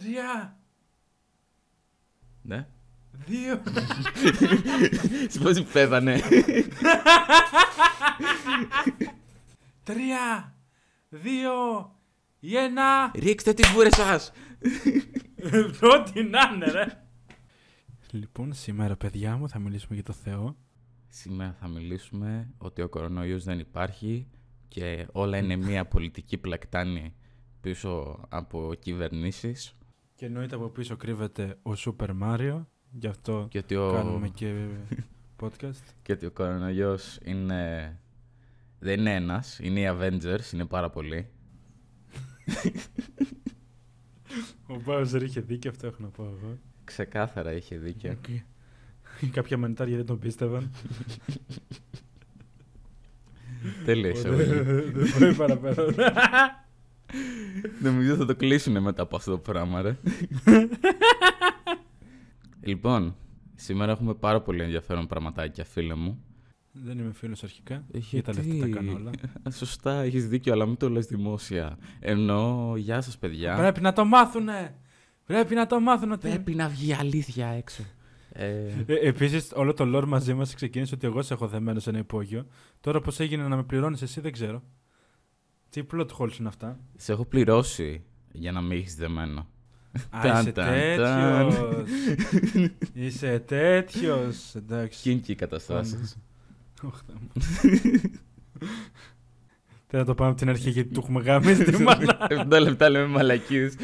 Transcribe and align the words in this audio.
Τρία. 0.00 0.58
Ναι. 2.42 2.66
Δύο. 3.12 3.62
Suppose 5.32 5.64
πέθανε. 5.72 6.20
Τρία. 9.82 10.54
Δύο. 11.08 11.52
ή 12.40 12.56
Ένα. 12.56 13.10
Ρίξτε 13.14 13.52
τις 13.52 13.68
βούρες 13.68 13.94
σας. 13.94 14.32
Ό,τι 15.80 16.22
να 16.22 16.50
είναι, 16.54 16.70
ρε. 16.70 17.06
Λοιπόν, 18.10 18.52
σήμερα, 18.52 18.96
παιδιά 18.96 19.36
μου, 19.36 19.48
θα 19.48 19.58
μιλήσουμε 19.58 19.94
για 19.94 20.04
το 20.04 20.12
Θεό. 20.12 20.56
Σήμερα 21.08 21.56
θα 21.60 21.68
μιλήσουμε 21.68 22.50
ότι 22.58 22.82
ο 22.82 22.88
κορονοϊός 22.88 23.44
δεν 23.44 23.58
υπάρχει 23.58 24.28
και 24.68 25.06
όλα 25.12 25.38
είναι 25.38 25.56
μια 25.56 25.84
πολιτική 25.86 26.38
πλακτάνη 26.38 27.14
πίσω 27.60 28.20
από 28.28 28.74
κυβερνήσεις. 28.78 29.76
Και 30.16 30.26
εννοείται 30.26 30.54
από 30.54 30.68
πίσω 30.68 30.96
κρύβεται 30.96 31.58
ο 31.62 31.74
Σούπερ 31.74 32.12
Μάριο. 32.12 32.68
Γι' 32.90 33.06
αυτό 33.06 33.46
Και 33.50 33.58
ότι 33.58 33.76
ο, 33.76 33.92
κάνουμε 33.92 34.28
και 34.28 34.66
podcast. 35.42 35.82
και 36.02 36.12
ότι 36.12 36.26
ο 36.26 36.30
κορονοϊός 36.30 37.18
είναι... 37.24 37.92
δεν 38.78 38.98
είναι 39.00 39.14
ένας, 39.14 39.58
είναι 39.58 39.80
οι 39.80 39.86
Avengers, 39.88 40.52
είναι 40.52 40.64
πάρα 40.64 40.90
πολλοί. 40.90 41.28
Ο 44.66 44.80
Μπάουζερ 44.84 45.22
είχε 45.22 45.40
δίκιο, 45.40 45.70
αυτό 45.70 45.86
έχω 45.86 45.96
να 46.00 46.08
πω 46.08 46.22
εγώ. 46.22 46.58
Ξεκάθαρα 46.84 47.52
είχε 47.52 47.76
δίκιο. 47.76 48.18
Κάποια 49.32 49.56
μανιτάρια 49.56 49.96
δεν 49.96 50.06
τον 50.06 50.18
πίστευαν. 50.18 50.70
Τέλεια 53.84 54.10
εισαγωγή. 54.10 54.44
Δεν 54.44 55.10
μπορεί 55.18 55.34
παραπέρα. 55.34 55.84
Νομίζω 57.82 58.14
θα 58.16 58.24
το 58.26 58.36
κλείσουν 58.36 58.82
μετά 58.82 59.02
από 59.02 59.16
αυτό 59.16 59.30
το 59.30 59.38
πράγμα, 59.38 59.82
ρε. 59.82 59.96
λοιπόν, 62.60 63.16
σήμερα 63.54 63.92
έχουμε 63.92 64.14
πάρα 64.14 64.40
πολύ 64.40 64.62
ενδιαφέρον 64.62 65.06
πραγματάκια, 65.06 65.64
φίλε 65.64 65.94
μου. 65.94 66.22
Δεν 66.72 66.98
είμαι 66.98 67.12
φίλος 67.12 67.42
αρχικά. 67.42 67.74
Ε, 67.92 67.98
Για 67.98 68.22
τα 68.22 68.32
λεφτά 68.34 68.56
τα 68.58 68.66
κάνω 68.68 68.92
όλα. 68.92 69.10
Σωστά, 69.50 70.00
έχεις 70.02 70.28
δίκιο, 70.28 70.52
αλλά 70.52 70.66
μην 70.66 70.76
το 70.76 70.88
λες 70.90 71.06
δημόσια. 71.06 71.78
Ενώ, 72.00 72.72
γεια 72.76 73.00
σας 73.00 73.18
παιδιά. 73.18 73.56
Πρέπει 73.56 73.80
να 73.80 73.92
το 73.92 74.04
μάθουνε! 74.04 74.74
Πρέπει 75.26 75.54
να 75.54 75.66
το 75.66 75.80
μάθουν 75.80 76.12
ότι. 76.12 76.28
Πρέπει 76.28 76.54
να 76.54 76.68
βγει 76.68 76.94
αλήθεια 76.94 77.46
έξω. 77.46 77.82
Ε, 78.32 78.46
Ε, 78.86 78.94
Επίσης, 79.08 79.52
όλο 79.54 79.74
το 79.74 79.96
lore 79.98 80.04
μαζί 80.06 80.34
μας 80.34 80.54
ξεκίνησε 80.54 80.94
ότι 80.94 81.06
εγώ 81.06 81.22
σε 81.22 81.34
έχω 81.34 81.46
δεμένο 81.46 81.80
σε 81.80 81.90
ένα 81.90 81.98
υπόγειο. 81.98 82.46
Τώρα 82.80 83.00
πώς 83.00 83.20
έγινε 83.20 83.48
να 83.48 83.56
με 83.56 83.62
πληρώνεις 83.62 84.02
εσύ 84.02 84.20
δεν 84.20 84.32
ξέρω. 84.32 84.62
Τι 85.74 85.82
plot 85.92 86.06
holes 86.18 86.38
είναι 86.38 86.48
αυτά; 86.48 86.78
σε 86.96 87.12
έχω 87.12 87.24
πληρώσει 87.24 88.04
για 88.32 88.52
να 88.52 88.60
μην 88.60 88.78
έχεις 88.78 88.94
δεμένο. 88.94 89.48
Α, 90.10 90.20
Ταν, 90.22 90.40
είσαι 90.40 90.52
ταν, 90.52 90.66
τέτοιος. 90.66 91.54
είσαι 92.92 93.38
τέτοιος. 93.38 94.54
Εντάξει. 94.54 95.00
Κίνκι 95.00 95.32
οι 95.32 95.34
καταστάσεις. 95.34 96.16
Ωχ, 96.82 97.00
Θεέ 97.06 97.16
μου. 97.20 97.30
Θέλω 99.86 100.02
να 100.02 100.04
το 100.04 100.14
πάμε 100.14 100.30
από 100.30 100.38
την 100.38 100.48
αρχή 100.48 100.70
γιατί 100.70 100.88
του 100.88 101.00
έχουμε 101.02 101.22
γάμισει 101.22 101.64
τη 101.64 101.82
μάνα. 101.82 102.26
7 102.50 102.60
λεπτά 102.60 102.88
λέμε 102.88 103.06
μαλακίες. 103.06 103.74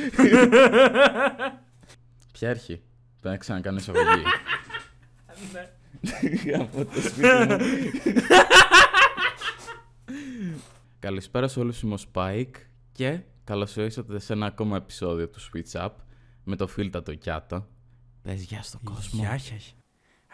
Ποια 2.32 2.50
αρχή; 2.50 2.82
Πρέπει 3.20 3.34
να 3.34 3.36
ξανακάνω 3.36 3.78
εισαγωγή. 3.78 4.22
Από 6.60 6.84
το 6.84 7.00
σπίτι 7.00 7.28
μου. 7.48 7.56
Καλησπέρα 11.00 11.48
σε 11.48 11.60
όλους, 11.60 11.82
είμαι 11.82 11.94
ο 11.94 11.98
Spike 12.12 12.54
και 12.92 13.20
καλώς 13.44 13.76
ήρθατε 13.76 14.18
σε 14.18 14.32
ένα 14.32 14.46
ακόμα 14.46 14.76
επεισόδιο 14.76 15.28
του 15.28 15.40
Switch 15.40 15.80
Up 15.80 15.90
με 16.44 16.56
το 16.56 16.66
φίλτα 16.66 17.02
το 17.02 17.14
Κιάτο. 17.14 17.66
Πες 18.22 18.42
γεια 18.42 18.62
στον 18.62 18.80
κόσμο. 18.84 19.20
Γεια 19.20 19.38
σας. 19.38 19.74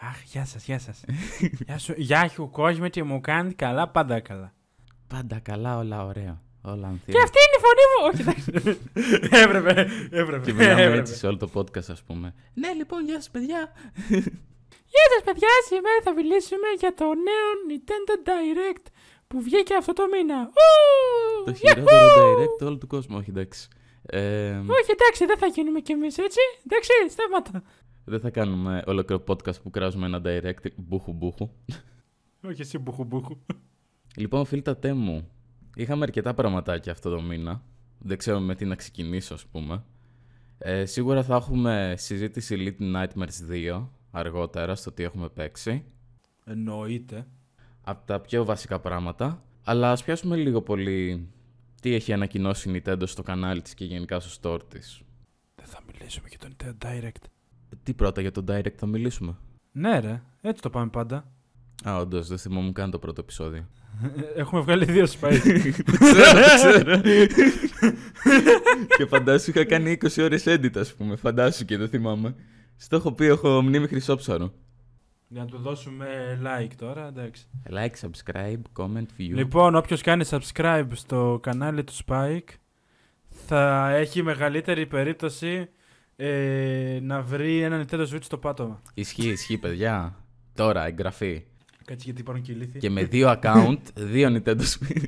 Αχ, 0.01 0.23
γεια 0.23 0.45
σας, 0.45 0.65
γεια 0.65 0.79
σας. 0.79 1.03
Γεια 1.65 1.77
σου, 1.77 1.93
γεια 1.97 2.29
σου 2.29 2.49
κόσμο 2.49 2.89
και 2.89 3.03
μου 3.03 3.21
κάνεις 3.21 3.53
καλά, 3.55 3.89
πάντα 3.89 4.19
καλά. 4.19 4.53
Πάντα 5.07 5.39
καλά, 5.39 5.77
όλα 5.77 6.05
ωραία. 6.05 6.41
Όλα 6.61 6.87
ανθία. 6.87 7.13
Και 7.13 7.21
αυτή 7.21 7.37
είναι 7.45 7.57
η 7.57 7.63
φωνή 7.65 7.85
μου! 7.91 7.99
Όχι, 8.09 8.21
εντάξει. 8.21 8.51
έπρεπε, 9.43 9.87
έπρεπε. 10.09 10.45
Και 10.45 10.53
μιλάμε 10.53 10.81
έπρεπε. 10.81 10.99
έτσι 10.99 11.15
σε 11.15 11.27
όλο 11.27 11.37
το 11.37 11.49
podcast, 11.53 11.89
ας 11.89 12.03
πούμε. 12.03 12.33
Ναι, 12.53 12.73
λοιπόν, 12.73 13.05
γεια 13.05 13.15
σας, 13.15 13.29
παιδιά. 13.29 13.71
Γεια 14.93 15.05
σας 15.13 15.23
παιδιά, 15.23 15.49
σήμερα 15.67 15.99
θα 16.03 16.13
μιλήσουμε 16.13 16.67
για 16.79 16.93
το 16.93 17.05
νέο 17.05 17.47
Nintendo 17.69 18.13
Direct 18.27 18.85
που 19.27 19.41
βγήκε 19.41 19.75
αυτό 19.75 19.93
το 19.93 20.03
μήνα. 20.11 20.41
Ου! 20.41 21.43
Το 21.45 21.51
Yahoo! 21.51 21.57
χειρότερο 21.57 22.35
direct 22.37 22.65
όλου 22.67 22.77
του 22.77 22.87
κόσμου, 22.87 23.17
όχι 23.17 23.29
εντάξει. 23.29 23.67
Ε, 24.05 24.49
Όχι 24.57 24.91
εντάξει, 24.91 25.25
δεν 25.25 25.37
θα 25.37 25.47
γίνουμε 25.47 25.79
κι 25.79 25.91
εμείς 25.91 26.17
έτσι. 26.17 26.39
Εντάξει, 26.65 26.91
στέματα. 27.09 27.63
δεν 28.05 28.19
θα 28.19 28.29
κάνουμε 28.29 28.83
ολόκληρο 28.85 29.23
podcast 29.27 29.61
που 29.63 29.69
κράζουμε 29.69 30.05
ένα 30.05 30.21
direct 30.25 30.71
μπούχου 30.75 31.13
μπούχου. 31.13 31.49
Όχι 32.43 32.61
εσύ 32.61 32.77
μπουχου 32.77 33.03
μπουχου. 33.03 33.37
Λοιπόν, 34.17 34.45
φίλτατέ 34.45 34.93
μου, 34.93 35.29
είχαμε 35.75 36.03
αρκετά 36.03 36.33
πραγματάκια 36.33 36.91
αυτό 36.91 37.09
το 37.09 37.21
μήνα. 37.21 37.63
Δεν 37.99 38.17
ξέρω 38.17 38.39
με 38.39 38.55
τι 38.55 38.65
να 38.65 38.75
ξεκινήσω, 38.75 39.33
ας 39.33 39.45
πούμε. 39.45 39.83
Ε, 40.57 40.85
σίγουρα 40.85 41.23
θα 41.23 41.35
έχουμε 41.35 41.93
συζήτηση 41.97 42.75
Little 42.79 42.95
Nightmares 42.95 43.51
2 43.79 43.87
αργότερα 44.11 44.75
στο 44.75 44.91
τι 44.91 45.03
έχουμε 45.03 45.29
παίξει. 45.29 45.85
Εννοείται. 46.45 47.27
Από 47.89 48.05
τα 48.05 48.19
πιο 48.19 48.45
βασικά 48.45 48.79
πράγματα. 48.79 49.43
Αλλά 49.63 49.91
ας 49.91 50.03
πιάσουμε 50.03 50.35
λίγο 50.35 50.61
πολύ 50.61 51.27
τι 51.81 51.93
έχει 51.93 52.13
ανακοινώσει 52.13 52.69
η 52.69 52.81
Nintendo 52.85 53.01
στο 53.03 53.23
κανάλι 53.23 53.61
της 53.61 53.73
και 53.73 53.85
γενικά 53.85 54.19
στο 54.19 54.55
store 54.55 54.61
της. 54.69 55.01
Δεν 55.55 55.65
θα 55.65 55.79
μιλήσουμε 55.91 56.27
για 56.29 56.37
το 56.37 56.47
Nintendo 56.49 56.85
Direct. 56.85 57.23
Τι 57.83 57.93
πρώτα 57.93 58.21
για 58.21 58.31
το 58.31 58.43
Direct 58.47 58.75
θα 58.75 58.85
μιλήσουμε; 58.85 59.37
Ναι 59.71 59.99
ρε, 59.99 60.21
έτσι 60.41 60.61
το 60.61 60.69
πάμε 60.69 60.89
πάντα. 60.89 61.31
Α, 61.87 61.97
όντως, 61.97 62.27
δεν 62.27 62.37
θυμόμουν 62.37 62.73
καν 62.73 62.91
το 62.91 62.99
πρώτο 62.99 63.21
επεισόδιο. 63.21 63.67
Έχουμε 64.35 64.61
βγάλει 64.61 64.85
δύο 64.85 65.05
σπάει. 65.05 65.39
ξέρω, 65.99 66.41
ξέρω. 66.55 67.01
και 68.97 69.05
φαντάσου 69.05 69.49
είχα 69.49 69.65
κάνει 69.65 69.97
20 70.01 70.23
ώρες 70.23 70.43
edit, 70.47 70.77
ας 70.77 70.93
πούμε. 70.93 71.15
Φαντάσου 71.15 71.65
και 71.65 71.77
δεν 71.77 71.89
θυμάμαι. 71.89 72.35
Στο 72.75 72.95
έχω 72.95 73.11
πει, 73.11 73.25
έχω 73.25 73.61
μνήμη 73.61 73.87
χρυσόψαρο. 73.87 74.53
Για 75.29 75.41
να 75.41 75.47
του 75.47 75.57
δώσουμε 75.57 76.39
like 76.43 76.71
τώρα, 76.77 77.07
εντάξει. 77.07 77.47
Like, 77.69 77.91
subscribe, 78.01 78.61
comment, 78.77 79.05
view. 79.17 79.33
Λοιπόν, 79.33 79.75
όποιος 79.75 80.01
κάνει 80.01 80.25
subscribe 80.29 80.87
στο 80.93 81.39
κανάλι 81.41 81.83
του 81.83 81.93
Spike 82.05 82.47
θα 83.29 83.89
έχει 83.89 84.23
μεγαλύτερη 84.23 84.85
περίπτωση 84.85 85.69
ε, 86.15 86.99
να 87.01 87.21
βρει 87.21 87.61
ένα 87.61 87.85
Nintendo 87.85 88.07
Switch 88.07 88.23
στο 88.23 88.37
πάτωμα. 88.37 88.81
Ισχύει, 88.93 89.27
ισχύει, 89.29 89.57
παιδιά. 89.57 90.15
Τώρα, 90.53 90.85
εγγραφή. 90.85 91.43
Κάτσε 91.85 92.05
γιατί 92.05 92.21
υπάρχουν 92.21 92.43
και 92.43 92.51
ηλίθιοι. 92.51 92.79
και 92.79 92.89
με 92.89 93.03
δύο 93.03 93.39
account, 93.41 93.79
δύο 94.13 94.29
Nintendo 94.35 94.61
Switch. 94.61 95.03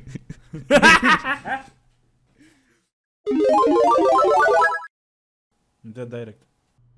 Nintendo 5.84 6.08
Direct. 6.12 6.42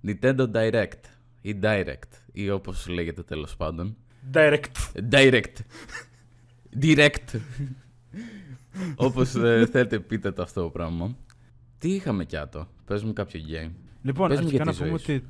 Nintendo 0.06 0.46
Direct. 0.52 1.00
Ή 1.40 1.58
Direct. 1.62 2.21
Ή 2.32 2.50
όπως 2.50 2.88
λέγεται 2.88 3.22
τέλος 3.22 3.56
πάντων. 3.56 3.96
Direct. 4.32 4.62
Direct. 5.10 5.54
Direct. 6.82 7.40
όπως 8.94 9.34
ε, 9.34 9.68
θέλετε 9.70 10.00
πείτε 10.00 10.32
το 10.32 10.42
αυτό 10.42 10.62
το 10.62 10.70
πράγμα. 10.70 11.16
Τι 11.78 11.94
είχαμε 11.94 12.24
κι 12.24 12.36
άτο. 12.36 12.68
Πες 12.84 13.02
μου 13.02 13.12
κάποιο 13.12 13.40
game. 13.40 13.70
Λοιπόν, 14.02 14.28
Πες 14.28 14.40
μου 14.40 14.44
αρχικά 14.46 14.62
για 14.62 14.64
να 14.64 14.72
τη 14.72 14.78
πούμε 14.78 14.98
ζωή 14.98 15.16
ότι... 15.16 15.26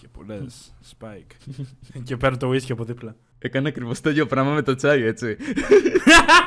Και 0.00 0.08
πολλές 0.08 0.74
Spike. 0.98 1.52
και 2.04 2.16
παίρνω 2.16 2.36
το 2.36 2.50
whisky 2.50 2.70
από 2.72 2.84
δίπλα. 2.84 3.16
Έκανα 3.38 3.68
ακριβώς 3.68 4.00
το 4.00 4.10
ίδιο 4.10 4.26
πράγμα 4.26 4.52
με 4.52 4.62
το 4.62 4.74
τσάι, 4.74 5.02
έτσι. 5.02 5.36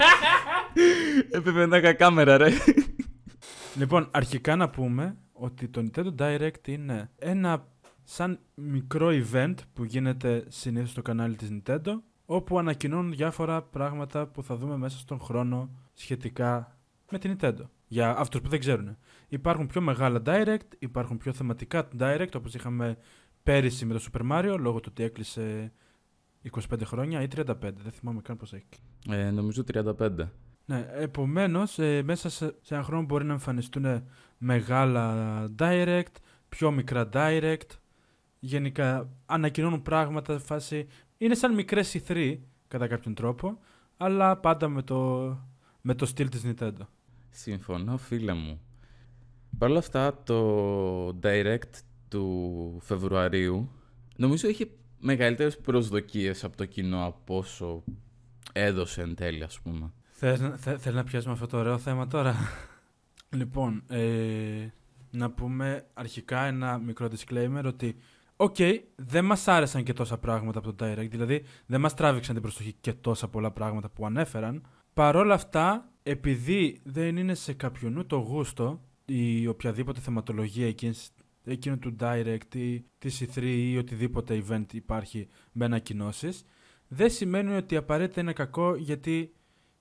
Έπρεπε 1.32 1.66
να 1.66 1.78
είχα 1.78 1.94
κάμερα, 1.94 2.38
ρε. 2.38 2.50
Λοιπόν, 3.76 4.08
αρχικά 4.12 4.56
να 4.56 4.70
πούμε 4.70 5.18
ότι 5.34 5.68
το 5.68 5.86
Nintendo 5.86 6.16
Direct 6.20 6.68
είναι 6.68 7.10
ένα 7.18 7.68
σαν 8.10 8.40
μικρό 8.56 9.10
event 9.12 9.54
που 9.74 9.84
γίνεται 9.84 10.46
συνήθως 10.48 10.90
στο 10.90 11.02
κανάλι 11.02 11.36
της 11.36 11.50
Nintendo 11.52 12.00
όπου 12.26 12.60
ανακοινώνουν 12.60 13.12
διάφορα 13.12 13.62
πράγματα 13.62 14.28
που 14.28 14.44
θα 14.44 14.56
δούμε 14.56 14.78
μέσα 14.78 14.98
στον 14.98 15.20
χρόνο 15.20 15.70
σχετικά 15.94 16.78
με 17.12 17.20
την 17.20 17.38
Nintendo. 17.40 17.62
Για 17.88 18.18
αυτούς 18.18 18.42
που 18.42 18.50
δεν 18.50 18.60
ξέρουν. 18.60 18.98
Υπάρχουν 19.28 19.68
πιο 19.68 19.82
μεγάλα 19.82 20.22
Direct, 20.26 20.68
υπάρχουν 20.80 21.18
πιο 21.18 21.34
θεματικά 21.34 21.88
Direct 22.00 22.36
όπως 22.36 22.54
είχαμε 22.54 22.98
πέρυσι 23.44 23.86
με 23.86 23.94
το 23.94 24.06
Super 24.12 24.32
Mario 24.32 24.56
λόγω 24.60 24.80
του 24.80 24.88
ότι 24.92 25.04
έκλεισε 25.04 25.72
25 26.52 26.60
χρόνια 26.84 27.22
ή 27.22 27.28
35, 27.36 27.46
δεν 27.60 27.92
θυμάμαι 27.92 28.22
καν 28.22 28.38
πώς 28.38 28.54
έχει. 28.54 28.66
Ε, 29.10 29.30
νομίζω 29.30 29.64
35. 29.74 30.10
Ναι, 30.66 30.88
επομένως, 30.94 31.80
ε, 31.80 32.02
μέσα 32.04 32.30
σε, 32.30 32.56
σε 32.62 32.74
ένα 32.74 32.84
χρόνο 32.84 33.04
μπορεί 33.04 33.26
να 33.26 33.34
εμφανιστούν 33.34 34.04
μεγάλα 34.38 35.46
direct, 35.60 36.16
πιο 36.50 36.72
μικρά 36.72 37.10
direct. 37.14 37.68
Γενικά 38.48 39.10
ανακοινώνουν 39.26 39.82
πράγματα, 39.82 40.40
φάση... 40.40 40.88
Είναι 41.18 41.36
σαν 41.36 41.54
μικρές 41.54 42.02
E3, 42.08 42.38
κατά 42.68 42.88
κάποιον 42.88 43.14
τρόπο, 43.14 43.60
αλλά 43.98 44.38
πάντα 44.38 44.68
με 44.68 44.82
το, 44.82 45.28
με 45.82 45.96
το 45.96 46.06
στυλ 46.06 46.30
της 46.30 46.42
Nintendo. 46.46 46.88
Συμφωνώ, 47.30 47.98
φίλε 47.98 48.34
μου. 48.34 48.62
Παρ' 49.58 49.70
όλα 49.70 49.80
αυτά, 49.80 50.24
το 50.24 51.20
Direct 51.24 51.72
του 52.08 52.78
Φεβρουαρίου 52.82 53.70
νομίζω 54.16 54.48
είχε 54.50 54.70
μεγαλύτερες 55.00 55.58
προσδοκίες 55.58 56.44
από 56.44 56.58
το 56.58 56.66
κοινό 56.66 57.06
από 57.06 57.38
όσο 57.38 57.84
έδωσε 58.54 59.02
εν 59.02 59.16
τέλει, 59.16 59.44
ας 59.44 59.60
πούμε. 59.60 59.92
Θες, 60.10 60.40
θε, 60.56 60.78
θέλει 60.78 60.96
να 60.96 61.04
πιάσουμε 61.04 61.34
αυτό 61.34 61.48
το 61.48 61.58
ωραίο 61.58 61.78
θέμα 61.78 62.08
τώρα; 62.08 62.36
λοιπόν, 63.30 63.84
ε, 63.88 64.68
να 65.12 65.32
πούμε 65.32 65.86
αρχικά 65.94 66.46
ένα 66.46 66.78
μικρό 66.78 67.10
disclaimer 67.16 67.64
ότι 67.66 67.98
OK, 68.40 68.56
okay, 68.58 68.80
δεν 68.96 69.26
μας 69.26 69.48
άρεσαν 69.48 69.84
και 69.84 69.94
τόσα 69.94 70.18
πράγματα 70.18 70.60
από 70.60 70.74
το 70.74 70.86
Direct, 70.86 71.10
δηλαδή 71.10 71.44
δεν 71.66 71.82
μας 71.82 71.94
τράβηξαν 71.94 72.34
την 72.34 72.44
προσοχή 72.44 72.74
και 72.82 72.94
τόσα 72.94 73.28
πολλά 73.28 73.52
πράγματα 73.52 73.90
που 73.90 74.06
ανέφεραν. 74.06 74.68
Παρ' 74.94 75.16
όλα 75.16 75.34
αυτά, 75.34 75.92
επειδή 76.04 76.82
δεν 76.84 77.18
είναι 77.18 77.34
σε 77.34 77.54
κάποιον 77.54 78.08
το 78.08 78.18
γούστο 78.18 78.82
ή 79.06 79.48
οποιαδήποτε 79.48 80.00
θεματολογία 80.00 80.74
εκείνου 81.44 81.80
του 81.80 81.96
Direct 82.00 82.56
ή 82.56 82.86
της 82.98 83.26
E3 83.26 83.42
ή 83.44 83.78
οτιδήποτε 83.78 84.44
event 84.48 84.74
υπάρχει 84.74 85.28
με 85.52 85.66
ανακοινώσεις, 85.66 86.44
δεν 86.88 87.10
σημαίνει 87.10 87.56
ότι 87.56 87.76
απαραίτητα 87.76 88.22
είναι 88.22 88.34
κακό 88.34 88.76
γιατί 88.76 89.34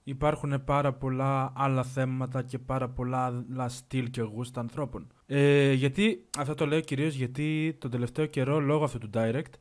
υπάρχουν 0.03 0.65
πάρα 0.65 0.93
πολλά 0.93 1.53
άλλα 1.57 1.83
θέματα 1.83 2.43
και 2.43 2.59
πάρα 2.59 2.89
πολλά 2.89 3.25
άλλα 3.25 3.69
στυλ 3.69 4.11
και 4.11 4.23
γούστα 4.23 4.61
ανθρώπων. 4.61 5.07
Ε, 5.27 5.73
γιατί, 5.73 6.27
αυτό 6.39 6.55
το 6.55 6.67
λέω 6.67 6.81
κυρίως 6.81 7.15
γιατί 7.15 7.77
τον 7.79 7.91
τελευταίο 7.91 8.27
καιρό 8.27 8.61
λόγω 8.61 8.85
αυτού 8.85 8.99
του 8.99 9.11
Direct 9.15 9.53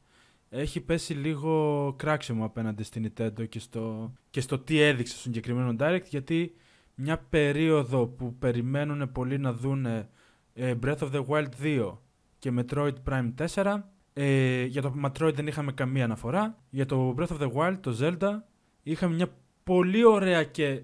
έχει 0.50 0.82
πέσει 0.82 1.14
λίγο 1.14 1.94
κράξιμο 1.98 2.46
απέναντι 2.46 2.84
στην 2.84 3.12
Nintendo 3.18 3.50
και 3.50 3.60
στο, 3.60 4.14
και 4.30 4.42
στο 4.42 4.60
τι 4.60 4.80
έδειξε 4.80 5.14
στο 5.14 5.22
συγκεκριμένο 5.22 5.76
Direct 5.80 6.06
γιατί 6.10 6.56
μια 6.96 7.18
περίοδο 7.18 8.08
που 8.08 8.36
περιμένουν 8.36 9.12
πολλοί 9.12 9.38
να 9.38 9.54
δουν 9.54 9.86
ε, 9.86 10.08
Breath 10.56 10.98
of 10.98 11.12
the 11.12 11.26
Wild 11.26 11.50
2 11.62 11.98
και 12.40 12.54
Metroid 12.56 12.94
Prime 13.10 13.34
4 13.54 13.82
ε, 14.14 14.64
για 14.64 14.82
το 14.82 14.94
Metroid 15.04 15.34
δεν 15.34 15.48
είχαμε 15.48 15.72
καμία 15.72 16.04
αναφορά 16.04 16.64
για 16.70 16.86
το 16.86 17.16
Breath 17.18 17.28
of 17.28 17.40
the 17.40 17.52
Wild, 17.52 17.78
το 17.82 17.98
Zelda 18.02 18.38
είχαμε 18.84 19.16
μια 19.16 19.28
πολύ 19.64 20.04
ωραία 20.04 20.44
και 20.44 20.82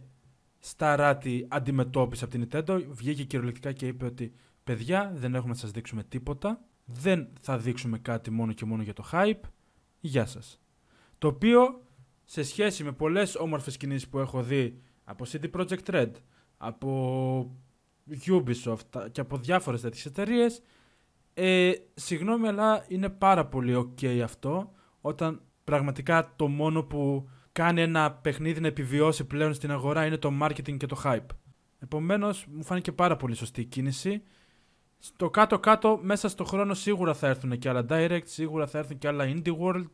σταράτη 0.60 1.46
αντιμετώπιση 1.50 2.24
από 2.24 2.34
την 2.34 2.48
Nintendo. 2.48 2.82
Βγήκε 2.90 3.24
κυριολεκτικά 3.24 3.72
και 3.72 3.88
είπε 3.88 4.06
ότι 4.06 4.34
παιδιά 4.72 5.12
δεν 5.16 5.36
έχουμε 5.36 5.52
να 5.52 5.58
σας 5.58 5.72
δείξουμε 5.72 6.04
τίποτα. 6.04 6.62
Δεν 6.86 7.28
θα 7.42 7.58
δείξουμε 7.58 7.98
κάτι 7.98 8.32
μόνο 8.32 8.54
και 8.54 8.66
μόνο 8.66 8.84
για 8.84 8.94
το 8.94 9.04
hype. 9.12 9.40
Γεια 10.00 10.26
σας. 10.26 10.62
Το 11.18 11.28
οποίο 11.28 11.84
σε 12.24 12.44
σχέση 12.44 12.84
με 12.84 12.92
πολλές 12.92 13.36
όμορφες 13.36 13.78
κινήσεις 13.78 14.08
που 14.08 14.20
έχω 14.20 14.44
δει 14.44 14.82
από 15.04 15.26
CD 15.32 15.52
Projekt 15.52 15.86
Red, 15.86 16.12
από 16.58 17.56
Ubisoft 18.26 19.12
και 19.12 19.22
από 19.22 19.38
διάφορες 19.38 19.82
τέτοιες 19.82 20.06
εταιρείες. 20.06 20.62
Ε, 21.34 21.72
συγγνώμη, 21.94 22.48
αλλά 22.48 22.86
είναι 22.88 23.10
πάρα 23.10 23.46
πολύ 23.46 23.76
ok 23.76 24.20
αυτό 24.20 24.72
όταν 25.02 25.42
πραγματικά 25.64 26.34
το 26.36 26.48
μόνο 26.48 26.84
που 26.84 27.30
κάνει 27.52 27.82
ένα 27.82 28.12
παιχνίδι 28.12 28.60
να 28.60 28.68
επιβιώσει 28.68 29.26
πλέον 29.26 29.54
στην 29.54 29.72
αγορά 29.72 30.06
είναι 30.06 30.18
το 30.18 30.32
marketing 30.42 30.78
και 30.78 30.86
το 30.86 31.02
hype. 31.04 31.36
Επομένως, 31.80 32.46
μου 32.52 32.64
φάνηκε 32.64 32.92
πάρα 32.92 33.16
πολύ 33.16 33.36
σωστή 33.36 33.62
η 33.62 33.66
κίνηση. 33.66 34.24
Στο 35.04 35.30
κάτω-κάτω, 35.30 36.00
μέσα 36.02 36.30
στο 36.30 36.44
χρόνο 36.44 36.74
σίγουρα 36.74 37.14
θα 37.14 37.28
έρθουν 37.28 37.58
και 37.58 37.70
άλλα 37.70 37.86
direct, 37.90 38.26
σίγουρα 38.26 38.68
θα 38.68 38.78
έρθουν 38.78 38.98
και 38.98 39.08
άλλα 39.08 39.26
indie 39.28 39.58
world, 39.60 39.92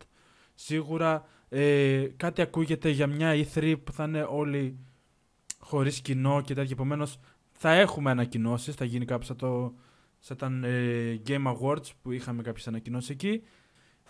σίγουρα 0.54 1.26
ε, 1.50 2.08
κάτι 2.18 2.42
ακούγεται 2.42 2.90
για 2.90 3.08
μια 3.08 3.34
E3 3.34 3.76
που 3.84 3.92
θα 3.92 4.04
είναι 4.04 4.28
όλοι 4.30 4.80
χωρίς 5.60 6.02
κοινό 6.02 6.42
και 6.42 6.54
τέτοια. 6.54 6.72
Επομένως, 6.74 7.20
θα 7.52 7.72
έχουμε 7.72 8.12
ανακοινώσεις. 8.12 8.76
Θα 8.76 8.86
γίνει 8.86 9.06
κάπου 9.06 9.26
σαν, 9.26 9.36
το, 9.36 9.74
σαν 10.20 10.64
ε, 10.64 11.22
Game 11.28 11.56
Awards 11.56 11.90
που 12.02 12.12
είχαμε 12.12 12.42
κάποιες 12.42 12.68
ανακοινώσεις 12.68 13.10
εκεί. 13.10 13.44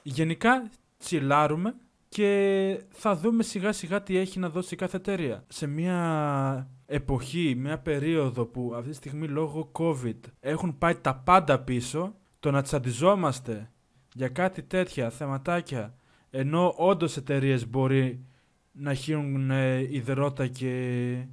Γενικά, 0.04 0.70
τσιλάρουμε 0.98 1.76
και 2.10 2.82
θα 2.90 3.16
δούμε 3.16 3.44
σιγά 3.44 3.72
σιγά 3.72 4.04
τι 4.04 4.18
έχει 4.18 4.40
να 4.40 4.50
δώσει 4.50 4.76
κάθε 4.76 4.98
εταιρεία. 4.98 5.44
Σε 5.48 5.68
μια 5.68 6.70
εποχή, 6.86 7.56
μια 7.58 7.80
περίοδο 7.80 8.46
που 8.46 8.74
αυτή 8.76 8.90
τη 8.90 8.96
στιγμή 8.96 9.28
λόγω 9.28 9.72
COVID 9.80 10.20
έχουν 10.40 10.78
πάει 10.78 10.96
τα 10.96 11.16
πάντα 11.16 11.60
πίσω, 11.60 12.16
το 12.40 12.52
να 12.52 12.62
τσαντιζόμαστε 12.62 13.72
για 14.14 14.28
κάτι 14.28 14.64
τέτοια 14.64 15.10
θεματάκια, 15.10 15.96
ενώ 16.30 16.74
όντως 16.78 17.18
εταιρείες 17.18 17.70
μπορεί 17.70 18.26
να 18.72 18.94
χύνουν 18.94 19.52
ε, 19.52 19.88
υδρότα 19.90 20.48
και 20.48 21.26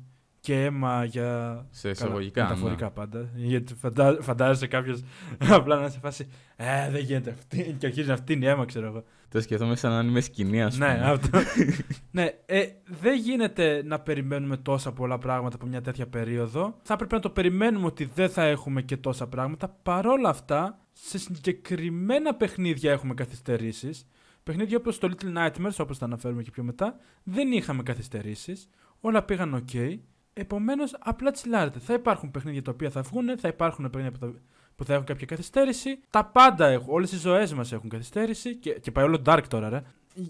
και 0.45 0.65
αίμα 0.65 1.05
για. 1.05 1.67
Σε 1.71 1.89
εισαγωγικά. 1.89 2.43
Ναι. 2.43 2.49
Μεταφορικά 2.49 2.91
πάντα. 2.91 3.29
Γιατί 3.35 3.75
φαντά, 3.75 4.17
φαντάζεσαι 4.21 4.67
κάποιος 4.67 5.03
απλά 5.59 5.81
να 5.81 5.89
σε 5.89 5.99
φάσει. 5.99 6.29
Ε, 6.57 6.91
δεν 6.91 7.03
γίνεται 7.03 7.31
αυτή. 7.31 7.77
Και 7.79 7.87
αρχίζει 7.87 8.09
να 8.09 8.17
φτύνει 8.17 8.47
αίμα, 8.47 8.65
ξέρω 8.65 8.87
εγώ. 8.87 9.05
Το 9.29 9.41
σκεφτόμαι 9.41 9.77
σαν 9.77 9.93
να 9.93 10.11
είμαι 10.11 10.21
σκηνή, 10.21 10.63
ας 10.63 10.75
πούμε. 10.75 10.93
Ναι, 10.93 11.11
αυτό. 11.11 11.39
ναι, 12.11 12.31
ε, 12.47 12.67
δεν 13.01 13.19
γίνεται 13.19 13.83
να 13.85 14.01
περιμένουμε 14.01 14.57
τόσα 14.57 14.93
πολλά 14.93 15.19
πράγματα 15.19 15.57
από 15.57 15.67
μια 15.67 15.81
τέτοια 15.81 16.07
περίοδο. 16.07 16.79
Θα 16.83 16.95
έπρεπε 16.95 17.15
να 17.15 17.21
το 17.21 17.31
περιμένουμε 17.31 17.87
ότι 17.87 18.11
δεν 18.15 18.29
θα 18.29 18.43
έχουμε 18.43 18.83
και 18.83 18.97
τόσα 18.97 19.27
πράγματα. 19.27 19.69
Παρόλα 19.83 20.29
αυτά, 20.29 20.79
σε 20.93 21.19
συγκεκριμένα 21.19 22.35
παιχνίδια 22.35 22.93
έχουμε 22.93 23.15
καθυστερήσεις. 23.15 24.07
Παιχνίδια 24.43 24.77
όπως 24.77 24.99
το 24.99 25.11
Little 25.11 25.39
Nightmares, 25.39 25.77
όπως 25.79 25.99
θα 25.99 26.05
αναφέρουμε 26.05 26.43
και 26.43 26.51
πιο 26.51 26.63
μετά, 26.63 26.97
δεν 27.23 27.53
είχαμε 27.53 27.83
καθυστερήσεις. 27.83 28.69
Όλα 29.01 29.23
πήγαν 29.23 29.65
ok. 29.65 29.99
Επομένως, 30.35 30.97
απλά 30.99 31.31
τσιλάρετε. 31.31 31.79
Θα 31.79 31.93
υπάρχουν 31.95 32.31
παιχνίδια 32.31 32.63
τα 32.63 32.71
οποία 32.71 32.91
θα 32.91 33.03
βγουν, 33.03 33.39
θα 33.39 33.49
υπάρχουν 33.49 33.91
παιχνίδια 33.91 34.33
που 34.77 34.85
θα 34.85 34.95
έχουν 34.95 35.05
κάποια 35.07 35.27
καθυστέρηση. 35.27 35.99
Τα 36.11 36.25
πάντα 36.25 36.67
έχουν. 36.67 36.95
Όλες 36.95 37.13
οι 37.13 37.17
ζωές 37.17 37.55
μας 37.55 37.73
έχουν 37.73 37.89
καθυστέρηση. 37.89 38.57
Και, 38.57 38.71
και 38.71 38.91
πάει 38.91 39.05
όλο 39.05 39.23
dark 39.27 39.43
τώρα, 39.49 39.69
ρε. 39.69 39.83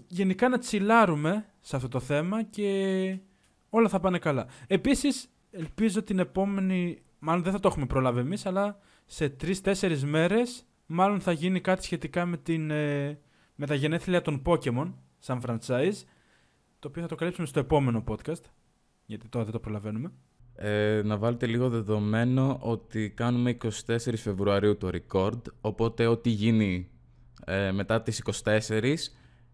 Γενικά 0.07 0.49
να 0.49 0.57
τσιλάρουμε 0.57 1.45
σε 1.61 1.75
αυτό 1.75 1.87
το 1.87 1.99
θέμα 1.99 2.43
και 2.43 3.19
όλα 3.69 3.89
θα 3.89 3.99
πάνε 3.99 4.19
καλά. 4.19 4.47
Επίσης, 4.67 5.29
ελπίζω 5.51 6.03
την 6.03 6.19
επόμενη. 6.19 6.97
Μάλλον 7.19 7.43
δεν 7.43 7.51
θα 7.51 7.59
το 7.59 7.67
έχουμε 7.67 7.85
προλάβει 7.85 8.19
εμείς, 8.19 8.45
αλλά 8.45 8.79
σε 9.05 9.29
τρει-τέσσερι 9.29 9.97
μέρες 9.97 10.65
μάλλον 10.85 11.19
θα 11.19 11.31
γίνει 11.31 11.61
κάτι 11.61 11.83
σχετικά 11.83 12.25
με, 12.25 12.37
την, 12.37 12.71
ε, 12.71 13.19
με 13.55 13.65
τα 13.65 13.75
γενέθλια 13.75 14.21
των 14.21 14.41
Pokémon 14.45 14.93
σαν 15.17 15.41
franchise. 15.45 16.03
Το 16.79 16.87
οποίο 16.87 17.01
θα 17.01 17.07
το 17.07 17.15
καλύψουμε 17.15 17.47
στο 17.47 17.59
επόμενο 17.59 18.03
podcast 18.07 18.41
γιατί 19.05 19.27
τώρα 19.27 19.43
δεν 19.43 19.53
το 19.53 19.59
προλαβαίνουμε. 19.59 20.11
Ε, 20.55 21.01
να 21.05 21.17
βάλετε 21.17 21.45
λίγο 21.45 21.69
δεδομένο 21.69 22.57
ότι 22.61 23.09
κάνουμε 23.09 23.57
24 23.63 23.69
Φεβρουαρίου 24.15 24.77
το 24.77 24.89
record, 24.93 25.41
οπότε 25.61 26.07
ό,τι 26.07 26.29
γίνει 26.29 26.89
ε, 27.45 27.71
μετά 27.71 28.01
τις 28.01 28.23
24, 28.43 28.95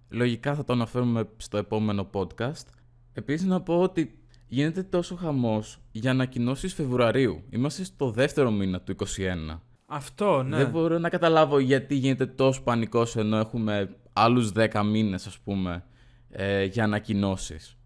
λογικά 0.10 0.55
θα 0.55 0.63
το 0.63 0.74
αναφέρουμε 0.74 1.29
στο 1.38 1.58
επόμενο 1.58 2.10
podcast. 2.13 2.65
Επίσης 3.13 3.48
να 3.48 3.62
πω 3.62 3.81
ότι 3.81 4.20
γίνεται 4.48 4.84
τόσο 4.84 5.15
χαμός 5.15 5.79
για 5.91 6.12
ανακοινώσεις 6.12 6.74
Φεβρουαρίου. 6.74 7.43
Είμαστε 7.50 7.84
στο 7.84 8.12
δεύτερο 8.12 8.51
μήνα 8.51 8.81
του 8.81 8.96
2021. 8.96 9.60
Αυτό, 9.86 10.43
ναι. 10.43 10.58
Δεν 10.58 10.70
μπορώ 10.70 10.98
να 10.98 11.10
καταλάβω 11.10 11.60
γιατί 11.60 11.96
γίνεται 11.96 12.25
τόσο 12.25 12.62
πανικός 12.62 13.15
ενώ 13.15 13.38
έχουμε 13.38 13.96
άλλους 14.13 14.51
10 14.55 14.84
μήνες, 14.84 15.27
ας 15.27 15.38
πούμε, 15.39 15.84
ε, 16.29 16.63
για 16.63 16.84
ανακοινώσεις. 16.84 17.77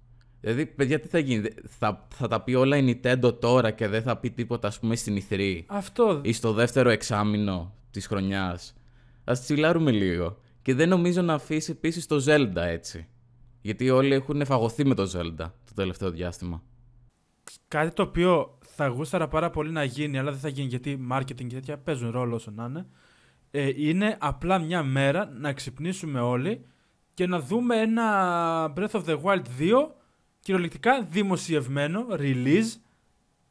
Δηλαδή, 0.45 0.65
παιδιά, 0.65 0.99
τι 0.99 1.07
θα 1.07 1.19
γίνει. 1.19 1.47
Θα, 1.67 2.07
θα 2.09 2.27
τα 2.27 2.41
πει 2.41 2.53
όλα 2.53 2.77
η 2.77 2.99
Nintendo 3.03 3.39
τώρα 3.39 3.71
και 3.71 3.87
δεν 3.87 4.01
θα 4.01 4.17
πει 4.17 4.29
τίποτα, 4.31 4.67
ας 4.67 4.79
πούμε, 4.79 4.95
στην 4.95 5.23
E3. 5.29 5.61
Αυτό. 5.65 6.21
Ή 6.23 6.33
στο 6.33 6.53
δεύτερο 6.53 6.89
εξάμεινο 6.89 7.73
της 7.91 8.07
χρονιάς. 8.07 8.75
Α 9.23 9.33
τσιλάρουμε 9.33 9.91
λίγο. 9.91 10.37
Και 10.61 10.73
δεν 10.73 10.89
νομίζω 10.89 11.21
να 11.21 11.33
αφήσει 11.33 11.71
επίση 11.71 12.07
το 12.07 12.23
Zelda 12.27 12.55
έτσι. 12.55 13.07
Γιατί 13.61 13.89
όλοι 13.89 14.13
έχουν 14.13 14.45
φαγωθεί 14.45 14.85
με 14.85 14.95
το 14.95 15.03
Zelda 15.03 15.51
το 15.65 15.73
τελευταίο 15.75 16.11
διάστημα. 16.11 16.63
Κάτι 17.67 17.93
το 17.93 18.01
οποίο 18.01 18.57
θα 18.61 18.87
γούσταρα 18.87 19.27
πάρα 19.27 19.49
πολύ 19.49 19.71
να 19.71 19.83
γίνει, 19.83 20.17
αλλά 20.17 20.31
δεν 20.31 20.39
θα 20.39 20.49
γίνει 20.49 20.67
γιατί 20.67 21.07
marketing 21.11 21.47
και 21.47 21.55
τέτοια 21.55 21.77
παίζουν 21.77 22.11
ρόλο 22.11 22.35
όσο 22.35 22.51
να 22.51 22.65
είναι. 22.65 22.85
Ε, 23.51 23.71
είναι 23.75 24.17
απλά 24.19 24.59
μια 24.59 24.83
μέρα 24.83 25.29
να 25.39 25.53
ξυπνήσουμε 25.53 26.19
όλοι 26.19 26.65
και 27.13 27.27
να 27.27 27.39
δούμε 27.39 27.75
ένα 27.81 28.73
Breath 28.77 28.91
of 28.91 29.03
the 29.05 29.21
Wild 29.21 29.43
2 29.59 29.87
κυριολεκτικά 30.45 31.03
δημοσιευμένο, 31.03 32.05
release 32.09 32.79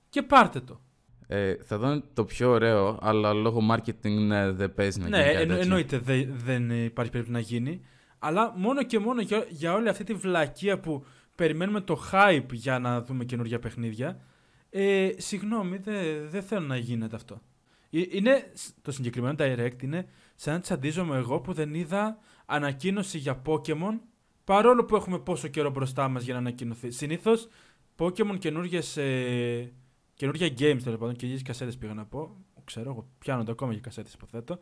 και 0.08 0.22
πάρτε 0.22 0.60
το. 0.60 0.80
Ε, 1.26 1.54
θα 1.54 1.78
δω 1.78 2.02
το 2.14 2.24
πιο 2.24 2.50
ωραίο, 2.50 2.98
αλλά 3.02 3.32
λόγω 3.32 3.60
marketing 3.70 4.26
ναι, 4.26 4.50
δεν 4.50 4.74
παίζει 4.74 5.00
να 5.00 5.08
ναι, 5.08 5.22
γίνει. 5.22 5.46
Ναι, 5.46 5.54
εν, 5.54 5.60
εννοείται 5.60 5.98
δε, 5.98 6.24
δεν 6.26 6.84
υπάρχει 6.84 7.10
περίπτωση 7.10 7.30
να 7.30 7.38
γίνει. 7.38 7.80
Αλλά 8.18 8.52
μόνο 8.56 8.82
και 8.82 8.98
μόνο 8.98 9.20
για, 9.20 9.46
για 9.48 9.74
όλη 9.74 9.88
αυτή 9.88 10.04
τη 10.04 10.14
βλακεία 10.14 10.80
που 10.80 11.04
περιμένουμε 11.34 11.80
το 11.80 12.02
hype 12.12 12.52
για 12.52 12.78
να 12.78 13.02
δούμε 13.02 13.24
καινούργια 13.24 13.58
παιχνίδια. 13.58 14.20
Ε, 14.70 15.10
συγγνώμη, 15.16 15.76
δεν 15.76 16.28
δε 16.30 16.40
θέλω 16.40 16.66
να 16.66 16.76
γίνεται 16.76 17.16
αυτό. 17.16 17.40
Ε, 17.90 18.00
είναι, 18.10 18.52
το 18.82 18.92
συγκεκριμένο 18.92 19.34
direct 19.38 19.82
είναι 19.82 20.06
σαν 20.34 20.54
να 20.54 20.60
τσαντίζομαι 20.60 21.16
εγώ 21.16 21.40
που 21.40 21.52
δεν 21.52 21.74
είδα 21.74 22.18
ανακοίνωση 22.46 23.18
για 23.18 23.42
Pokemon 23.46 23.98
Παρόλο 24.44 24.84
που 24.84 24.96
έχουμε 24.96 25.18
πόσο 25.18 25.48
καιρό 25.48 25.70
μπροστά 25.70 26.08
μας 26.08 26.24
για 26.24 26.32
να 26.32 26.38
ανακοινωθεί. 26.38 26.90
Συνήθως 26.90 27.48
Pokémon 27.98 28.38
καινούργιες. 28.38 28.96
Ε, 28.96 29.72
καινούργια 30.14 30.46
games 30.46 30.80
τέλος 30.82 30.98
πάντων, 30.98 31.14
καινούργιε 31.16 31.44
κασέτες 31.44 31.76
πήγα 31.76 31.94
να 31.94 32.04
πω. 32.04 32.36
ξέρω 32.64 32.90
εγώ, 32.90 33.08
πιάνονται 33.18 33.50
ακόμα 33.50 33.72
για 33.72 33.80
κασέτες, 33.80 34.12
υποθέτω. 34.12 34.58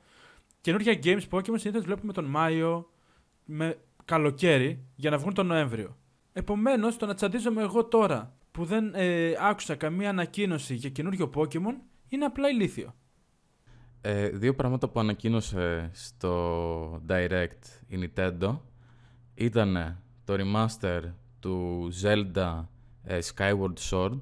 Καινούργια 0.60 0.98
games 1.02 1.28
Pokemon 1.30 1.54
συνήθως 1.54 1.84
βλέπουμε 1.84 2.12
τον 2.12 2.24
Μάιο 2.24 2.90
με 3.44 3.78
καλοκαίρι 4.04 4.84
για 4.94 5.10
να 5.10 5.18
βγουν 5.18 5.34
τον 5.34 5.46
Νοέμβριο. 5.46 5.96
Επομένως, 6.32 6.96
το 6.96 7.06
να 7.06 7.14
τσαντίζομαι 7.14 7.62
εγώ 7.62 7.84
τώρα 7.84 8.36
που 8.50 8.64
δεν 8.64 8.94
ε, 8.94 9.34
άκουσα 9.40 9.74
καμία 9.74 10.08
ανακοίνωση 10.08 10.74
για 10.74 10.90
καινούριο 10.90 11.30
Pokemon 11.34 11.74
είναι 12.08 12.24
απλά 12.24 12.48
ηλίθιο. 12.48 12.94
Ε, 14.00 14.28
δύο 14.28 14.54
πράγματα 14.54 14.88
που 14.88 15.00
ανακοίνωσε 15.00 15.90
στο 15.92 17.02
Direct 17.08 17.82
η 17.86 18.10
Nintendo 18.14 18.58
ήταν 19.34 19.98
το 20.24 20.34
remaster 20.38 21.00
του 21.40 21.88
Zelda 22.02 22.64
ε, 23.02 23.18
Skyward 23.34 23.90
Sword, 23.90 24.20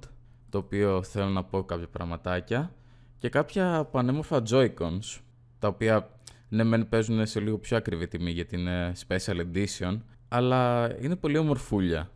το 0.48 0.58
οποίο 0.58 1.02
θέλω 1.02 1.28
να 1.28 1.44
πω 1.44 1.64
κάποια 1.64 1.88
πραγματάκια, 1.88 2.74
και 3.18 3.28
κάποια 3.28 3.84
πανέμορφα 3.84 4.42
Joy-Cons, 4.50 5.20
τα 5.58 5.68
οποία 5.68 6.10
ναι 6.48 6.64
μεν 6.64 6.88
παίζουν 6.88 7.26
σε 7.26 7.40
λίγο 7.40 7.58
πιο 7.58 7.76
ακριβή 7.76 8.08
τιμή 8.08 8.30
γιατί 8.30 8.56
είναι 8.56 8.92
Special 9.06 9.36
Edition, 9.52 9.98
αλλά 10.28 10.90
είναι 11.02 11.16
πολύ 11.16 11.38
ομορφούλια. 11.38 12.10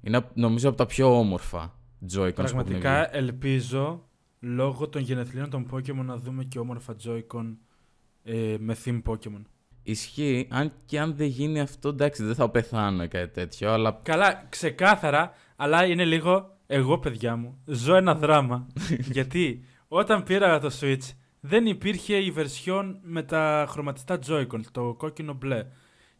Είναι 0.00 0.26
νομίζω 0.34 0.68
από 0.68 0.78
τα 0.78 0.86
πιο 0.86 1.18
όμορφα 1.18 1.78
Joy-Cons 2.14 2.34
Πραγματικά 2.34 3.16
ελπίζω 3.16 4.08
λόγω 4.40 4.88
των 4.88 5.02
γενεθλίων 5.02 5.50
των 5.50 5.66
Pokemon 5.72 6.04
να 6.04 6.16
δούμε 6.16 6.44
και 6.44 6.58
όμορφα 6.58 6.96
Joy-Con 7.04 7.56
ε, 8.22 8.56
με 8.58 8.76
theme 8.84 9.02
Pokemon. 9.02 9.42
Ισχύει, 9.90 10.48
αν 10.50 10.72
και 10.86 11.00
αν 11.00 11.14
δεν 11.16 11.26
γίνει 11.26 11.60
αυτό, 11.60 11.88
εντάξει, 11.88 12.24
δεν 12.24 12.34
θα 12.34 12.50
πεθάνω 12.50 13.08
κάτι 13.08 13.32
τέτοιο, 13.32 13.72
αλλά... 13.72 14.00
Καλά, 14.02 14.46
ξεκάθαρα, 14.48 15.32
αλλά 15.56 15.84
είναι 15.84 16.04
λίγο 16.04 16.56
εγώ, 16.66 16.98
παιδιά 16.98 17.36
μου, 17.36 17.58
ζω 17.64 17.94
ένα 17.94 18.14
δράμα. 18.14 18.66
γιατί 19.16 19.64
όταν 19.88 20.22
πήρα 20.22 20.58
το 20.58 20.70
Switch, 20.80 21.14
δεν 21.40 21.66
υπήρχε 21.66 22.16
η 22.16 22.34
version 22.36 22.94
με 23.02 23.22
τα 23.22 23.66
χρωματιστά 23.68 24.18
Joy-Con, 24.28 24.60
το 24.72 24.94
κόκκινο 24.98 25.32
μπλε. 25.32 25.66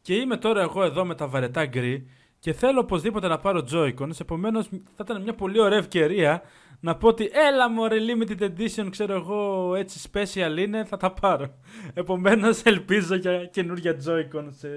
Και 0.00 0.14
είμαι 0.14 0.36
τώρα 0.36 0.60
εγώ 0.60 0.84
εδώ 0.84 1.04
με 1.04 1.14
τα 1.14 1.28
βαρετά 1.28 1.66
γκρι 1.66 2.06
και 2.38 2.52
θέλω 2.52 2.80
οπωσδήποτε 2.80 3.28
να 3.28 3.38
πάρω 3.38 3.64
Joy-Cons, 3.72 4.20
επομένως 4.20 4.68
θα 4.68 5.00
ήταν 5.00 5.22
μια 5.22 5.34
πολύ 5.34 5.60
ωραία 5.60 5.78
ευκαιρία 5.78 6.42
να 6.80 6.96
πω 6.96 7.08
ότι 7.08 7.30
έλα 7.32 7.70
μωρέ 7.70 7.96
limited 8.00 8.40
edition, 8.40 8.88
ξέρω 8.90 9.14
εγώ, 9.14 9.74
έτσι 9.74 10.10
special 10.12 10.56
είναι, 10.58 10.84
θα 10.84 10.96
τα 10.96 11.12
πάρω. 11.12 11.54
Επομένως 11.94 12.62
ελπίζω 12.62 13.14
για 13.14 13.44
καινούργια 13.44 13.96
Joy-Con 14.06 14.46
σε 14.50 14.68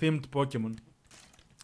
themed 0.00 0.20
Pokemon. 0.34 0.72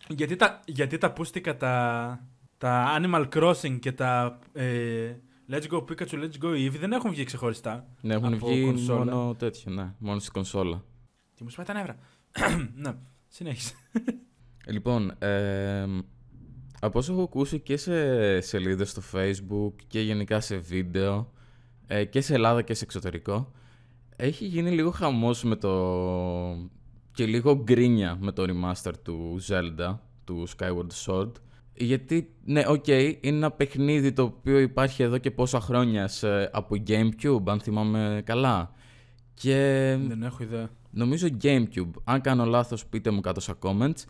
Γιατί 0.09 0.37
τα, 0.37 0.61
γιατί 0.67 0.99
τα 0.99 1.13
πούστηκα 1.13 1.57
τα, 1.57 2.27
τα 2.59 3.01
Animal 3.01 3.29
Crossing 3.35 3.79
και 3.81 3.93
τα 3.93 4.39
ε, 4.53 5.15
Let's 5.51 5.69
Go 5.71 5.79
Pikachu, 5.79 6.15
Let's 6.15 6.45
Go 6.45 6.49
Eevee 6.49 6.79
δεν 6.79 6.93
έχουν 6.93 7.11
βγει 7.11 7.25
ξεχωριστά. 7.25 7.87
Ναι, 8.01 8.15
έχουν 8.15 8.39
βγει 8.39 8.65
κονσόλα. 8.65 9.15
μόνο 9.15 9.35
τέτοιο, 9.35 9.73
ναι, 9.73 9.95
μόνο 9.99 10.19
στην 10.19 10.33
κονσόλα. 10.33 10.85
Τι 11.35 11.43
μου 11.43 11.51
σπάει 11.51 11.67
τα 11.67 11.73
νεύρα. 11.73 11.97
ναι, 12.83 12.95
συνέχισε. 13.29 13.75
Λοιπόν, 14.67 15.15
ε, 15.19 15.87
από 16.85 16.99
όσο 16.99 17.13
έχω 17.13 17.23
ακούσει 17.23 17.61
και 17.61 17.77
σε 17.77 18.41
σελίδες 18.41 18.91
στο 18.91 19.03
facebook 19.13 19.73
και 19.87 20.01
γενικά 20.01 20.41
σε 20.41 20.57
βίντεο 20.57 21.33
ε, 21.87 22.05
και 22.05 22.21
σε 22.21 22.35
Ελλάδα 22.35 22.63
και 22.63 22.75
σε 22.75 22.85
εξωτερικό 22.85 23.53
έχει 24.17 24.45
γίνει 24.45 24.71
λίγο 24.71 24.91
χαμός 24.91 25.43
με 25.43 25.57
το... 25.57 25.73
και 27.13 27.27
λίγο 27.27 27.55
γκρίνια 27.55 28.17
με 28.21 28.33
το 28.33 28.45
remaster 28.49 28.93
του 29.03 29.41
Zelda, 29.49 29.99
του 30.25 30.49
Skyward 30.59 31.07
Sword 31.07 31.33
γιατί, 31.75 32.35
ναι, 32.45 32.63
OK, 32.67 32.85
okay, 32.87 33.15
είναι 33.21 33.37
ένα 33.37 33.51
παιχνίδι 33.51 34.13
το 34.13 34.23
οποίο 34.23 34.59
υπάρχει 34.59 35.03
εδώ 35.03 35.19
και 35.19 35.31
πόσα 35.31 35.61
χρόνια 35.61 36.09
σε, 36.09 36.51
από 36.53 36.77
Gamecube, 36.87 37.43
αν 37.47 37.61
θυμάμαι 37.61 38.23
καλά. 38.25 38.75
Και... 39.35 39.97
Δεν 40.09 40.23
έχω 40.23 40.43
ιδέα. 40.43 40.71
Νομίζω 40.91 41.29
Gamecube. 41.43 41.91
Αν 42.05 42.21
κάνω 42.21 42.45
λάθος, 42.45 42.87
πείτε 42.87 43.11
μου 43.11 43.21
κάτω 43.21 43.41
στα 43.41 43.59
comments. 43.63 44.05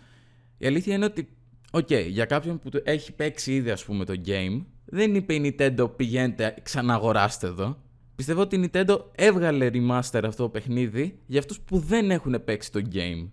Η 0.59 0.67
αλήθεια 0.67 0.95
είναι 0.95 1.05
ότι 1.05 1.29
OK, 1.75 1.87
okay, 1.91 2.07
για 2.09 2.25
κάποιον 2.25 2.59
που 2.59 2.71
έχει 2.85 3.12
παίξει 3.12 3.55
ήδη 3.55 3.71
ας 3.71 3.85
πούμε 3.85 4.05
το 4.05 4.21
game, 4.26 4.64
δεν 4.85 5.14
είπε 5.14 5.35
η 5.35 5.57
Nintendo 5.59 5.97
πηγαίνετε 5.97 6.55
ξαναγοράστε 6.62 7.47
εδώ. 7.47 7.83
Πιστεύω 8.14 8.41
ότι 8.41 8.57
η 8.57 8.71
Nintendo 8.73 8.99
έβγαλε 9.12 9.71
remaster 9.73 10.21
αυτό 10.25 10.43
το 10.43 10.49
παιχνίδι 10.49 11.19
για 11.26 11.38
αυτούς 11.38 11.61
που 11.61 11.79
δεν 11.79 12.11
έχουν 12.11 12.45
παίξει 12.45 12.73
το 12.73 12.81
game 12.93 13.29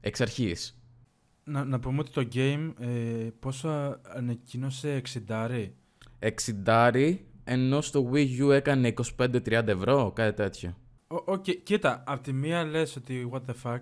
εξ 0.00 0.20
αρχής. 0.20 0.80
Να, 1.44 1.64
να 1.64 1.80
πούμε 1.80 1.98
ότι 1.98 2.10
το 2.10 2.28
game 2.34 2.72
ε, 2.78 3.28
πόσο 3.38 4.00
ανακοίνωσε 4.02 5.02
60 5.28 5.68
60 6.62 7.14
ενώ 7.44 7.80
στο 7.80 8.10
Wii 8.12 8.40
U 8.40 8.50
έκανε 8.50 8.94
25-30 9.16 9.66
ευρώ, 9.66 10.12
κάτι 10.14 10.36
τέτοιο. 10.36 10.76
OK, 11.06 11.24
okay, 11.26 11.56
κοίτα, 11.62 12.02
απ' 12.06 12.22
τη 12.22 12.32
μία 12.32 12.64
λες 12.64 12.96
ότι 12.96 13.30
what 13.32 13.40
the 13.50 13.54
fuck, 13.62 13.80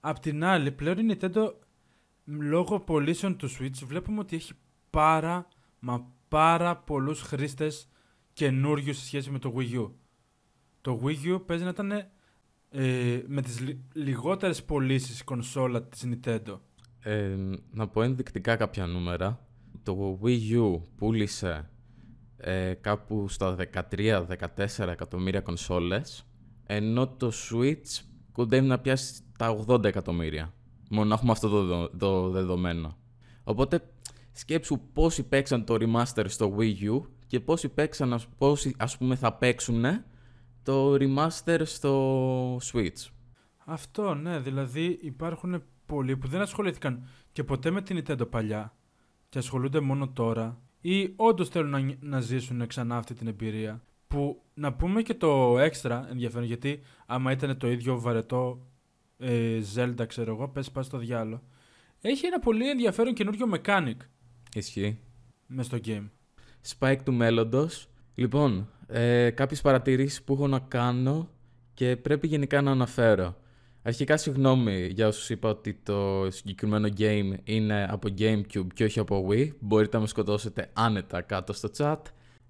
απ' 0.00 0.18
την 0.18 0.44
άλλη 0.44 0.72
πλέον 0.72 0.98
η 0.98 1.16
Nintendo 1.16 1.52
λόγω 2.38 2.80
πωλήσεων 2.80 3.36
του 3.36 3.50
Switch 3.50 3.84
βλέπουμε 3.86 4.20
ότι 4.20 4.36
έχει 4.36 4.52
πάρα 4.90 5.48
μα 5.78 6.06
πάρα 6.28 6.76
πολλούς 6.76 7.20
χρήστες 7.20 7.88
καινούριους 8.32 8.96
σε 8.96 9.04
σχέση 9.04 9.30
με 9.30 9.38
το 9.38 9.54
Wii 9.56 9.74
U. 9.74 9.90
Το 10.80 11.00
Wii 11.04 11.34
U 11.34 11.46
παίζει 11.46 11.64
να 11.64 11.70
ήταν 11.70 11.90
ε, 12.70 13.22
με 13.26 13.42
τις 13.42 13.60
λι, 13.60 13.84
λιγότερες 13.92 14.64
πωλήσεις 14.64 15.24
κονσόλα 15.24 15.82
της 15.82 16.06
Nintendo. 16.06 16.58
Ε, 17.00 17.36
να 17.70 17.88
πω 17.88 18.02
ενδεικτικά 18.02 18.56
κάποια 18.56 18.86
νούμερα. 18.86 19.46
Το 19.82 20.20
Wii 20.22 20.56
U 20.56 20.80
πούλησε 20.96 21.70
ε, 22.36 22.74
κάπου 22.80 23.28
στα 23.28 23.56
13-14 23.96 24.26
εκατομμύρια 24.78 25.40
κονσόλες 25.40 26.24
ενώ 26.66 27.08
το 27.08 27.32
Switch 27.50 28.04
κοντεύει 28.32 28.66
να 28.66 28.78
πιάσει 28.78 29.22
τα 29.38 29.64
80 29.66 29.84
εκατομμύρια. 29.84 30.54
Μόνο 30.92 31.08
να 31.08 31.14
έχουμε 31.14 31.32
αυτό 31.32 31.48
το, 31.48 31.88
το 31.88 32.30
δεδομένο. 32.30 32.96
Οπότε 33.44 33.90
σκέψου 34.32 34.80
πόσοι 34.92 35.22
παίξαν 35.22 35.64
το 35.64 35.76
remaster 35.80 36.24
στο 36.26 36.56
Wii 36.58 36.90
U 36.90 37.00
και 37.26 37.40
πόσοι 37.40 37.68
παίξαν, 37.68 38.20
πόσοι 38.38 38.74
ας 38.78 38.98
πούμε 38.98 39.14
θα 39.14 39.32
παίξουν 39.32 39.84
το 40.62 40.94
remaster 40.94 41.60
στο 41.62 42.56
Switch. 42.56 43.08
Αυτό 43.64 44.14
ναι, 44.14 44.38
δηλαδή 44.38 44.98
υπάρχουν 45.02 45.62
πολλοί 45.86 46.16
που 46.16 46.28
δεν 46.28 46.40
ασχολήθηκαν 46.40 47.06
και 47.32 47.44
ποτέ 47.44 47.70
με 47.70 47.82
την 47.82 48.02
Nintendo 48.04 48.30
παλιά 48.30 48.74
και 49.28 49.38
ασχολούνται 49.38 49.80
μόνο 49.80 50.08
τώρα 50.08 50.60
ή 50.80 51.12
όντως 51.16 51.48
θέλουν 51.48 51.70
να, 51.70 51.96
να 52.00 52.20
ζήσουν 52.20 52.66
ξανά 52.66 52.96
αυτή 52.96 53.14
την 53.14 53.26
εμπειρία. 53.26 53.82
Που 54.06 54.42
να 54.54 54.72
πούμε 54.72 55.02
και 55.02 55.14
το 55.14 55.58
έξτρα 55.58 56.06
ενδιαφέρον 56.10 56.46
γιατί 56.46 56.80
άμα 57.06 57.32
ήταν 57.32 57.56
το 57.58 57.70
ίδιο 57.70 58.00
βαρετό 58.00 58.69
ε, 59.20 59.60
Zelda, 59.74 60.06
ξέρω 60.06 60.32
εγώ, 60.34 60.48
πες 60.48 60.70
πας 60.70 60.86
στο 60.86 60.98
διάλο. 60.98 61.42
Έχει 62.00 62.26
ένα 62.26 62.38
πολύ 62.38 62.70
ενδιαφέρον 62.70 63.14
καινούριο 63.14 63.46
mechanic. 63.54 63.96
Ισχύει. 64.54 64.98
Μες 65.46 65.66
στο 65.66 65.78
game. 65.84 66.08
Spike 66.68 66.98
του 67.04 67.12
μέλλοντος. 67.12 67.88
Λοιπόν, 68.14 68.68
ε, 68.86 69.30
κάποιες 69.30 69.60
παρατηρήσεις 69.60 70.22
που 70.22 70.32
έχω 70.32 70.46
να 70.46 70.58
κάνω 70.58 71.30
και 71.74 71.96
πρέπει 71.96 72.26
γενικά 72.26 72.62
να 72.62 72.70
αναφέρω. 72.70 73.36
Αρχικά 73.82 74.16
συγγνώμη 74.16 74.86
για 74.86 75.06
όσους 75.06 75.30
είπα 75.30 75.48
ότι 75.48 75.74
το 75.82 76.30
συγκεκριμένο 76.30 76.88
game 76.98 77.34
είναι 77.44 77.86
από 77.90 78.08
Gamecube 78.18 78.66
και 78.74 78.84
όχι 78.84 78.98
από 78.98 79.26
Wii. 79.30 79.50
Μπορείτε 79.60 79.96
να 79.96 80.02
με 80.02 80.08
σκοτώσετε 80.08 80.70
άνετα 80.72 81.20
κάτω 81.20 81.52
στο 81.52 81.68
chat. 81.76 81.98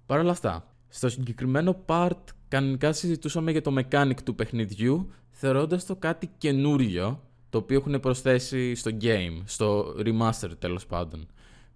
Παρ' 0.05 0.19
όλα 0.19 0.31
αυτά, 0.31 0.75
στο 0.87 1.09
συγκεκριμένο 1.09 1.83
part 1.85 2.23
κανονικά 2.47 2.93
συζητούσαμε 2.93 3.51
για 3.51 3.61
το 3.61 3.75
mechanic 3.77 4.21
του 4.23 4.35
παιχνιδιού 4.35 5.11
θεωρώντας 5.43 5.85
το 5.85 5.95
κάτι 5.95 6.29
καινούριο 6.37 7.21
το 7.49 7.57
οποίο 7.57 7.77
έχουν 7.77 7.99
προσθέσει 7.99 8.75
στο 8.75 8.91
game, 9.01 9.41
στο 9.45 9.95
remaster 9.97 10.49
τέλος 10.59 10.85
πάντων. 10.85 11.27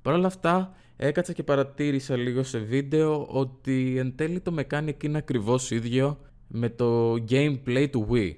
Παρ' 0.02 0.14
όλα 0.14 0.28
αυτά, 0.28 0.74
έκατσα 0.96 1.34
και 1.34 1.44
παρατήρησα 1.44 2.16
λίγο 2.16 2.44
σε 2.44 2.58
βίντεο 2.58 3.26
ότι 3.26 3.98
εν 3.98 4.16
τέλει 4.16 4.40
το 4.40 4.56
mechanic 4.58 5.04
είναι 5.04 5.18
ακριβώς 5.18 5.72
ίδιο 5.72 6.20
με 6.48 6.70
το 6.70 7.14
gameplay 7.14 7.88
του 7.92 8.08
Wii. 8.12 8.34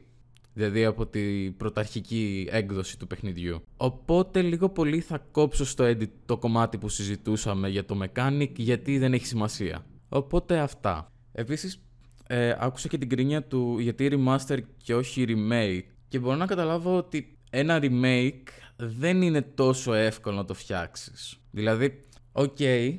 Δηλαδή 0.54 0.86
από 0.86 1.08
την 1.08 1.58
πρωταρχική 1.58 2.48
έκδοση 2.52 3.00
του 3.00 3.08
παιχνιδιού. 3.08 3.62
Οπότε 3.78 4.42
λίγο 4.42 4.70
πολύ 4.70 5.00
θα 5.00 5.18
κόψω 5.32 5.66
στο 5.66 5.84
edit 5.86 6.10
το 6.26 6.38
κομμάτι 6.38 6.78
που 6.78 6.90
συζητούσαμε 6.90 7.70
για 7.70 7.86
το 7.86 8.00
mechanic 8.04 8.52
γιατί 8.56 8.98
δεν 8.98 9.14
έχει 9.14 9.26
σημασία. 9.26 9.86
Οπότε 10.10 10.60
αυτά. 10.60 11.12
Επίσης 11.32 11.82
ε, 12.28 12.56
άκουσα 12.60 12.88
και 12.88 12.98
την 12.98 13.10
κρίνια 13.10 13.44
του 13.44 13.80
γιατί 13.80 14.10
remaster 14.12 14.58
και 14.84 14.96
όχι 14.96 15.26
remake 15.28 15.84
και 16.08 16.20
μπορώ 16.20 16.36
να 16.36 16.46
καταλάβω 16.46 16.98
ότι 16.98 17.38
ένα 17.50 17.80
remake 17.82 18.48
δεν 18.76 19.22
είναι 19.22 19.42
τόσο 19.42 19.94
εύκολο 19.94 20.36
να 20.36 20.46
το 20.46 20.54
φτιάξεις. 20.54 21.40
Δηλαδή, 21.52 22.00
OK, 22.32 22.56
okay, 22.60 22.98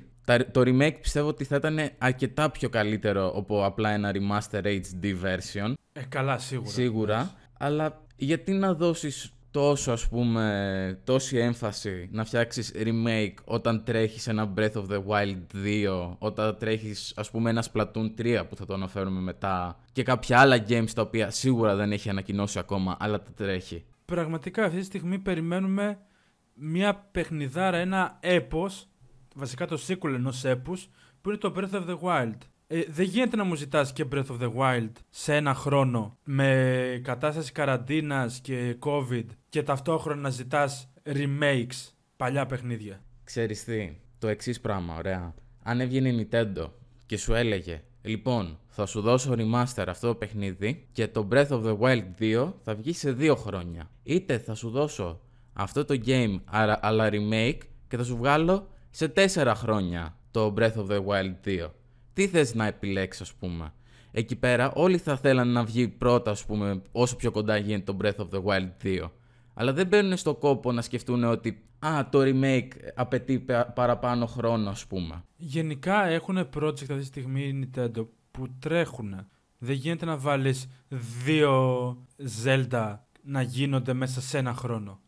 το 0.52 0.60
remake 0.60 0.96
πιστεύω 1.00 1.28
ότι 1.28 1.44
θα 1.44 1.56
ήταν 1.56 1.78
αρκετά 1.98 2.50
πιο 2.50 2.68
καλύτερο 2.68 3.32
από 3.36 3.64
απλά 3.64 3.90
ένα 3.90 4.12
remaster 4.14 4.62
HD 4.62 5.14
version. 5.22 5.72
Ε, 5.92 6.02
καλά, 6.08 6.38
σίγουρα. 6.38 6.70
Σίγουρα, 6.70 7.34
αλλά 7.58 8.06
γιατί 8.16 8.52
να 8.52 8.74
δώσεις 8.74 9.32
τόσο 9.50 9.92
ας 9.92 10.08
πούμε, 10.08 11.00
τόση 11.04 11.36
έμφαση 11.36 12.08
να 12.12 12.24
φτιάξεις 12.24 12.72
remake 12.76 13.34
όταν 13.44 13.84
τρέχεις 13.84 14.26
ένα 14.26 14.54
Breath 14.56 14.72
of 14.72 14.86
the 14.90 15.02
Wild 15.06 15.42
2, 15.54 16.16
όταν 16.18 16.56
τρέχεις 16.58 17.12
ας 17.16 17.30
πούμε 17.30 17.50
ένα 17.50 17.64
Splatoon 17.72 18.14
3 18.18 18.44
που 18.48 18.56
θα 18.56 18.66
το 18.66 18.74
αναφέρουμε 18.74 19.20
μετά 19.20 19.80
και 19.92 20.02
κάποια 20.02 20.40
άλλα 20.40 20.64
games 20.68 20.90
τα 20.94 21.02
οποία 21.02 21.30
σίγουρα 21.30 21.74
δεν 21.74 21.92
έχει 21.92 22.08
ανακοινώσει 22.08 22.58
ακόμα 22.58 22.96
αλλά 23.00 23.22
τα 23.22 23.30
τρέχει. 23.32 23.84
Πραγματικά 24.04 24.64
αυτή 24.64 24.78
τη 24.78 24.84
στιγμή 24.84 25.18
περιμένουμε 25.18 25.98
μια 26.54 26.94
παιχνιδάρα, 26.94 27.76
ένα 27.76 28.16
έπος, 28.20 28.88
βασικά 29.34 29.66
το 29.66 29.78
sequel 29.88 30.12
ενός 30.14 30.44
έπους, 30.44 30.88
που 31.20 31.28
είναι 31.28 31.38
το 31.38 31.54
Breath 31.56 31.74
of 31.74 31.86
the 31.88 31.98
Wild. 32.02 32.38
Ε, 32.70 32.82
δεν 32.88 33.06
γίνεται 33.06 33.36
να 33.36 33.44
μου 33.44 33.54
ζητάς 33.54 33.92
και 33.92 34.04
Breath 34.12 34.26
of 34.26 34.40
the 34.40 34.52
Wild 34.54 34.92
σε 35.10 35.34
ένα 35.34 35.54
χρόνο 35.54 36.18
με 36.24 37.00
κατάσταση 37.04 37.52
καραντίνας 37.52 38.40
και 38.40 38.76
COVID 38.80 39.24
και 39.48 39.62
ταυτόχρονα 39.62 40.20
να 40.20 40.30
ζητάς 40.30 40.92
remakes 41.04 41.92
παλιά 42.16 42.46
παιχνίδια. 42.46 43.02
Ξέρεις 43.24 43.64
τι, 43.64 43.96
το 44.18 44.28
εξής 44.28 44.60
πράγμα, 44.60 44.94
ωραία. 44.96 45.34
Αν 45.62 45.80
έβγαινε 45.80 46.08
η 46.08 46.28
Nintendo 46.30 46.70
και 47.06 47.16
σου 47.16 47.34
έλεγε 47.34 47.82
Λοιπόν, 48.02 48.58
θα 48.66 48.86
σου 48.86 49.00
δώσω 49.00 49.34
remaster 49.36 49.84
αυτό 49.86 50.06
το 50.06 50.14
παιχνίδι 50.14 50.86
και 50.92 51.08
το 51.08 51.28
Breath 51.32 51.48
of 51.48 51.64
the 51.64 51.78
Wild 51.78 52.04
2 52.20 52.52
θα 52.62 52.74
βγει 52.74 52.92
σε 52.92 53.12
δύο 53.12 53.36
χρόνια. 53.36 53.90
Είτε 54.02 54.38
θα 54.38 54.54
σου 54.54 54.70
δώσω 54.70 55.20
αυτό 55.52 55.84
το 55.84 56.00
game 56.06 56.40
αλλά 56.80 57.08
remake 57.12 57.58
και 57.88 57.96
θα 57.96 58.04
σου 58.04 58.16
βγάλω 58.16 58.68
σε 58.90 59.08
τέσσερα 59.08 59.54
χρόνια 59.54 60.16
το 60.30 60.54
Breath 60.56 60.74
of 60.74 60.86
the 60.86 61.04
Wild 61.06 61.34
2. 61.44 61.68
Τι 62.18 62.26
θες 62.28 62.54
να 62.54 62.66
επιλέξεις 62.66 63.20
ας 63.22 63.34
πούμε; 63.34 63.72
Εκεί 64.10 64.36
πέρα 64.36 64.72
όλοι 64.72 64.98
θα 64.98 65.16
θέλαν 65.16 65.48
να 65.48 65.64
βγει 65.64 65.88
πρώτα 65.88 66.30
ας 66.30 66.44
πούμε 66.44 66.82
όσο 66.92 67.16
πιο 67.16 67.30
κοντά 67.30 67.56
γίνεται 67.56 67.92
το 67.92 67.98
Breath 68.02 68.16
of 68.16 68.28
the 68.30 68.44
Wild 68.44 68.70
2. 68.82 69.10
Αλλά 69.54 69.72
δεν 69.72 69.86
μπαίνουν 69.86 70.16
στο 70.16 70.34
κόπο 70.34 70.72
να 70.72 70.82
σκεφτούν 70.82 71.24
ότι 71.24 71.62
α, 71.78 72.08
το 72.10 72.20
remake 72.22 72.68
απαιτεί 72.94 73.44
παραπάνω 73.74 74.26
χρόνο 74.26 74.70
ας 74.70 74.86
πούμε. 74.86 75.24
Γενικά 75.36 76.06
έχουν 76.06 76.38
project 76.38 76.72
αυτή 76.72 76.98
τη 76.98 77.04
στιγμή 77.04 77.42
η 77.42 77.70
Nintendo 77.74 78.06
που 78.30 78.48
τρέχουν. 78.58 79.26
Δεν 79.58 79.74
γίνεται 79.74 80.04
να 80.04 80.16
βάλεις 80.16 80.68
δύο 81.24 81.90
Zelda 82.44 82.96
να 83.22 83.42
γίνονται 83.42 83.92
μέσα 83.92 84.20
σε 84.20 84.38
ένα 84.38 84.54
χρόνο. 84.54 85.00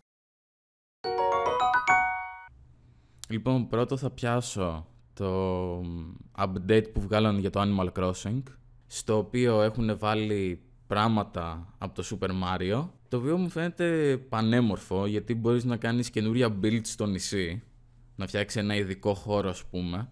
Λοιπόν, 3.29 3.69
πρώτο 3.69 3.97
θα 3.97 4.11
πιάσω 4.11 4.90
το 5.21 5.81
update 6.39 6.93
που 6.93 7.01
βγάλανε 7.01 7.41
για 7.41 7.51
το 7.51 7.61
Animal 7.61 7.89
Crossing, 7.93 8.43
στο 8.87 9.17
οποίο 9.17 9.63
έχουν 9.63 9.99
βάλει 9.99 10.63
πράγματα 10.87 11.75
από 11.79 11.95
το 11.95 12.05
Super 12.11 12.29
Mario, 12.29 12.89
το 13.09 13.17
οποίο 13.17 13.37
μου 13.37 13.49
φαίνεται 13.49 14.17
πανέμορφο, 14.29 15.07
γιατί 15.07 15.35
μπορείς 15.35 15.65
να 15.65 15.77
κάνεις 15.77 16.11
καινούρια 16.11 16.59
build 16.63 16.81
στο 16.83 17.07
νησί, 17.07 17.63
να 18.17 18.27
φτιάξει 18.27 18.59
ένα 18.59 18.75
ειδικό 18.75 19.15
χώρο 19.15 19.49
ας 19.49 19.65
πούμε, 19.65 20.09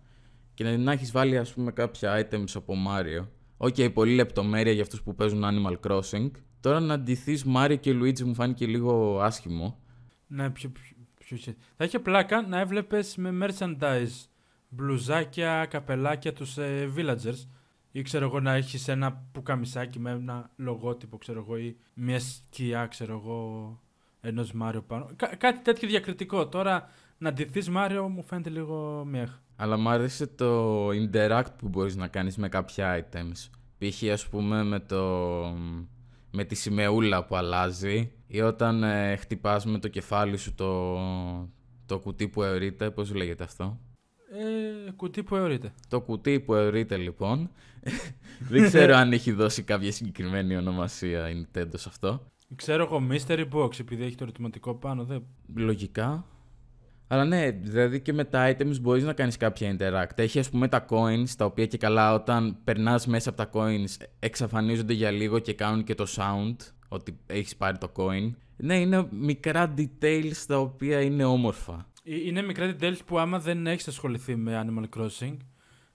και 0.55 0.65
να, 0.65 0.77
να 0.77 0.93
έχεις 0.93 1.11
βάλει 1.11 1.39
ας 1.39 1.53
πούμε 1.53 1.73
κάποια 1.73 2.29
items 2.31 2.51
από 2.55 2.75
Mario. 2.89 3.27
OK, 3.57 3.75
okay, 3.79 3.93
πολύ 3.93 4.15
λεπτομέρεια 4.15 4.73
για 4.73 4.83
αυτούς 4.83 5.03
που 5.03 5.15
παίζουν 5.15 5.43
Animal 5.45 5.77
Crossing. 5.87 6.31
Τώρα 6.61 6.81
να 6.81 6.95
ντυθείς 6.95 7.45
Mario 7.57 7.77
και 7.81 7.93
Luigi 7.93 8.21
μου 8.21 8.35
φάνηκε 8.35 8.67
λίγο 8.67 9.21
άσχημο. 9.21 9.79
Ναι, 10.27 10.51
πιο, 10.51 10.71
πιο, 10.71 11.37
πιο, 11.37 11.55
Θα 11.77 11.85
είχε 11.85 11.99
πλάκα 11.99 12.43
να 12.43 12.61
έβλεπες 12.61 13.17
με 13.17 13.47
merchandise 13.47 14.28
μπλουζάκια, 14.69 15.67
καπελάκια 15.67 16.33
τους 16.33 16.57
ε, 16.59 16.93
villagers 16.97 17.47
ή 17.91 18.03
ξέρω 18.03 18.25
εγώ 18.25 18.41
να 18.41 18.55
έχεις 18.55 18.89
ένα 18.89 19.13
πουκαμισάκι 19.33 19.99
με 19.99 20.11
ένα 20.11 20.51
λογότυπο 20.57 21.19
ξέρω 21.19 21.39
εγώ 21.41 21.57
ή 21.57 21.77
μια 21.95 22.21
σκιά 22.21 22.87
ξέρω 22.87 23.13
εγώ 23.13 23.81
ενός 24.21 24.53
Μάριο 24.53 24.83
πάνω. 24.83 25.11
κάτι 25.39 25.61
τέτοιο 25.63 25.89
διακριτικό. 25.89 26.49
Τώρα 26.49 26.89
να 27.19 27.33
ντυθείς 27.33 27.69
Μάριο 27.69 28.09
μου 28.09 28.23
φαίνεται 28.23 28.51
λίγο 28.51 29.05
μιαχ. 29.05 29.39
Αλλά 29.57 29.77
μου 29.77 29.89
άρεσε 29.89 30.27
το 30.27 30.89
interact 30.89 31.57
που 31.59 31.69
μπορείς 31.69 31.97
να 31.97 32.09
κάνεις 32.09 32.37
με 32.37 32.49
κάποια 32.49 33.07
items. 33.07 33.51
Π.χ. 33.79 34.03
ας 34.13 34.29
πούμε 34.29 34.63
με 34.63 34.81
το... 34.81 34.99
με 36.31 36.45
τη 36.45 36.55
σημεούλα 36.55 37.25
που 37.25 37.37
αλλάζει 37.37 38.13
ή 38.27 38.41
όταν 38.41 38.83
ε, 38.83 39.17
χτυπάς 39.17 39.65
με 39.65 39.79
το 39.79 39.89
κεφάλι 39.89 40.37
σου 40.37 40.55
το, 40.55 40.99
το 41.87 41.99
κουτί 41.99 42.29
που 42.29 42.43
αιωρείται, 42.43 42.91
πώς 42.91 43.15
λέγεται 43.15 43.45
αυτό; 43.45 43.79
Ε, 44.31 44.91
κουτί 44.91 45.23
που 45.23 45.37
αιωρείται. 45.37 45.73
Το 45.89 46.01
κουτί 46.01 46.41
που 46.41 46.55
αιωρείται 46.55 46.97
λοιπόν. 46.97 47.51
Δεν 48.51 48.63
ξέρω 48.63 48.95
αν 48.95 49.13
έχει 49.13 49.33
δώσει 49.33 49.63
κάποια 49.63 49.93
συγκεκριμένη 49.93 50.57
ονομασία 50.57 51.31
η 51.31 51.47
Nintendo 51.47 51.73
σε 51.75 51.89
αυτό. 51.89 52.27
Ξέρω 52.57 52.83
εγώ 52.83 53.03
Mystery 53.11 53.49
Box 53.53 53.81
επειδή 53.81 54.05
έχει 54.05 54.15
το 54.15 54.25
ερωτηματικό 54.25 54.75
πάνω. 54.75 55.05
Δεν... 55.05 55.23
Λογικά. 55.55 56.25
Αλλά 57.11 57.25
ναι, 57.25 57.51
δηλαδή 57.51 58.01
και 58.01 58.13
με 58.13 58.25
τα 58.25 58.51
items 58.51 58.81
μπορείς 58.81 59.05
να 59.05 59.13
κάνεις 59.13 59.37
κάποια 59.37 59.77
interact. 59.77 60.19
Έχει 60.19 60.39
ας 60.39 60.51
πούμε 60.51 60.69
τα 60.69 60.87
coins, 60.89 61.29
τα 61.37 61.45
οποία 61.45 61.67
και 61.67 61.77
καλά 61.77 62.15
όταν 62.15 62.57
περνάς 62.65 63.07
μέσα 63.07 63.31
από 63.31 63.39
τα 63.39 63.51
coins 63.53 64.07
εξαφανίζονται 64.19 64.93
για 64.93 65.11
λίγο 65.11 65.39
και 65.39 65.53
κάνουν 65.53 65.85
και 65.85 65.95
το 65.95 66.07
sound 66.17 66.57
ότι 66.89 67.19
έχεις 67.27 67.57
πάρει 67.57 67.79
το 67.79 67.93
coin. 67.97 68.31
Ναι, 68.57 68.81
είναι 68.81 69.09
μικρά 69.11 69.75
details 69.77 70.37
τα 70.47 70.59
οποία 70.59 71.01
είναι 71.01 71.25
όμορφα. 71.25 71.88
Ε, 72.09 72.27
είναι 72.27 72.43
μικρά 72.43 72.77
details 72.81 72.99
που 73.07 73.19
άμα 73.19 73.39
δεν 73.39 73.67
έχεις 73.67 73.89
ασχοληθεί 73.89 74.37
με 74.37 74.67
Animal 74.67 74.99
Crossing, 74.99 75.37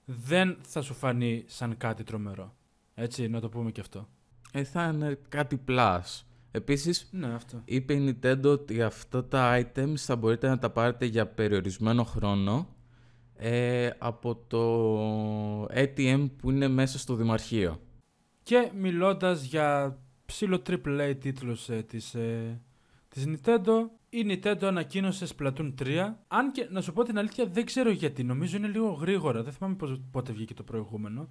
δεν 0.05 0.57
θα 0.61 0.81
σου 0.81 0.93
φανεί 0.93 1.43
σαν 1.47 1.77
κάτι 1.77 2.03
τρομερό. 2.03 2.55
Έτσι, 2.93 3.27
να 3.27 3.39
το 3.39 3.49
πούμε 3.49 3.71
και 3.71 3.81
αυτό. 3.81 4.07
Ε, 4.51 4.63
θα 4.63 4.91
είναι 4.93 5.19
κάτι 5.29 5.61
plus. 5.67 6.01
Επίσης, 6.51 7.07
ναι, 7.11 7.33
αυτό. 7.33 7.61
είπε 7.65 7.93
η 7.93 8.17
Nintendo 8.21 8.43
ότι 8.43 8.81
αυτά 8.81 9.25
τα 9.25 9.59
items 9.59 9.95
θα 9.95 10.15
μπορείτε 10.15 10.47
να 10.47 10.59
τα 10.59 10.69
πάρετε 10.69 11.05
για 11.05 11.27
περιορισμένο 11.27 12.03
χρόνο 12.03 12.67
ε, 13.35 13.89
από 13.97 14.35
το 14.35 15.65
ATM 15.65 16.29
που 16.37 16.51
είναι 16.51 16.67
μέσα 16.67 16.99
στο 16.99 17.15
Δημαρχείο. 17.15 17.79
Και 18.43 18.71
μιλώντας 18.75 19.43
για 19.43 19.99
ψηλό 20.25 20.61
AAA 20.69 21.15
τίτλους 21.19 21.69
ε, 21.69 21.81
της, 21.81 22.13
ε, 22.13 22.61
της 23.07 23.25
Nintendo, 23.27 23.89
η 24.13 24.25
Nintendo 24.27 24.63
ανακοίνωσες 24.63 25.35
Splatoon 25.37 25.73
3. 25.79 26.13
Αν 26.27 26.51
και 26.51 26.67
να 26.69 26.81
σου 26.81 26.93
πω 26.93 27.03
την 27.03 27.17
αλήθεια, 27.17 27.45
δεν 27.45 27.65
ξέρω 27.65 27.89
γιατί. 27.89 28.23
Νομίζω 28.23 28.57
είναι 28.57 28.67
λίγο 28.67 28.87
γρήγορα. 28.87 29.43
Δεν 29.43 29.53
θυμάμαι 29.53 29.75
πότε 30.11 30.31
βγήκε 30.31 30.53
το 30.53 30.63
προηγούμενο. 30.63 31.27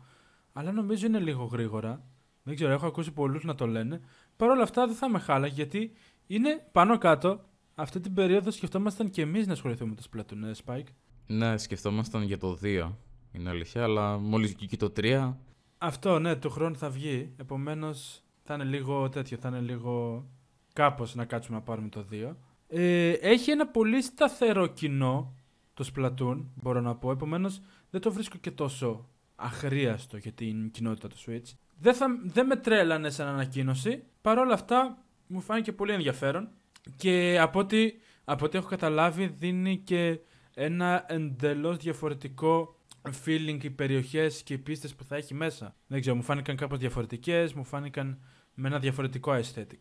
Αλλά 0.52 0.72
νομίζω 0.72 1.06
είναι 1.06 1.18
λίγο 1.18 1.44
γρήγορα. 1.44 2.04
Δεν 2.42 2.54
ξέρω, 2.54 2.72
έχω 2.72 2.86
ακούσει 2.86 3.12
πολλούς 3.12 3.44
να 3.44 3.54
το 3.54 3.66
λένε. 3.66 4.00
Παρ' 4.36 4.50
όλα 4.50 4.62
αυτά 4.62 4.86
δεν 4.86 4.96
θα 4.96 5.08
με 5.08 5.18
χάλα 5.18 5.46
γιατί 5.46 5.92
είναι 6.26 6.68
πάνω 6.72 6.98
κάτω. 6.98 7.40
Αυτή 7.74 8.00
την 8.00 8.14
περίοδο 8.14 8.50
σκεφτόμασταν 8.50 9.10
και 9.10 9.22
εμείς 9.22 9.46
να 9.46 9.52
ασχοληθούμε 9.52 9.94
με 9.94 9.96
το 9.96 10.02
Splatoon, 10.10 10.48
ε, 10.48 10.50
Spike. 10.64 10.92
Ναι, 11.26 11.58
σκεφτόμασταν 11.58 12.22
για 12.22 12.38
το 12.38 12.58
2. 12.62 12.92
Είναι 13.32 13.50
αλήθεια, 13.50 13.82
αλλά 13.82 14.18
μόλις 14.18 14.54
βγήκε 14.54 14.76
το 14.76 14.92
3. 14.96 15.36
Αυτό, 15.78 16.18
ναι, 16.18 16.36
του 16.36 16.50
χρόνου 16.50 16.76
θα 16.76 16.90
βγει. 16.90 17.32
Επομένως 17.36 18.22
θα 18.42 18.54
είναι 18.54 18.64
λίγο 18.64 19.08
τέτοιο, 19.08 19.36
θα 19.36 19.48
είναι 19.48 19.60
λίγο 19.60 20.24
κάπως 20.72 21.14
να 21.14 21.24
κάτσουμε 21.24 21.56
να 21.56 21.62
πάρουμε 21.62 21.88
το 21.88 22.04
2. 22.10 22.36
Ε, 22.74 23.10
έχει 23.10 23.50
ένα 23.50 23.66
πολύ 23.66 24.02
σταθερό 24.02 24.66
κοινό 24.66 25.34
το 25.74 25.90
Splatoon, 25.94 26.44
μπορώ 26.54 26.80
να 26.80 26.96
πω. 26.96 27.10
Επομένως, 27.10 27.60
δεν 27.90 28.00
το 28.00 28.12
βρίσκω 28.12 28.38
και 28.38 28.50
τόσο 28.50 29.08
αχρίαστο 29.36 30.16
για 30.16 30.32
την 30.32 30.70
κοινότητα 30.70 31.08
του 31.08 31.16
Switch. 31.26 31.54
Δεν, 31.78 31.94
θα, 31.94 32.06
δεν 32.24 32.46
με 32.46 32.56
τρέλανε 32.56 33.10
σαν 33.10 33.26
ανακοίνωση. 33.26 34.02
Παρ' 34.20 34.38
όλα 34.38 34.54
αυτά, 34.54 35.04
μου 35.26 35.40
φάνηκε 35.40 35.72
πολύ 35.72 35.92
ενδιαφέρον. 35.92 36.48
Και 36.96 37.38
από 37.40 37.58
ό,τι, 37.58 37.92
από 38.24 38.44
ό,τι 38.44 38.58
έχω 38.58 38.68
καταλάβει, 38.68 39.26
δίνει 39.26 39.78
και 39.78 40.20
ένα 40.54 41.04
εντελώς 41.08 41.76
διαφορετικό 41.76 42.76
feeling 43.24 43.58
οι 43.62 43.70
περιοχές 43.70 44.42
και 44.42 44.54
οι 44.54 44.58
πίστες 44.58 44.94
που 44.94 45.04
θα 45.04 45.16
έχει 45.16 45.34
μέσα. 45.34 45.76
Δεν 45.86 46.00
ξέρω, 46.00 46.16
μου 46.16 46.22
φάνηκαν 46.22 46.56
κάπως 46.56 46.78
διαφορετικές, 46.78 47.52
μου 47.52 47.64
φάνηκαν 47.64 48.18
με 48.54 48.68
ένα 48.68 48.78
διαφορετικό 48.78 49.32
aesthetic. 49.32 49.78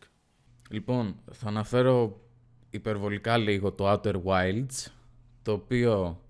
Λοιπόν, 0.70 1.16
θα 1.32 1.48
αναφέρω 1.48 2.20
υπερβολικά 2.72 3.36
λίγο 3.36 3.72
το 3.72 3.92
Outer 3.92 4.14
Wilds, 4.24 4.90
το 5.42 5.52
οποίο, 5.52 6.20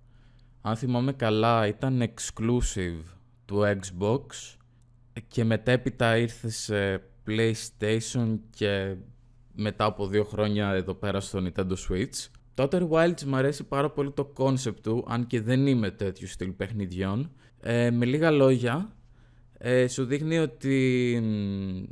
αν 0.60 0.76
θυμάμαι 0.76 1.12
καλά, 1.12 1.66
ήταν 1.66 2.02
exclusive 2.02 3.02
του 3.44 3.60
Xbox 3.60 4.20
και 5.28 5.44
μετέπειτα 5.44 6.16
ήρθε 6.16 6.48
σε 6.50 7.02
PlayStation 7.26 8.38
και 8.50 8.94
μετά 9.54 9.84
από 9.84 10.06
δύο 10.06 10.24
χρόνια 10.24 10.70
εδώ 10.70 10.94
πέρα 10.94 11.20
στο 11.20 11.42
Nintendo 11.44 11.74
Switch. 11.88 12.28
Το 12.54 12.68
Outer 12.70 12.88
Wilds 12.88 13.22
μου 13.22 13.36
αρέσει 13.36 13.64
πάρα 13.64 13.90
πολύ 13.90 14.10
το 14.10 14.32
concept 14.36 14.80
του, 14.82 15.04
αν 15.08 15.26
και 15.26 15.40
δεν 15.40 15.66
είμαι 15.66 15.90
τέτοιου 15.90 16.26
στυλ 16.26 16.50
παιχνιδιών. 16.50 17.30
Ε, 17.60 17.90
με 17.90 18.04
λίγα 18.04 18.30
λόγια, 18.30 18.92
ε, 19.58 19.88
σου 19.88 20.04
δείχνει 20.04 20.38
ότι 20.38 21.22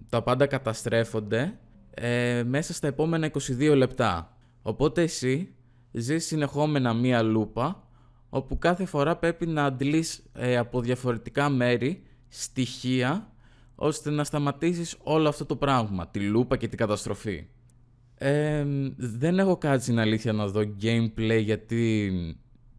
τα 0.08 0.22
πάντα 0.22 0.46
καταστρέφονται 0.46 1.58
ε, 1.90 2.42
μέσα 2.46 2.72
στα 2.72 2.86
επόμενα 2.86 3.30
22 3.58 3.72
λεπτά. 3.76 4.34
Οπότε 4.62 5.02
εσύ 5.02 5.54
ζεις 5.90 6.26
συνεχόμενα 6.26 6.94
μία 6.94 7.22
λούπα 7.22 7.88
όπου 8.28 8.58
κάθε 8.58 8.84
φορά 8.84 9.16
πρέπει 9.16 9.46
να 9.46 9.64
αντλείς 9.64 10.22
ε, 10.32 10.56
από 10.56 10.80
διαφορετικά 10.80 11.48
μέρη 11.48 12.02
στοιχεία 12.28 13.32
ώστε 13.74 14.10
να 14.10 14.24
σταματήσεις 14.24 14.96
όλο 15.02 15.28
αυτό 15.28 15.46
το 15.46 15.56
πράγμα, 15.56 16.08
τη 16.08 16.20
λούπα 16.20 16.56
και 16.56 16.68
την 16.68 16.78
καταστροφή. 16.78 17.46
Ε, 18.14 18.64
δεν 18.96 19.38
έχω 19.38 19.56
κάτι 19.56 19.82
στην 19.82 19.98
αλήθεια 19.98 20.32
να 20.32 20.46
δω 20.46 20.60
gameplay 20.82 21.40
γιατί 21.42 22.12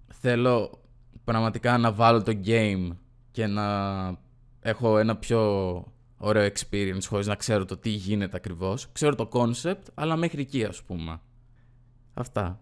θέλω 0.07 0.81
πραγματικά 1.23 1.77
να 1.77 1.91
βάλω 1.91 2.23
το 2.23 2.39
game 2.45 2.89
και 3.31 3.47
να 3.47 3.65
έχω 4.59 4.97
ένα 4.97 5.15
πιο 5.15 5.41
ωραίο 6.17 6.49
experience 6.49 7.03
χωρίς 7.07 7.27
να 7.27 7.35
ξέρω 7.35 7.65
το 7.65 7.77
τι 7.77 7.89
γίνεται 7.89 8.37
ακριβώς. 8.37 8.87
Ξέρω 8.91 9.15
το 9.15 9.29
concept, 9.31 9.83
αλλά 9.93 10.15
μέχρι 10.15 10.41
εκεί 10.41 10.63
ας 10.63 10.83
πούμε. 10.83 11.19
Αυτά. 12.13 12.61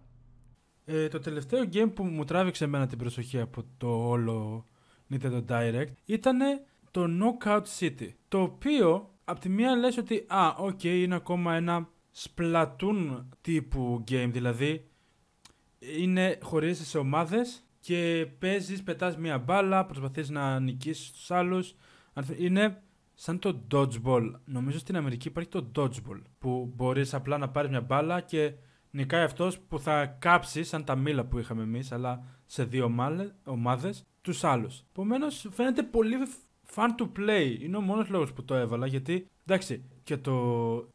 Ε, 0.84 1.08
το 1.08 1.18
τελευταίο 1.18 1.62
game 1.72 1.92
που 1.94 2.04
μου 2.04 2.24
τράβηξε 2.24 2.64
εμένα 2.64 2.86
την 2.86 2.98
προσοχή 2.98 3.40
από 3.40 3.64
το 3.76 4.08
όλο 4.08 4.64
Nintendo 5.10 5.44
Direct 5.48 5.92
ήταν 6.04 6.38
το 6.90 7.06
Knockout 7.08 7.62
City. 7.78 8.08
Το 8.28 8.42
οποίο, 8.42 9.14
από 9.24 9.40
τη 9.40 9.48
μία 9.48 9.76
λες 9.76 9.96
ότι, 9.96 10.24
α, 10.28 10.54
OK, 10.58 10.80
okay, 10.82 10.84
είναι 10.84 11.14
ακόμα 11.14 11.54
ένα 11.54 11.88
Splatoon 12.16 13.24
τύπου 13.40 14.04
game, 14.10 14.28
δηλαδή 14.32 14.90
είναι 15.98 16.38
χωρίζεσαι 16.42 16.84
σε 16.84 16.98
ομάδες 16.98 17.64
και 17.80 18.26
παίζεις, 18.38 18.82
πετάς 18.82 19.16
μια 19.16 19.38
μπάλα, 19.38 19.86
προσπαθείς 19.86 20.30
να 20.30 20.60
νικήσεις 20.60 21.12
τους 21.12 21.30
άλλους. 21.30 21.74
Είναι 22.38 22.82
σαν 23.14 23.38
το 23.38 23.62
dodgeball. 23.70 24.30
Νομίζω 24.44 24.78
στην 24.78 24.96
Αμερική 24.96 25.28
υπάρχει 25.28 25.50
το 25.50 25.70
dodgeball, 25.76 26.22
που 26.38 26.72
μπορείς 26.76 27.14
απλά 27.14 27.38
να 27.38 27.48
πάρεις 27.48 27.70
μια 27.70 27.80
μπάλα 27.80 28.20
και 28.20 28.52
νικάει 28.90 29.22
αυτός 29.22 29.58
που 29.58 29.78
θα 29.78 30.06
κάψει, 30.06 30.64
σαν 30.64 30.84
τα 30.84 30.96
μήλα 30.96 31.24
που 31.24 31.38
είχαμε 31.38 31.62
εμείς, 31.62 31.92
αλλά 31.92 32.24
σε 32.46 32.64
δύο 32.64 32.92
ομάδες, 33.44 34.04
τους 34.20 34.44
άλλους. 34.44 34.84
Επομένως, 34.90 35.48
φαίνεται 35.50 35.82
πολύ 35.82 36.16
fun 36.74 36.88
to 36.98 37.08
play. 37.18 37.56
Είναι 37.60 37.76
ο 37.76 37.80
μόνος 37.80 38.08
λόγος 38.08 38.32
που 38.32 38.44
το 38.44 38.54
έβαλα, 38.54 38.86
γιατί, 38.86 39.26
εντάξει, 39.46 39.84
και 40.02 40.16
το 40.16 40.34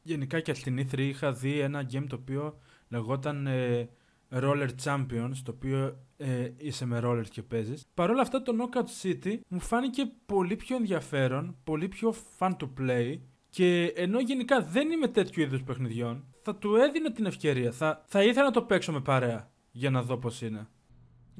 γενικά 0.01 0.39
και 0.39 0.53
στην 0.53 0.79
E3 0.79 0.99
είχα 0.99 1.31
δει 1.31 1.59
ένα 1.59 1.87
game 1.91 2.05
το 2.07 2.15
οποίο 2.15 2.57
λεγόταν 2.89 3.47
ε, 3.47 3.89
Roller 4.31 4.69
Champions, 4.83 5.35
το 5.43 5.51
οποίο 5.55 5.97
ε, 6.17 6.49
είσαι 6.57 6.85
με 6.85 7.01
rollers 7.03 7.29
και 7.29 7.41
παίζεις. 7.41 7.85
Παρ' 7.93 8.09
όλα 8.09 8.21
αυτά 8.21 8.41
το 8.41 8.53
Knockout 8.59 9.03
City 9.03 9.39
μου 9.47 9.59
φάνηκε 9.59 10.11
πολύ 10.25 10.55
πιο 10.55 10.75
ενδιαφέρον, 10.75 11.55
πολύ 11.63 11.87
πιο 11.87 12.13
fun 12.37 12.51
to 12.59 12.67
play 12.79 13.17
και 13.49 13.93
ενώ 13.95 14.19
γενικά 14.19 14.61
δεν 14.61 14.91
είμαι 14.91 15.07
τέτοιου 15.07 15.41
είδους 15.41 15.63
παιχνιδιών, 15.63 16.25
θα 16.45 16.55
του 16.55 16.75
έδινα 16.75 17.11
την 17.11 17.25
ευκαιρία. 17.25 17.71
Θα, 17.71 18.03
θα 18.07 18.23
ήθελα 18.23 18.45
να 18.45 18.51
το 18.51 18.61
παίξω 18.61 18.91
με 18.91 19.01
παρέα 19.01 19.51
για 19.71 19.89
να 19.89 20.03
δω 20.03 20.17
πώς 20.17 20.41
είναι. 20.41 20.67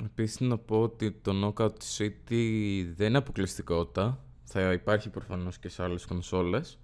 Επίσης 0.03 0.39
να 0.39 0.57
πω 0.57 0.81
ότι 0.81 1.11
το 1.11 1.31
Knockout 1.43 1.77
City 1.97 2.85
δεν 2.95 3.07
είναι 3.07 3.17
αποκλειστικότητα. 3.17 4.25
Θα 4.43 4.71
υπάρχει 4.71 5.09
προφανώς 5.09 5.59
και 5.59 5.69
σε 5.69 5.83
άλλες 5.83 6.05
κονσόλες. 6.05 6.79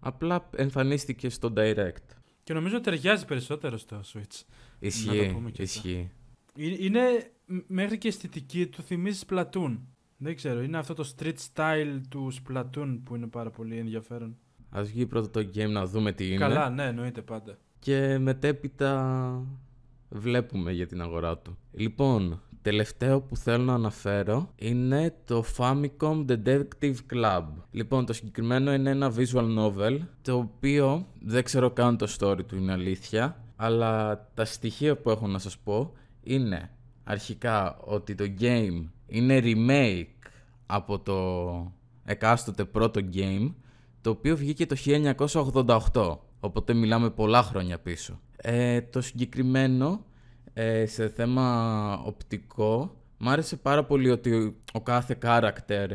Απλά 0.00 0.48
εμφανίστηκε 0.56 1.28
στο 1.28 1.52
Direct. 1.56 2.06
Και 2.42 2.54
νομίζω 2.54 2.80
ταιριάζει 2.80 3.24
περισσότερο 3.24 3.76
στο 3.76 4.00
Switch. 4.12 4.42
Ισχύει, 4.78 5.42
ισχύει. 5.56 6.10
Είναι 6.56 7.32
μέχρι 7.66 7.98
και 7.98 8.08
αισθητική 8.08 8.66
του 8.66 8.82
θυμίζεις 8.82 9.24
Splatoon. 9.28 9.78
Δεν 10.16 10.34
ξέρω, 10.34 10.62
είναι 10.62 10.78
αυτό 10.78 10.94
το 10.94 11.12
street 11.16 11.36
style 11.54 12.00
του 12.08 12.32
Splatoon 12.32 13.00
που 13.04 13.14
είναι 13.14 13.26
πάρα 13.26 13.50
πολύ 13.50 13.78
ενδιαφέρον. 13.78 14.36
Α 14.76 14.82
βγει 14.82 15.06
πρώτα 15.06 15.30
το 15.30 15.48
game 15.54 15.70
να 15.70 15.86
δούμε 15.86 16.12
τι 16.12 16.28
είναι. 16.28 16.36
Καλά, 16.36 16.70
ναι, 16.70 16.84
εννοείται 16.84 17.20
πάντα. 17.20 17.56
Και 17.78 18.18
μετέπειτα 18.18 19.46
βλέπουμε 20.08 20.72
για 20.72 20.86
την 20.86 21.00
αγορά 21.00 21.38
του. 21.38 21.58
Λοιπόν, 21.72 22.40
τελευταίο 22.62 23.20
που 23.20 23.36
θέλω 23.36 23.64
να 23.64 23.74
αναφέρω 23.74 24.50
είναι 24.56 25.14
το 25.24 25.44
Famicom 25.56 26.24
Detective 26.28 26.96
Club. 27.12 27.44
Λοιπόν, 27.70 28.06
το 28.06 28.12
συγκεκριμένο 28.12 28.72
είναι 28.72 28.90
ένα 28.90 29.12
visual 29.16 29.58
novel, 29.58 29.98
το 30.22 30.36
οποίο 30.36 31.06
δεν 31.20 31.44
ξέρω 31.44 31.70
καν 31.70 31.96
το 31.96 32.14
story 32.18 32.46
του, 32.46 32.56
είναι 32.56 32.72
αλήθεια, 32.72 33.44
αλλά 33.56 34.24
τα 34.34 34.44
στοιχεία 34.44 34.96
που 34.96 35.10
έχω 35.10 35.26
να 35.26 35.38
σας 35.38 35.58
πω 35.58 35.92
είναι 36.22 36.70
αρχικά 37.04 37.76
ότι 37.80 38.14
το 38.14 38.24
game 38.40 38.84
είναι 39.06 39.40
remake 39.44 40.28
από 40.66 40.98
το 40.98 41.72
εκάστοτε 42.04 42.64
πρώτο 42.64 43.00
game, 43.14 43.52
το 44.04 44.10
οποίο 44.10 44.36
βγήκε 44.36 44.66
το 44.66 44.76
1988, 45.92 46.16
οπότε 46.40 46.74
μιλάμε 46.74 47.10
πολλά 47.10 47.42
χρόνια 47.42 47.78
πίσω. 47.78 48.20
Ε, 48.36 48.80
το 48.80 49.00
συγκεκριμένο 49.00 50.04
ε, 50.52 50.86
σε 50.86 51.08
θέμα 51.08 52.02
οπτικό, 52.04 52.96
μ' 53.18 53.28
άρεσε 53.28 53.56
πάρα 53.56 53.84
πολύ 53.84 54.10
ότι 54.10 54.56
ο 54.72 54.80
κάθε 54.80 55.18
character 55.22 55.88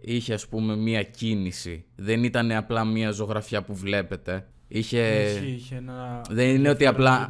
είχε 0.00 0.34
ας 0.34 0.48
πούμε 0.48 0.76
μία 0.76 1.02
κίνηση. 1.02 1.84
Δεν 1.96 2.24
ήταν 2.24 2.52
απλά 2.52 2.84
μία 2.84 3.10
ζωγραφιά 3.10 3.62
που 3.62 3.74
βλέπετε. 3.74 4.46
Είχε... 4.68 5.22
είχε 5.46 5.76
ένα... 5.76 6.24
Δεν 6.30 6.48
είναι 6.48 6.68
ότι 6.68 6.86
απλά... 6.86 7.28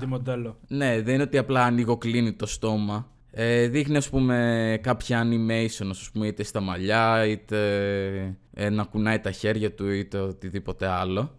Ναι, 0.68 1.02
δεν 1.02 1.14
είναι 1.14 1.22
ότι 1.22 1.38
απλά 1.38 1.64
ανοίγω 1.64 1.96
κλείνει 1.96 2.32
το 2.32 2.46
στόμα. 2.46 3.10
Ε, 3.30 3.66
δείχνει 3.66 3.96
ας 3.96 4.08
πούμε 4.08 4.78
κάποια 4.82 5.22
animation 5.24 5.86
ας 5.90 6.10
πούμε 6.12 6.26
είτε 6.26 6.42
στα 6.42 6.60
μαλλιά 6.60 7.26
είτε 7.26 8.36
ε, 8.58 8.70
να 8.70 8.84
κουνάει 8.84 9.20
τα 9.20 9.30
χέρια 9.30 9.74
του 9.74 9.90
είτε 9.90 10.18
οτιδήποτε 10.18 10.86
άλλο. 10.86 11.36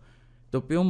Το 0.49 0.58
οποίο 0.58 0.84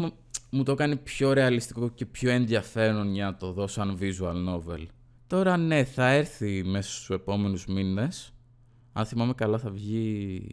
μου 0.50 0.63
το 0.63 0.76
κάνει 0.76 0.96
πιο 0.96 1.34
ρεαλιστικό 1.34 1.90
και 1.90 2.06
πιο 2.06 2.30
ενδιαφέρον 2.30 3.13
για 3.13 3.26
να 3.26 3.36
το 3.36 3.52
δω 3.52 3.68
σαν 3.68 3.98
visual 4.02 4.50
novel. 4.50 4.86
Τώρα 5.28 5.58
ναι, 5.58 5.84
θα 5.84 6.08
έρθει 6.08 6.63
μέσα 6.63 6.92
στους 6.92 7.10
επόμενους 7.10 7.66
μήνες. 7.66 8.34
Αν 8.94 9.06
θυμάμαι 9.06 9.34
καλά 9.34 9.58
θα 9.58 9.70
βγει 9.70 10.48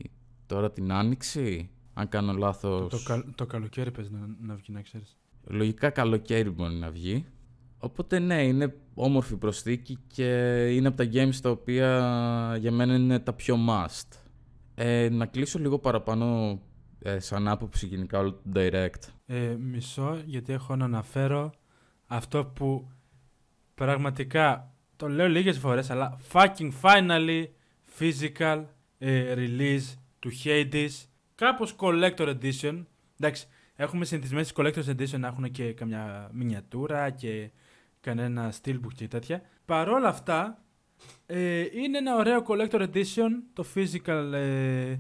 τώρα 0.46 0.70
την 0.70 0.92
Άνοιξη, 0.92 1.70
αν 1.94 2.08
κάνω 2.08 2.32
λάθος. 2.32 3.04
Το, 3.04 3.14
το, 3.14 3.24
το 3.34 3.46
καλοκαίρι 3.46 3.90
πες 3.90 4.10
να, 4.10 4.18
να 4.40 4.54
βγει, 4.54 4.72
να 4.72 4.80
ξέρεις. 4.80 5.16
Λογικά 5.44 5.90
καλοκαίρι 5.90 6.50
μπορεί 6.50 6.74
να 6.74 6.90
βγει. 6.90 7.26
Οπότε 7.78 8.18
ναι, 8.18 8.42
είναι 8.42 8.76
όμορφη 8.94 9.37
προσθήκη 9.37 9.98
και 10.06 10.28
είναι 10.70 10.88
από 10.88 10.96
τα 10.96 11.08
games 11.12 11.37
τα 11.42 11.50
οποία 11.50 12.56
για 12.60 12.72
μένα 12.72 12.94
είναι 12.94 13.18
τα 13.18 13.32
πιο 13.32 13.56
must. 13.68 14.23
Ε, 14.74 15.08
να 15.08 15.26
κλείσω 15.26 15.58
λίγο 15.58 15.78
παραπάνω 15.78 16.60
ε, 16.98 17.18
σαν 17.18 17.48
άποψη 17.48 17.87
γενικά 17.87 18.18
όλο 18.18 18.32
το 18.32 18.40
direct. 18.54 19.12
Ε, 19.26 19.56
μισό, 19.58 20.22
γιατί 20.24 20.52
έχω 20.52 20.76
να 20.76 20.84
αναφέρω 20.84 21.52
αυτό 22.06 22.44
που 22.46 22.90
πραγματικά 23.74 24.74
το 24.96 25.08
λέω 25.08 25.28
λίγες 25.28 25.58
φορές, 25.58 25.90
αλλά 25.90 26.18
fucking 26.32 26.70
finally 26.82 27.46
physical 27.98 28.64
ε, 28.98 29.34
release 29.37 29.94
του 30.18 30.30
Hades, 30.44 30.90
κάπως 31.34 31.74
collector 31.78 32.37
edition. 32.40 32.84
Εντάξει, 33.18 33.46
έχουμε 33.76 34.04
συνηθισμένες 34.04 34.52
collector 34.56 34.84
edition 34.84 35.18
να 35.18 35.26
έχουν 35.26 35.50
και 35.50 35.72
καμιά 35.72 36.30
μινιατούρα 36.32 37.10
και 37.10 37.50
κανένα 38.00 38.52
steelbook 38.62 38.92
και 38.94 39.08
τέτοια. 39.08 39.42
Παρόλα 39.64 40.08
αυτά, 40.08 40.63
ε, 41.26 41.60
είναι 41.72 41.98
ένα 41.98 42.16
ωραίο 42.16 42.44
collector 42.46 42.80
edition, 42.80 43.30
το 43.52 43.64
physical 43.74 44.32
ε, 44.32 44.98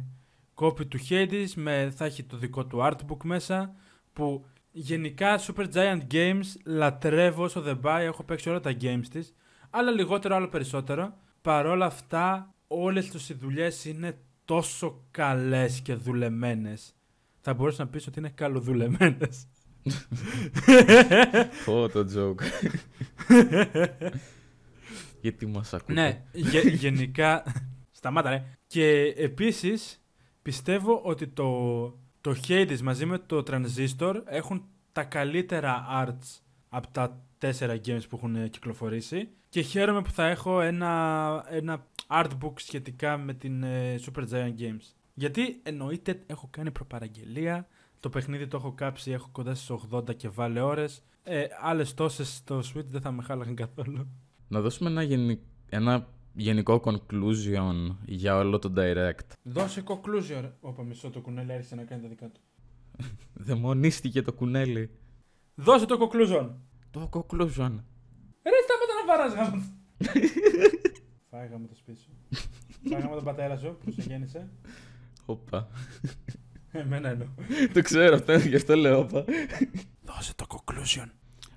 copy 0.54 0.86
του 0.86 0.98
Hades, 1.08 1.48
με, 1.54 1.92
θα 1.96 2.04
έχει 2.04 2.22
το 2.22 2.36
δικό 2.36 2.66
του 2.66 2.78
artbook 2.82 3.24
μέσα, 3.24 3.74
που 4.12 4.46
γενικά 4.70 5.40
Super 5.40 5.66
Giant 5.72 6.00
Games 6.12 6.44
λατρεύω 6.64 7.44
όσο 7.44 7.60
δεν 7.60 7.80
πάει, 7.80 8.06
έχω 8.06 8.22
παίξει 8.22 8.48
όλα 8.48 8.60
τα 8.60 8.76
games 8.80 9.06
της, 9.10 9.34
αλλά 9.70 9.90
λιγότερο 9.90 10.34
άλλο 10.34 10.48
περισσότερο. 10.48 11.16
Παρόλα 11.42 11.86
αυτά, 11.86 12.54
όλες 12.66 13.10
τους 13.10 13.28
οι 13.28 13.34
δουλειές 13.34 13.84
είναι 13.84 14.18
τόσο 14.44 15.04
καλές 15.10 15.80
και 15.80 15.94
δουλεμένες. 15.94 16.94
Θα 17.40 17.54
μπορούσα 17.54 17.84
να 17.84 17.90
πεις 17.90 18.06
ότι 18.06 18.18
είναι 18.18 18.32
καλοδουλεμένες. 18.34 19.46
Πω 21.64 21.88
το 21.88 22.06
joke. 22.14 22.42
Γιατί 25.24 25.46
μας 25.46 25.74
ακούτε; 25.74 25.92
Ναι, 25.92 26.22
γενικά... 26.84 27.42
Σταμάτα 27.90 28.30
ρε. 28.30 28.44
Και 28.66 29.14
επίσης 29.16 30.02
πιστεύω 30.42 31.00
ότι 31.04 31.26
το, 31.26 31.84
το 32.20 32.36
Hades 32.48 32.80
μαζί 32.82 33.06
με 33.06 33.18
το 33.18 33.42
Transistor 33.46 34.14
έχουν 34.24 34.64
τα 34.92 35.04
καλύτερα 35.04 35.86
arts 36.04 36.40
από 36.68 36.88
τα 36.92 37.22
τέσσερα 37.38 37.74
games 37.74 38.08
που 38.08 38.16
έχουν 38.16 38.50
κυκλοφορήσει 38.50 39.28
και 39.48 39.60
χαίρομαι 39.60 40.02
που 40.02 40.10
θα 40.10 40.26
έχω 40.26 40.60
ένα, 40.60 41.44
ένα 41.48 41.86
artbook 42.06 42.52
σχετικά 42.54 43.16
με 43.16 43.34
την 43.34 43.62
ε, 43.62 43.94
Super 44.06 44.28
Giant 44.30 44.54
Games. 44.58 44.94
Γιατί 45.14 45.60
εννοείται 45.62 46.22
έχω 46.26 46.48
κάνει 46.50 46.70
προπαραγγελία, 46.70 47.68
το 48.00 48.08
παιχνίδι 48.08 48.46
το 48.46 48.56
έχω 48.56 48.72
κάψει, 48.72 49.10
έχω 49.10 49.28
κοντά 49.32 49.54
στις 49.54 49.76
80 49.90 50.16
και 50.16 50.28
βάλε 50.28 50.60
ώρες. 50.60 51.02
Ε, 51.22 51.44
άλλες 51.60 51.94
τόσες 51.94 52.34
στο 52.34 52.58
Switch 52.58 52.84
δεν 52.84 53.00
θα 53.00 53.10
με 53.10 53.22
χάλαγαν 53.22 53.54
καθόλου. 53.54 54.08
Να 54.54 54.60
δώσουμε 54.60 54.90
ένα, 54.90 55.02
γενι... 55.02 55.40
ένα 55.68 56.08
γενικό 56.34 56.82
conclusion 56.84 57.96
για 58.06 58.36
όλο 58.36 58.58
το 58.58 58.72
direct. 58.76 59.28
Δώσε 59.42 59.82
conclusion. 59.86 60.50
Όπα 60.60 60.82
μισό 60.82 61.10
το 61.10 61.20
κουνέλι 61.20 61.52
άρχισε 61.52 61.74
να 61.74 61.82
κάνει 61.82 62.02
τα 62.02 62.08
δικά 62.08 62.28
του. 62.28 62.40
Δαιμονίστηκε 63.46 64.22
το 64.22 64.32
κουνέλι. 64.32 64.90
Δώσε 65.54 65.86
το 65.86 65.96
conclusion. 66.00 66.50
Το 66.90 67.08
conclusion. 67.12 67.72
Ρε 68.42 68.60
σταματά 68.64 68.94
να 68.98 69.04
βαράς 69.06 69.34
γάμο. 69.34 69.62
Φάγαμε 71.30 71.66
το 71.66 71.74
σπίτι 71.74 72.00
σου. 72.00 72.10
Φάγαμε 72.90 73.14
τον 73.14 73.24
πατέρα 73.24 73.56
σου 73.56 73.78
που 73.84 73.90
σε 73.90 74.02
γέννησε. 74.02 74.48
Όπα. 75.24 75.68
Εμένα 76.70 77.08
εννοώ. 77.08 77.26
το 77.72 77.82
ξέρω 77.82 78.14
αυτό, 78.14 78.32
γι' 78.36 78.56
αυτό 78.56 78.76
λέω 78.76 78.98
όπα. 78.98 79.24
Δώσε 80.04 80.34
το 80.34 80.46
conclusion. 80.48 81.08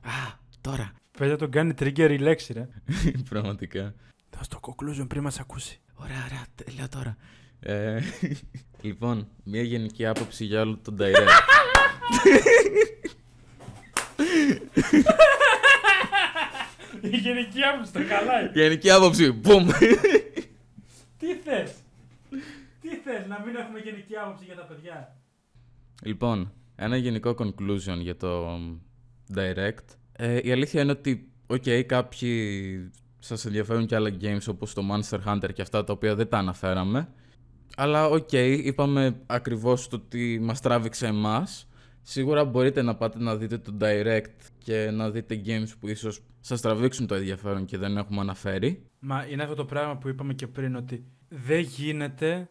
Α, 0.02 0.38
τώρα. 0.62 0.94
Παιδιά 1.18 1.38
τον 1.38 1.52
κάνει 1.52 1.74
trigger 1.80 2.08
η 2.12 2.18
λέξη, 2.18 2.54
ρε. 2.54 2.68
Πραγματικά. 3.30 3.94
Δώσ' 4.38 4.48
το 4.48 4.60
conclusion 4.62 5.06
πριν 5.08 5.22
μας 5.24 5.40
ακούσει. 5.40 5.80
Ωραία, 5.96 6.24
ωραία, 6.26 6.46
τε- 6.56 6.76
λέω 6.78 6.90
τώρα. 6.90 7.18
Ε, 7.60 8.00
λοιπόν, 8.88 9.28
μια 9.44 9.62
γενική 9.62 10.06
άποψη 10.06 10.46
για 10.46 10.62
όλο 10.62 10.78
τον 10.84 10.98
Direct. 11.00 11.28
Η 17.02 17.18
γενική 17.18 17.62
άποψη 17.64 17.94
το 17.94 18.00
χαλάει. 18.10 18.50
γενική 18.54 18.90
άποψη, 18.92 19.32
μπουμ! 19.32 19.68
Τι 21.18 21.34
θες; 21.36 21.72
Τι 22.82 22.90
θες, 23.04 23.28
να 23.28 23.40
μην 23.46 23.56
έχουμε 23.56 23.80
γενική 23.80 24.16
άποψη 24.16 24.44
για 24.46 24.56
τα 24.56 24.62
παιδιά; 24.64 25.16
λοιπόν, 26.04 26.54
ένα 26.76 26.98
γενικό 26.98 27.36
conclusion 27.38 27.98
για 28.00 28.16
το 28.16 28.60
Direct. 29.36 29.86
Ε, 30.20 30.40
η 30.44 30.52
αλήθεια 30.52 30.82
είναι 30.82 30.92
ότι, 30.92 31.32
οκ, 31.48 31.64
κάποιοι 31.86 32.92
σας 33.20 33.46
ενδιαφέρουν 33.46 33.86
και 33.86 33.96
άλλα 33.96 34.10
games 34.22 34.48
όπως 34.50 34.74
το 34.74 34.82
Monster 34.92 35.20
Hunter 35.26 35.50
και 35.54 35.62
αυτά 35.62 35.84
τα 35.84 35.94
οποία 35.94 36.16
δεν 36.16 36.30
τα 36.30 36.38
αναφέραμε. 36.38 37.10
Αλλά 37.78 38.08
οκ, 38.08 38.32
είπαμε 38.32 39.22
ακριβώς 39.26 39.88
το 39.88 39.96
ότι 39.96 40.40
μας 40.42 40.62
τράβηξε 40.62 41.08
εμάς. 41.08 41.68
Σίγουρα 42.02 42.46
μπορείτε 42.46 42.82
να 42.82 42.96
πάτε 42.96 43.20
να 43.20 43.36
δείτε 43.36 43.58
το 43.58 43.78
Direct 43.82 44.36
και 44.58 44.90
να 44.92 45.10
δείτε 45.12 45.42
games 45.46 45.70
που 45.80 45.88
ίσως 45.88 46.22
σας 46.40 46.62
τραβήξουν 46.62 47.08
το 47.08 47.16
ενδιαφέρον 47.16 47.66
και 47.66 47.78
δεν 47.78 47.98
έχουμε 47.98 48.20
αναφέρει. 48.20 48.86
Μα 49.00 49.28
είναι 49.30 49.44
αυτό 49.44 49.56
το 49.56 49.66
πράγμα 49.66 49.98
που 49.98 50.08
είπαμε 50.08 50.34
και 50.34 50.48
πριν 50.48 50.76
ότι 50.76 51.06
δεν 51.28 51.60
γίνεται 51.60 52.50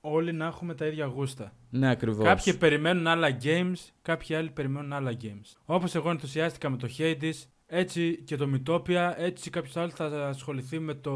όλοι 0.00 0.32
να 0.32 0.46
έχουμε 0.46 0.74
τα 0.74 0.86
ίδια 0.86 1.06
γούστα. 1.06 1.52
Ναι, 1.70 1.90
ακριβώς. 1.90 2.24
Κάποιοι 2.24 2.54
περιμένουν 2.54 3.06
άλλα 3.06 3.38
games, 3.42 3.88
κάποιοι 4.02 4.34
άλλοι 4.34 4.50
περιμένουν 4.50 4.92
άλλα 4.92 5.16
games. 5.22 5.56
Όπως 5.64 5.94
εγώ 5.94 6.10
ενθουσιάστηκα 6.10 6.70
με 6.70 6.76
το 6.76 6.88
Hades, 6.98 7.34
έτσι 7.66 8.22
και 8.24 8.36
το 8.36 8.48
Mythopia, 8.54 9.12
έτσι 9.16 9.50
κάποιος 9.50 9.76
άλλος 9.76 9.92
θα 9.92 10.28
ασχοληθεί 10.28 10.78
με 10.78 10.94
το, 10.94 11.12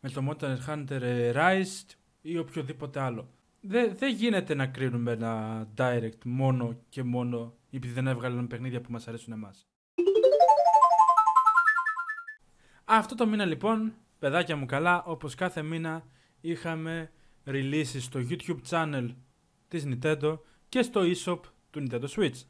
με 0.00 0.10
το 0.10 0.22
Monster 0.28 0.56
Hunter 0.68 1.00
ε, 1.00 1.32
Rise 1.34 1.94
ή 2.20 2.38
οποιοδήποτε 2.38 3.00
άλλο. 3.00 3.28
Δεν 3.60 3.96
δεν 3.96 4.14
γίνεται 4.14 4.54
να 4.54 4.66
κρίνουμε 4.66 5.12
ένα 5.12 5.66
direct 5.76 6.24
μόνο 6.24 6.76
και 6.88 7.02
μόνο 7.02 7.54
επειδή 7.70 7.92
δεν 7.92 8.06
έβγαλαν 8.06 8.46
παιχνίδια 8.46 8.80
που 8.80 8.92
μας 8.92 9.08
αρέσουν 9.08 9.32
εμάς. 9.32 9.66
Αυτό 12.84 13.14
το 13.14 13.26
μήνα 13.26 13.44
λοιπόν, 13.44 13.92
παιδάκια 14.18 14.56
μου 14.56 14.66
καλά, 14.66 15.04
όπως 15.04 15.34
κάθε 15.34 15.62
μήνα 15.62 16.04
είχαμε 16.40 17.10
releases 17.46 17.84
στο 17.98 18.20
YouTube 18.28 18.58
channel 18.70 19.08
της 19.68 19.86
Nintendo 19.88 20.38
και 20.68 20.82
στο 20.82 21.00
eShop 21.00 21.38
του 21.70 21.86
Nintendo 21.88 22.04
Switch. 22.16 22.42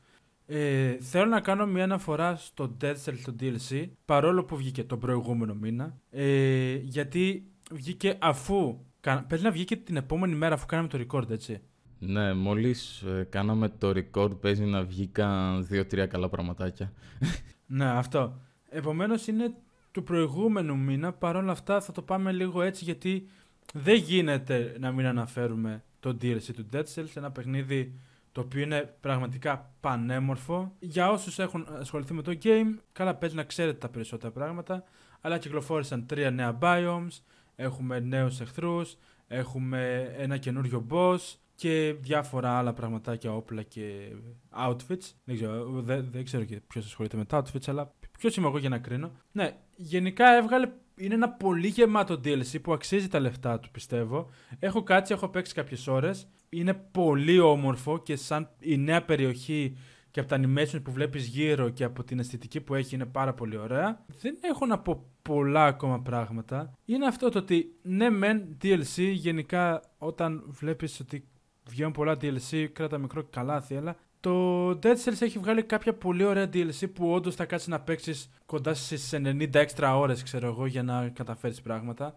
Ε, 0.47 0.97
θέλω 1.01 1.27
να 1.27 1.41
κάνω 1.41 1.67
μια 1.67 1.85
αναφορά 1.85 2.37
στο 2.37 2.77
Dead 2.81 2.95
Cells 3.05 3.19
το 3.25 3.35
DLC, 3.41 3.87
παρόλο 4.05 4.45
που 4.45 4.57
βγήκε 4.57 4.85
τον 4.85 4.99
προηγούμενο 4.99 5.55
μήνα, 5.55 5.99
ε, 6.11 6.75
γιατί 6.75 7.47
βγήκε 7.71 8.17
αφού, 8.21 8.79
κα- 9.01 9.25
πρέπει 9.29 9.43
να 9.43 9.51
βγήκε 9.51 9.77
την 9.77 9.97
επόμενη 9.97 10.35
μέρα 10.35 10.55
αφού 10.55 10.67
κάναμε 10.67 10.89
το 10.89 10.99
record, 11.09 11.31
έτσι. 11.31 11.61
Ναι, 11.99 12.35
μόλις 12.35 13.01
ε, 13.03 13.27
κάναμε 13.31 13.69
το 13.69 13.89
record 13.97 14.41
παίζει 14.41 14.65
να 14.65 14.83
βγήκαν 14.85 15.67
δύο-τρία 15.67 16.07
καλά 16.07 16.29
πραγματάκια. 16.29 16.93
Ναι, 17.67 17.85
αυτό. 17.85 18.41
Επομένως 18.69 19.27
είναι 19.27 19.55
του 19.91 20.03
προηγούμενου 20.03 20.77
μήνα. 20.77 21.13
Παρ' 21.13 21.37
όλα 21.37 21.53
αυτά 21.53 21.81
θα 21.81 21.93
το 21.93 22.03
πάμε 22.03 22.33
λίγο 22.33 22.63
έτσι 22.63 22.85
γιατί 22.85 23.29
δεν 23.73 23.95
γίνεται 23.95 24.77
να 24.81 24.93
μην 24.93 25.07
αναφέρουμε 25.07 25.85
το 26.01 26.17
DLC 26.23 26.55
του 26.55 26.69
Dead 26.73 26.85
Cells. 26.95 27.15
Ένα 27.15 27.31
παιχνίδι 27.31 27.99
το 28.33 28.41
οποίο 28.41 28.63
είναι 28.63 28.95
πραγματικά 29.01 29.75
πανέμορφο. 29.81 30.73
Για 30.79 31.11
όσους 31.11 31.39
έχουν 31.39 31.67
ασχοληθεί 31.79 32.15
με 32.15 32.23
το 32.23 32.39
game, 32.43 32.79
καλά 32.93 33.15
παίζει 33.15 33.37
να 33.37 33.43
ξέρετε 33.43 33.79
τα 33.79 33.89
περισσότερα 33.89 34.33
πράγματα. 34.33 34.85
Αλλά 35.21 35.39
κυκλοφόρησαν 35.39 36.07
τρία 36.07 36.31
νέα 36.31 36.59
biomes, 36.61 37.21
έχουμε 37.57 38.01
νέους 38.01 38.41
εχθρούς, 38.41 38.97
έχουμε 39.27 40.13
ένα 40.17 40.37
καινούριο 40.37 40.87
boss 40.91 41.19
και 41.55 41.95
διάφορα 42.01 42.59
άλλα 42.59 42.73
πραγματάκια, 42.73 43.35
όπλα 43.35 43.63
και 43.63 44.13
outfits. 44.59 45.13
Δεν 45.25 45.35
ξέρω, 45.35 45.65
δεν, 45.65 46.09
δεν 46.11 46.25
ξέρω 46.25 46.45
και 46.45 46.61
ποιος 46.67 46.85
ασχολείται 46.85 47.17
με 47.17 47.25
τα 47.25 47.43
outfits, 47.43 47.67
αλλά 47.67 47.93
ποιος 48.19 48.37
είμαι 48.37 48.47
εγώ 48.47 48.59
για 48.59 48.69
να 48.69 48.79
κρίνω. 48.79 49.11
Ναι, 49.33 49.57
γενικά 49.77 50.37
έβγαλε. 50.37 50.69
Είναι 50.97 51.15
ένα 51.15 51.31
πολύ 51.31 51.67
γεμάτο 51.69 52.15
DLC 52.15 52.63
που 52.63 52.73
αξίζει 52.73 53.09
τα 53.09 53.21
λεφτά 53.21 53.61
του, 53.61 53.71
πιστεύω. 53.71 54.31
Έχω 54.59 54.83
κάτσει, 54.83 55.13
έχω 55.13 55.29
παίξει 55.29 55.55
κάποιες 55.55 55.87
ώρες. 55.87 56.29
Είναι 56.49 56.75
πολύ 56.75 57.39
όμορφο 57.39 57.99
και 57.99 58.17
σαν 58.17 58.51
η 58.59 58.77
νέα 58.77 59.05
περιοχή 59.05 59.77
και 60.11 60.21
από 60.21 60.29
τα 60.29 60.41
animation 60.41 60.83
που 60.85 60.93
βλέπεις 60.93 61.27
γύρω 61.27 61.69
και 61.69 61.85
από 61.85 62.05
την 62.05 62.19
αισθητική 62.19 62.61
που 62.61 62.75
έχει 62.75 62.95
είναι 62.95 63.07
πάρα 63.07 63.35
πολύ 63.35 63.57
ωραία. 63.57 64.05
Δεν 64.21 64.39
έχω 64.41 64.67
να 64.67 64.79
πω 64.79 65.05
πολλά 65.23 65.65
ακόμα 65.65 66.01
πράγματα. 66.03 66.73
Είναι 66.85 67.07
αυτό 67.07 67.29
το 67.29 67.39
ότι 67.39 67.75
ναι 67.83 68.11
μεν 68.11 68.57
DLC 68.63 69.13
γενικά 69.13 69.81
όταν 69.99 70.45
βλέπεις 70.47 71.01
ότι 71.01 71.29
βγαίνουν 71.69 71.93
πολλά 71.93 72.17
DLC 72.21 72.67
κράτα 72.73 72.99
μικρό 72.99 73.25
καλάθι 73.31 73.77
αλλά 73.77 73.97
το 74.25 74.71
Dead 74.71 74.97
Cells 75.05 75.21
έχει 75.21 75.39
βγάλει 75.39 75.63
κάποια 75.63 75.95
πολύ 75.95 76.25
ωραία 76.25 76.49
DLC 76.53 76.93
που 76.95 77.13
όντως 77.13 77.35
θα 77.35 77.45
κάτσεις 77.45 77.69
να 77.69 77.81
παίξεις 77.81 78.31
κοντά 78.47 78.75
στις 78.75 79.13
90 79.15 79.55
έξτρα 79.55 79.99
ώρες, 79.99 80.23
ξέρω 80.23 80.47
εγώ, 80.47 80.67
για 80.67 80.83
να 80.83 81.09
καταφέρεις 81.09 81.63
πράγματα. 81.63 82.15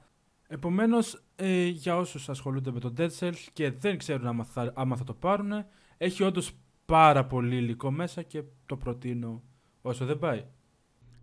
Επομένως, 0.48 1.24
ε, 1.36 1.66
για 1.66 1.98
όσους 1.98 2.30
ασχολούνται 2.30 2.72
με 2.72 2.80
το 2.80 2.94
Dead 2.98 3.10
Cells 3.20 3.46
και 3.54 3.72
δεν 3.72 3.98
ξέρουν 3.98 4.28
άμα 4.28 4.44
θα, 4.44 4.72
άμα 4.76 4.96
θα 4.96 5.04
το 5.04 5.14
πάρουν, 5.14 5.52
έχει 5.98 6.24
όντως 6.24 6.52
πάρα 6.86 7.26
πολύ 7.26 7.56
υλικό 7.56 7.92
μέσα 7.92 8.22
και 8.22 8.44
το 8.66 8.78
προτείνω 8.78 9.44
όσο 9.82 10.06
δεν 10.06 10.20
πάει. 10.20 10.46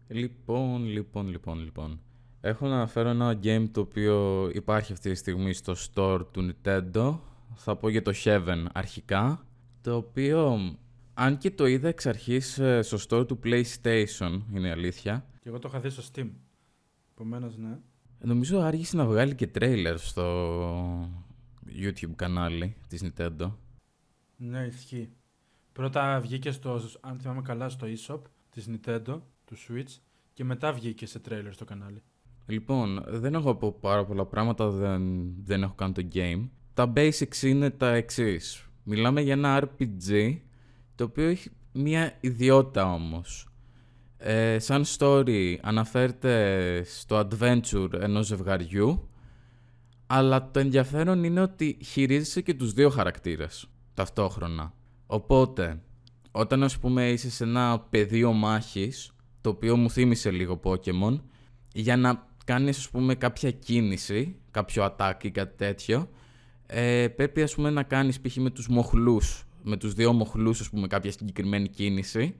Λοιπόν, 0.09 0.85
λοιπόν, 0.85 1.29
λοιπόν, 1.29 1.59
λοιπόν. 1.59 2.01
Έχω 2.41 2.67
να 2.67 2.75
αναφέρω 2.75 3.09
ένα 3.09 3.39
game 3.43 3.69
το 3.73 3.81
οποίο 3.81 4.49
υπάρχει 4.53 4.93
αυτή 4.93 5.11
τη 5.11 5.17
στιγμή 5.17 5.53
στο 5.53 5.75
store 5.95 6.21
του 6.31 6.51
Nintendo. 6.51 7.19
Θα 7.55 7.77
πω 7.77 7.89
για 7.89 8.03
το 8.03 8.13
Heaven 8.25 8.65
αρχικά. 8.73 9.47
Το 9.85 9.97
οποίο, 9.97 10.61
αν 11.15 11.39
και 11.39 11.51
το 11.51 11.67
είδα 11.67 11.89
εξ 11.89 12.07
αρχής 12.07 12.59
ε, 12.59 12.83
στο 12.83 12.99
store 13.09 13.27
του 13.27 13.39
PlayStation, 13.45 14.41
είναι 14.55 14.69
η 14.69 14.71
αλήθεια. 14.71 15.27
Και 15.41 15.49
εγώ 15.49 15.59
το 15.59 15.69
είχα 15.69 15.81
δει 15.81 15.91
στο 15.91 16.03
Steam. 16.13 16.31
Επομένως, 17.11 17.57
ναι. 17.57 17.79
Νομίζω 18.19 18.59
άργησε 18.59 18.97
να 18.97 19.07
βγάλει 19.07 19.35
και 19.35 19.47
τρέιλερ 19.47 19.99
στο 19.99 21.11
YouTube 21.69 22.15
κανάλι 22.17 22.77
της 22.89 23.05
Nintendo. 23.05 23.53
Ναι, 24.37 24.67
ισχύει. 24.67 25.11
Πρώτα 25.73 26.21
βγήκε 26.21 26.51
στο, 26.51 26.81
αν 27.01 27.19
θυμάμαι 27.19 27.43
καλά, 27.43 27.69
στο 27.69 27.87
eShop 27.87 28.21
της 28.51 28.69
Nintendo, 28.71 29.21
του 29.45 29.57
Switch, 29.69 29.99
και 30.33 30.45
μετά 30.45 30.73
βγήκε 30.73 31.07
σε 31.07 31.19
τρέιλερ 31.19 31.53
στο 31.53 31.65
κανάλι. 31.65 32.03
Λοιπόν, 32.47 33.05
δεν 33.09 33.35
έχω 33.35 33.55
πω 33.55 33.73
πάρα 33.73 34.05
πολλά 34.05 34.25
πράγματα, 34.27 34.71
δεν, 34.71 35.33
δεν 35.45 35.63
έχω 35.63 35.75
κάνει 35.75 35.93
το 35.93 36.09
game. 36.13 36.49
Τα 36.75 36.93
basics 36.97 37.43
είναι 37.43 37.71
τα 37.71 37.89
εξής. 37.89 38.69
Μιλάμε 38.85 39.21
για 39.21 39.33
ένα 39.33 39.63
RPG, 39.63 40.37
το 40.95 41.05
οποίο 41.05 41.29
έχει 41.29 41.51
μια 41.73 42.17
ιδιότητα 42.21 42.93
όμως. 42.93 43.49
Ε, 44.17 44.59
σαν 44.59 44.85
story 44.99 45.57
αναφέρεται 45.63 46.83
στο 46.85 47.29
adventure 47.29 47.93
ενός 47.93 48.27
ζευγαριού, 48.27 49.09
αλλά 50.07 50.51
το 50.51 50.59
ενδιαφέρον 50.59 51.25
είναι 51.25 51.41
ότι 51.41 51.79
χειρίζεσαι 51.85 52.41
και 52.41 52.55
τους 52.55 52.73
δύο 52.73 52.91
χαρακτήρες 52.91 53.67
ταυτόχρονα. 53.95 54.73
Οπότε, 55.07 55.83
όταν 56.31 56.63
ας 56.63 56.79
πούμε 56.79 57.11
είσαι 57.11 57.31
σε 57.31 57.45
ένα 57.45 57.81
πεδίο 57.91 58.33
μάχης, 58.33 59.13
το 59.41 59.51
οποίο 59.51 59.77
μου 59.77 59.91
θύμισε 59.91 60.31
λίγο 60.31 60.61
Pokemon, 60.65 61.21
για 61.73 61.97
να 61.97 62.27
κάνεις 62.45 62.79
ας 62.79 62.91
πούμε 62.91 63.15
κάποια 63.15 63.51
κίνηση, 63.51 64.37
κάποιο 64.51 64.85
attack 64.97 65.15
ή 65.23 65.31
κάτι 65.31 65.57
τέτοιο, 65.57 66.09
ε, 66.67 67.09
πρέπει 67.09 67.43
ας 67.43 67.55
πούμε 67.55 67.71
να 67.71 67.83
κάνεις 67.83 68.21
π.χ. 68.21 68.37
με 68.37 68.51
τους 68.51 68.69
μοχλούς, 68.69 69.45
με 69.63 69.77
τους 69.77 69.95
δύο 69.95 70.13
μοχλούς 70.13 70.61
ας 70.61 70.71
πούμε 70.71 70.87
κάποια 70.87 71.11
συγκεκριμένη 71.11 71.69
κίνηση 71.69 72.35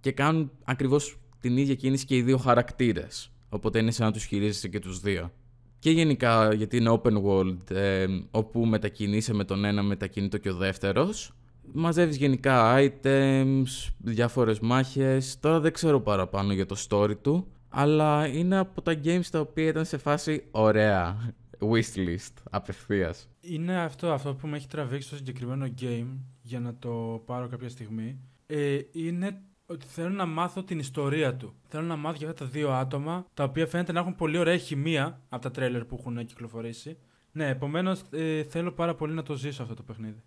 και 0.00 0.12
κάνουν 0.12 0.50
ακριβώς 0.64 1.18
την 1.40 1.56
ίδια 1.56 1.74
κίνηση 1.74 2.04
και 2.04 2.16
οι 2.16 2.22
δύο 2.22 2.36
χαρακτήρες. 2.36 3.30
Οπότε 3.48 3.78
είναι 3.78 3.90
σαν 3.90 4.06
να 4.06 4.12
τους 4.12 4.24
χειρίζεσαι 4.24 4.68
και 4.68 4.78
τους 4.78 5.00
δύο. 5.00 5.32
Και 5.78 5.90
γενικά 5.90 6.54
γιατί 6.54 6.76
είναι 6.76 7.00
open 7.02 7.22
world, 7.22 7.70
ε, 7.70 8.06
όπου 8.30 8.66
μετακινείσαι 8.66 9.34
με 9.34 9.44
τον 9.44 9.64
ένα, 9.64 9.82
μετακινείται 9.82 10.38
και 10.38 10.50
ο 10.50 10.54
δεύτερος. 10.54 11.32
Μαζεύεις 11.72 12.16
γενικά 12.16 12.74
items, 12.78 13.92
διάφορες 13.98 14.60
μάχες. 14.60 15.36
Τώρα 15.40 15.60
δεν 15.60 15.72
ξέρω 15.72 16.00
παραπάνω 16.00 16.52
για 16.52 16.66
το 16.66 16.76
story 16.88 17.16
του, 17.22 17.46
αλλά 17.68 18.26
είναι 18.26 18.58
από 18.58 18.82
τα 18.82 19.00
games 19.04 19.26
τα 19.30 19.40
οποία 19.40 19.66
ήταν 19.66 19.84
σε 19.84 19.96
φάση 19.96 20.42
ωραία. 20.50 21.34
Wishlist, 21.60 22.32
απευθείας. 22.50 23.28
Είναι 23.40 23.82
αυτό, 23.82 24.12
αυτό 24.12 24.34
που 24.34 24.46
με 24.46 24.56
έχει 24.56 24.66
τραβήξει 24.66 25.06
στο 25.06 25.16
συγκεκριμένο 25.16 25.74
game 25.80 26.18
για 26.42 26.60
να 26.60 26.74
το 26.74 27.22
πάρω 27.26 27.48
κάποια 27.48 27.68
στιγμή. 27.68 28.20
Ε, 28.46 28.78
είναι 28.92 29.40
ότι 29.66 29.86
θέλω 29.86 30.08
να 30.08 30.26
μάθω 30.26 30.62
την 30.62 30.78
ιστορία 30.78 31.36
του. 31.36 31.54
Θέλω 31.68 31.86
να 31.86 31.96
μάθω 31.96 32.16
για 32.16 32.28
αυτά 32.28 32.44
τα 32.44 32.50
δύο 32.50 32.72
άτομα, 32.72 33.26
τα 33.34 33.44
οποία 33.44 33.66
φαίνεται 33.66 33.92
να 33.92 34.00
έχουν 34.00 34.14
πολύ 34.14 34.38
ωραία 34.38 34.56
χημεία 34.56 35.20
από 35.28 35.42
τα 35.42 35.50
τρέλερ 35.50 35.84
που 35.84 35.96
έχουν 35.98 36.24
κυκλοφορήσει. 36.24 36.98
Ναι, 37.32 37.48
επομένως 37.48 38.02
ε, 38.10 38.42
θέλω 38.42 38.72
πάρα 38.72 38.94
πολύ 38.94 39.14
να 39.14 39.22
το 39.22 39.34
ζήσω 39.34 39.62
αυτό 39.62 39.74
το 39.74 39.82
παιχνίδι. 39.82 40.22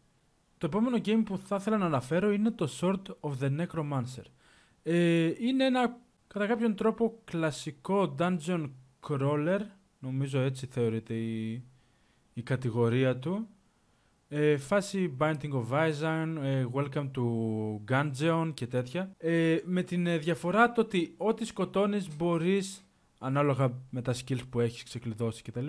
Το 0.57 0.65
επόμενο 0.65 0.97
game 1.05 1.21
που 1.25 1.37
θα 1.37 1.55
ήθελα 1.55 1.77
να 1.77 1.85
αναφέρω 1.85 2.31
είναι 2.31 2.51
το 2.51 2.69
Sword 2.79 3.01
of 3.19 3.31
the 3.41 3.65
Necromancer. 3.65 4.23
Ε, 4.83 5.31
είναι 5.39 5.65
ένα 5.65 5.97
κατά 6.27 6.47
κάποιον 6.47 6.75
τρόπο 6.75 7.19
κλασικό 7.23 8.15
dungeon 8.19 8.69
crawler, 9.07 9.59
νομίζω 9.99 10.39
έτσι 10.39 10.65
θεωρείται 10.65 11.13
η, 11.13 11.63
η 12.33 12.41
κατηγορία 12.43 13.17
του. 13.17 13.47
Ε, 14.27 14.57
φάση 14.57 15.15
Binding 15.19 15.51
of 15.51 15.69
Isaac, 15.71 16.35
ε, 16.41 16.65
Welcome 16.73 17.11
to 17.15 17.23
Gungeon 17.91 18.51
και 18.53 18.67
τέτοια. 18.67 19.15
Ε, 19.17 19.57
με 19.63 19.83
την 19.83 20.07
ε, 20.07 20.17
διαφορά 20.17 20.71
το 20.71 20.81
ότι 20.81 21.13
ό,τι 21.17 21.45
σκοτώνεις 21.45 22.15
μπορείς 22.15 22.83
ανάλογα 23.19 23.81
με 23.89 24.01
τα 24.01 24.13
skills 24.13 24.47
που 24.49 24.59
έχεις 24.59 24.83
ξεκλειδώσει 24.83 25.43
κτλ. 25.43 25.67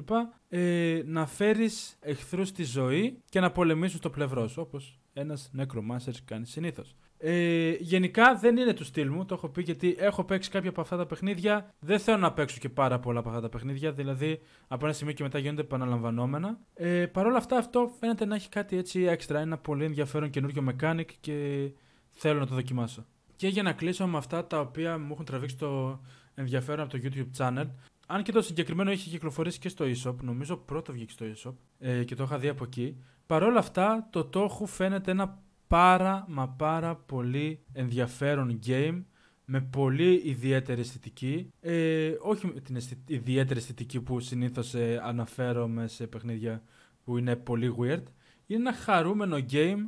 Ε, 0.48 1.02
να 1.06 1.26
φέρεις 1.26 1.96
εχθρούς 2.00 2.48
στη 2.48 2.64
ζωή 2.64 3.18
και 3.28 3.40
να 3.40 3.50
πολεμήσουν 3.50 3.98
στο 3.98 4.10
πλευρό 4.10 4.48
σου, 4.48 4.62
όπως 4.62 4.98
ένας 5.12 5.50
necromancer 5.58 6.12
κάνει 6.24 6.46
συνήθως. 6.46 6.96
Ε, 7.22 7.70
γενικά 7.80 8.34
δεν 8.36 8.56
είναι 8.56 8.72
του 8.72 8.84
στυλ 8.84 9.10
μου, 9.10 9.24
το 9.24 9.34
έχω 9.34 9.48
πει 9.48 9.62
γιατί 9.62 9.96
έχω 9.98 10.24
παίξει 10.24 10.50
κάποια 10.50 10.70
από 10.70 10.80
αυτά 10.80 10.96
τα 10.96 11.06
παιχνίδια. 11.06 11.74
Δεν 11.78 11.98
θέλω 11.98 12.16
να 12.16 12.32
παίξω 12.32 12.58
και 12.58 12.68
πάρα 12.68 12.98
πολλά 12.98 13.18
από 13.18 13.28
αυτά 13.28 13.40
τα 13.40 13.48
παιχνίδια, 13.48 13.92
δηλαδή 13.92 14.40
από 14.68 14.84
ένα 14.84 14.94
σημείο 14.94 15.12
και 15.12 15.22
μετά 15.22 15.38
γίνονται 15.38 15.60
επαναλαμβανόμενα. 15.60 16.58
Ε, 16.74 17.06
Παρ' 17.06 17.26
όλα 17.26 17.36
αυτά 17.36 17.56
αυτό 17.56 17.90
φαίνεται 18.00 18.24
να 18.24 18.34
έχει 18.34 18.48
κάτι 18.48 18.76
έτσι 18.76 19.02
έξτρα, 19.02 19.40
ένα 19.40 19.58
πολύ 19.58 19.84
ενδιαφέρον 19.84 20.30
καινούριο 20.30 20.64
mechanic 20.70 21.06
και 21.20 21.70
θέλω 22.10 22.38
να 22.38 22.46
το 22.46 22.54
δοκιμάσω. 22.54 23.06
Και 23.36 23.48
για 23.48 23.62
να 23.62 23.72
κλείσω 23.72 24.06
με 24.06 24.16
αυτά 24.16 24.46
τα 24.46 24.60
οποία 24.60 24.98
μου 24.98 25.08
έχουν 25.12 25.24
τραβήξει 25.24 25.56
το 25.56 26.00
ενδιαφέρον 26.34 26.80
από 26.84 26.98
το 26.98 26.98
YouTube 27.02 27.38
channel. 27.38 27.66
Αν 28.06 28.22
και 28.22 28.32
το 28.32 28.42
συγκεκριμένο 28.42 28.90
είχε 28.90 29.10
κυκλοφορήσει 29.10 29.58
και 29.58 29.68
στο 29.68 29.84
eShop, 29.84 30.14
νομίζω 30.20 30.56
πρώτο 30.56 30.92
βγήκε 30.92 31.12
στο 31.12 31.26
eShop 31.34 31.54
ε, 31.78 32.04
και 32.04 32.14
το 32.14 32.22
είχα 32.22 32.38
δει 32.38 32.48
από 32.48 32.64
εκεί. 32.64 32.96
Παρ' 33.26 33.42
όλα 33.42 33.58
αυτά, 33.58 34.08
το 34.10 34.30
Toho 34.34 34.66
φαίνεται 34.66 35.10
ένα 35.10 35.42
πάρα 35.70 36.26
μα 36.28 36.48
πάρα 36.48 36.96
πολύ 36.96 37.60
ενδιαφέρον 37.72 38.58
game 38.66 39.02
με 39.44 39.60
πολύ 39.60 40.22
ιδιαίτερη 40.24 40.80
αισθητική. 40.80 41.52
Ε, 41.60 42.14
όχι 42.20 42.46
με 42.46 42.60
την 42.60 42.76
ιδιαίτερη 43.06 43.58
αισθητική 43.58 44.00
που 44.00 44.20
συνήθως 44.20 44.74
ε, 44.74 45.00
αναφέρομαι 45.02 45.86
σε 45.88 46.06
παιχνίδια 46.06 46.62
που 47.04 47.18
είναι 47.18 47.36
πολύ 47.36 47.74
weird. 47.78 48.02
Είναι 48.46 48.68
ένα 48.68 48.72
χαρούμενο 48.72 49.36
game. 49.50 49.78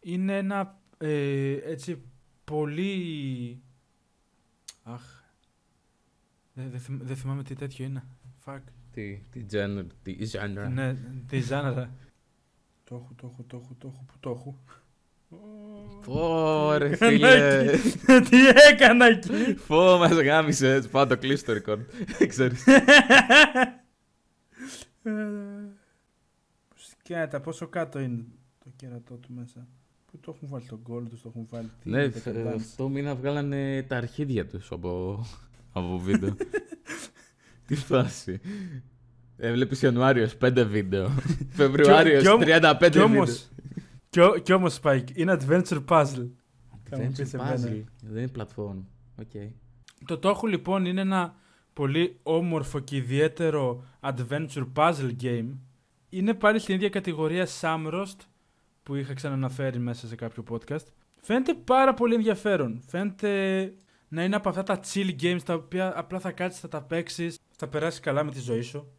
Είναι 0.00 0.36
ένα 0.36 0.80
ε, 0.98 1.52
έτσι 1.52 2.02
πολύ... 2.44 3.62
Αχ, 4.82 5.22
δεν 6.52 6.70
δε, 6.70 6.78
δε 6.88 7.14
θυμάμαι 7.14 7.42
τι 7.42 7.54
τέτοιο 7.54 7.84
είναι. 7.84 8.04
Fuck. 8.44 8.60
Τι, 8.90 9.16
τι 9.30 9.44
genre, 9.52 9.86
τι 10.02 10.16
genre. 10.32 10.68
Ναι, 10.70 10.94
τι 11.26 11.42
genre. 11.48 11.86
Το 12.84 12.94
έχω, 12.94 13.14
το 13.16 13.26
έχω, 13.26 13.42
το 13.46 13.56
έχω, 13.56 13.74
το 13.78 13.88
έχω, 13.88 14.04
που 14.06 14.14
το 14.20 14.30
έχω. 14.30 14.58
Πω 16.04 16.72
ρε 16.76 16.96
φίλε. 16.96 17.64
Τι 18.28 18.36
έκανα 18.70 19.06
εκεί; 19.06 19.54
Πω 19.66 19.96
μας 19.96 20.12
γάμισε. 20.12 20.82
Πάω 20.90 21.06
το 21.06 21.18
κλείσω 21.18 21.44
το 21.44 21.52
record. 21.52 21.80
Ξέρεις. 22.28 22.64
Σκέτα, 26.74 27.40
πόσο 27.40 27.66
κάτω 27.66 27.98
είναι 27.98 28.24
το 28.64 28.70
κέρατό 28.76 29.14
του 29.14 29.28
μέσα; 29.34 29.66
Πού 30.10 30.18
το 30.20 30.32
έχουν 30.36 30.48
βάλει 30.48 30.64
τον 30.68 30.82
κόλλο 30.82 31.08
τους, 31.08 31.22
το 31.22 31.28
έχουν 31.34 31.46
βάλει. 31.50 31.70
Ναι, 31.82 32.10
αυτό 32.54 32.88
μήνα 32.88 33.14
βγάλανε 33.14 33.82
τα 33.88 33.96
αρχίδια 33.96 34.46
τους 34.46 34.72
από, 34.72 35.24
από 35.72 35.98
βίντεο. 35.98 36.36
Τι 37.66 37.74
φάση. 37.74 38.40
Έβλεπε 39.36 39.76
Ιανουάριος 39.80 40.36
5 40.40 40.64
βίντεο. 40.68 41.10
Φεβρουάριος 41.56 42.24
35 42.24 42.76
βίντεο. 42.80 43.24
Κι 44.42 44.52
όμως, 44.52 44.80
Spike, 44.82 45.04
είναι 45.14 45.36
adventure 45.40 45.84
puzzle. 45.88 46.28
Adventure 46.90 47.38
puzzle. 47.38 47.84
Δεν 48.02 48.22
είναι 48.22 48.30
platform. 48.36 48.76
Okay. 49.22 49.50
Το 50.06 50.18
Toho 50.22 50.48
λοιπόν 50.48 50.84
είναι 50.84 51.00
ένα 51.00 51.34
πολύ 51.72 52.18
όμορφο 52.22 52.78
και 52.78 52.96
ιδιαίτερο 52.96 53.84
adventure 54.00 54.66
puzzle 54.74 55.16
game. 55.22 55.48
Είναι 56.08 56.34
πάλι 56.34 56.58
στην 56.58 56.74
ίδια 56.74 56.88
κατηγορία 56.88 57.46
Samrost 57.60 58.16
που 58.82 58.94
είχα 58.94 59.14
ξαναναφέρει 59.14 59.78
μέσα 59.78 60.06
σε 60.06 60.14
κάποιο 60.14 60.44
podcast. 60.50 60.86
Φαίνεται 61.20 61.54
πάρα 61.54 61.94
πολύ 61.94 62.14
ενδιαφέρον. 62.14 62.82
Φαίνεται 62.86 63.74
να 64.08 64.24
είναι 64.24 64.36
από 64.36 64.48
αυτά 64.48 64.62
τα 64.62 64.80
chill 64.84 65.22
games 65.22 65.42
τα 65.44 65.54
οποία 65.54 65.98
απλά 65.98 66.20
θα 66.20 66.32
κάτσεις, 66.32 66.60
θα 66.60 66.68
τα 66.68 66.82
παίξεις, 66.82 67.38
θα 67.56 67.68
περάσεις 67.68 68.00
καλά 68.00 68.24
με 68.24 68.30
τη 68.30 68.40
ζωή 68.40 68.62
σου. 68.62 68.92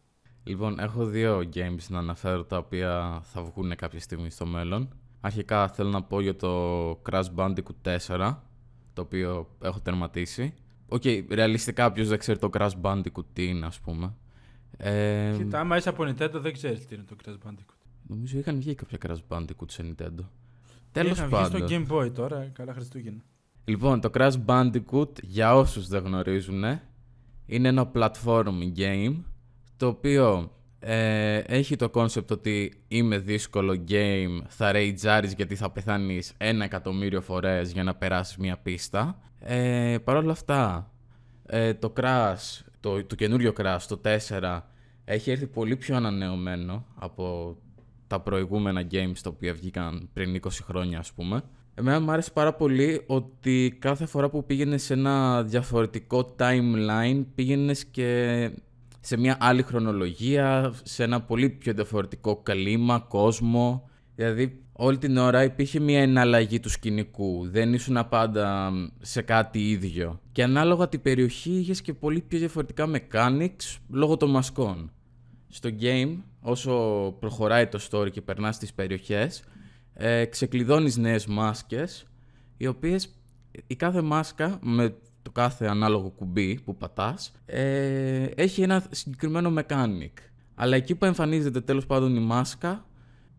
Λοιπόν, 0.44 0.78
έχω 0.78 1.04
δύο 1.04 1.38
games 1.54 1.86
να 1.88 1.98
αναφέρω 1.98 2.44
τα 2.44 2.56
οποία 2.56 3.20
θα 3.22 3.42
βγουν 3.42 3.76
κάποια 3.76 4.00
στιγμή 4.00 4.30
στο 4.30 4.46
μέλλον. 4.46 4.88
Αρχικά 5.24 5.68
θέλω 5.68 5.90
να 5.90 6.02
πω 6.02 6.20
για 6.20 6.36
το 6.36 6.90
Crash 6.90 7.24
Bandicoot 7.36 7.98
4, 8.06 8.36
το 8.92 9.02
οποίο 9.02 9.48
έχω 9.62 9.80
τερματίσει. 9.80 10.54
OK, 10.88 11.02
okay, 11.04 11.24
ρεαλιστικά 11.30 11.92
ποιος 11.92 12.08
δεν 12.08 12.18
ξέρει 12.18 12.38
το 12.38 12.50
Crash 12.52 12.70
Bandicoot 12.82 13.24
τι 13.32 13.46
είναι, 13.46 13.66
ας 13.66 13.80
πούμε. 13.80 14.14
Ε, 14.76 15.34
Κοίτα, 15.36 15.60
άμα 15.60 15.76
είσαι 15.76 15.88
από 15.88 16.04
Nintendo 16.04 16.32
δεν 16.32 16.52
ξέρεις 16.52 16.86
τι 16.86 16.94
είναι 16.94 17.04
το 17.08 17.16
Crash 17.24 17.48
Bandicoot. 17.48 17.74
Νομίζω 18.06 18.38
είχαν 18.38 18.58
βγει 18.58 18.74
κάποια 18.74 18.98
Crash 19.06 19.36
Bandicoot 19.36 19.66
σε 19.66 19.82
Nintendo. 19.82 20.24
Τέλος 20.92 21.18
πάντων. 21.20 21.38
Είχαν 21.38 21.66
βγει 21.66 21.66
στο 21.66 21.66
Game 21.68 21.92
Boy 21.92 22.12
τώρα, 22.12 22.50
καλά 22.52 22.72
Χριστούγεννα. 22.72 23.22
Λοιπόν, 23.64 24.00
το 24.00 24.10
Crash 24.14 24.44
Bandicoot, 24.46 25.22
για 25.22 25.56
όσους 25.56 25.88
δεν 25.88 26.04
γνωρίζουν, 26.04 26.64
είναι 27.46 27.68
ένα 27.68 27.90
platform 27.94 28.72
game, 28.76 29.16
το 29.76 29.86
οποίο 29.86 30.50
ε, 30.86 31.38
έχει 31.38 31.76
το 31.76 31.90
concept 31.94 32.30
ότι 32.30 32.72
είμαι 32.88 33.18
δύσκολο 33.18 33.84
game, 33.88 34.42
θα 34.48 34.72
rageάρεις 34.74 35.32
γιατί 35.36 35.54
θα 35.54 35.70
πεθάνεις 35.70 36.32
ένα 36.36 36.64
εκατομμύριο 36.64 37.20
φορές 37.20 37.72
για 37.72 37.82
να 37.82 37.94
περάσεις 37.94 38.36
μια 38.36 38.56
πίστα. 38.58 39.18
Ε, 39.38 39.96
Παρ' 40.04 40.16
όλα 40.16 40.32
αυτά, 40.32 40.90
ε, 41.46 41.74
το 41.74 41.92
Crash, 41.96 42.64
το, 42.80 43.04
το 43.04 43.14
καινούριο 43.14 43.52
Crash, 43.56 43.80
το 43.88 44.00
4, 44.04 44.60
έχει 45.04 45.30
έρθει 45.30 45.46
πολύ 45.46 45.76
πιο 45.76 45.96
ανανεωμένο 45.96 46.86
από 46.94 47.56
τα 48.06 48.20
προηγούμενα 48.20 48.86
games 48.90 49.18
τα 49.22 49.30
οποία 49.30 49.54
βγήκαν 49.54 50.08
πριν 50.12 50.40
20 50.42 50.48
χρόνια 50.62 50.98
ας 50.98 51.12
πούμε. 51.12 51.42
Εμένα 51.74 52.00
μου 52.00 52.10
άρεσε 52.10 52.30
πάρα 52.30 52.54
πολύ 52.54 53.02
ότι 53.06 53.76
κάθε 53.78 54.06
φορά 54.06 54.28
που 54.30 54.44
πήγαινες 54.44 54.82
σε 54.82 54.92
ένα 54.92 55.42
διαφορετικό 55.42 56.34
timeline 56.38 57.24
πήγαινες 57.34 57.84
και 57.84 58.50
σε 59.06 59.16
μια 59.16 59.36
άλλη 59.40 59.62
χρονολογία, 59.62 60.74
σε 60.82 61.02
ένα 61.02 61.22
πολύ 61.22 61.50
πιο 61.50 61.72
διαφορετικό 61.72 62.36
καλήμα, 62.36 62.98
κόσμο. 62.98 63.88
Δηλαδή 64.14 64.62
όλη 64.72 64.98
την 64.98 65.16
ώρα 65.16 65.42
υπήρχε 65.42 65.80
μια 65.80 66.00
εναλλαγή 66.00 66.60
του 66.60 66.68
σκηνικού. 66.68 67.48
Δεν 67.50 67.72
ήσουν 67.72 68.06
πάντα 68.08 68.72
σε 69.00 69.22
κάτι 69.22 69.70
ίδιο. 69.70 70.20
Και 70.32 70.42
ανάλογα 70.42 70.88
την 70.88 71.02
περιοχή 71.02 71.50
είχες 71.50 71.80
και 71.80 71.94
πολύ 71.94 72.20
πιο 72.20 72.38
διαφορετικά 72.38 72.88
mechanics 72.92 73.78
λόγω 73.88 74.16
των 74.16 74.30
μασκών. 74.30 74.92
Στο 75.48 75.70
game, 75.80 76.16
όσο 76.40 76.72
προχωράει 77.20 77.66
το 77.66 77.86
story 77.90 78.10
και 78.10 78.20
περνάς 78.20 78.54
στις 78.54 78.72
περιοχές, 78.72 79.42
ε, 79.94 80.24
ξεκλειδώνεις 80.24 80.96
νέες 80.96 81.26
μάσκες, 81.26 82.06
οι 82.56 82.66
οποίες 82.66 83.14
η 83.66 83.76
κάθε 83.76 84.02
μάσκα 84.02 84.58
με 84.62 84.96
το 85.24 85.30
κάθε 85.30 85.66
ανάλογο 85.66 86.08
κουμπί 86.08 86.60
που 86.64 86.76
πατάς 86.76 87.32
ε, 87.46 88.24
έχει 88.24 88.62
ένα 88.62 88.84
συγκεκριμένο 88.90 89.54
mechanic. 89.56 90.12
Αλλά 90.54 90.76
εκεί 90.76 90.94
που 90.94 91.04
εμφανίζεται 91.04 91.60
τέλος 91.60 91.86
πάντων 91.86 92.16
η 92.16 92.20
μάσκα 92.20 92.86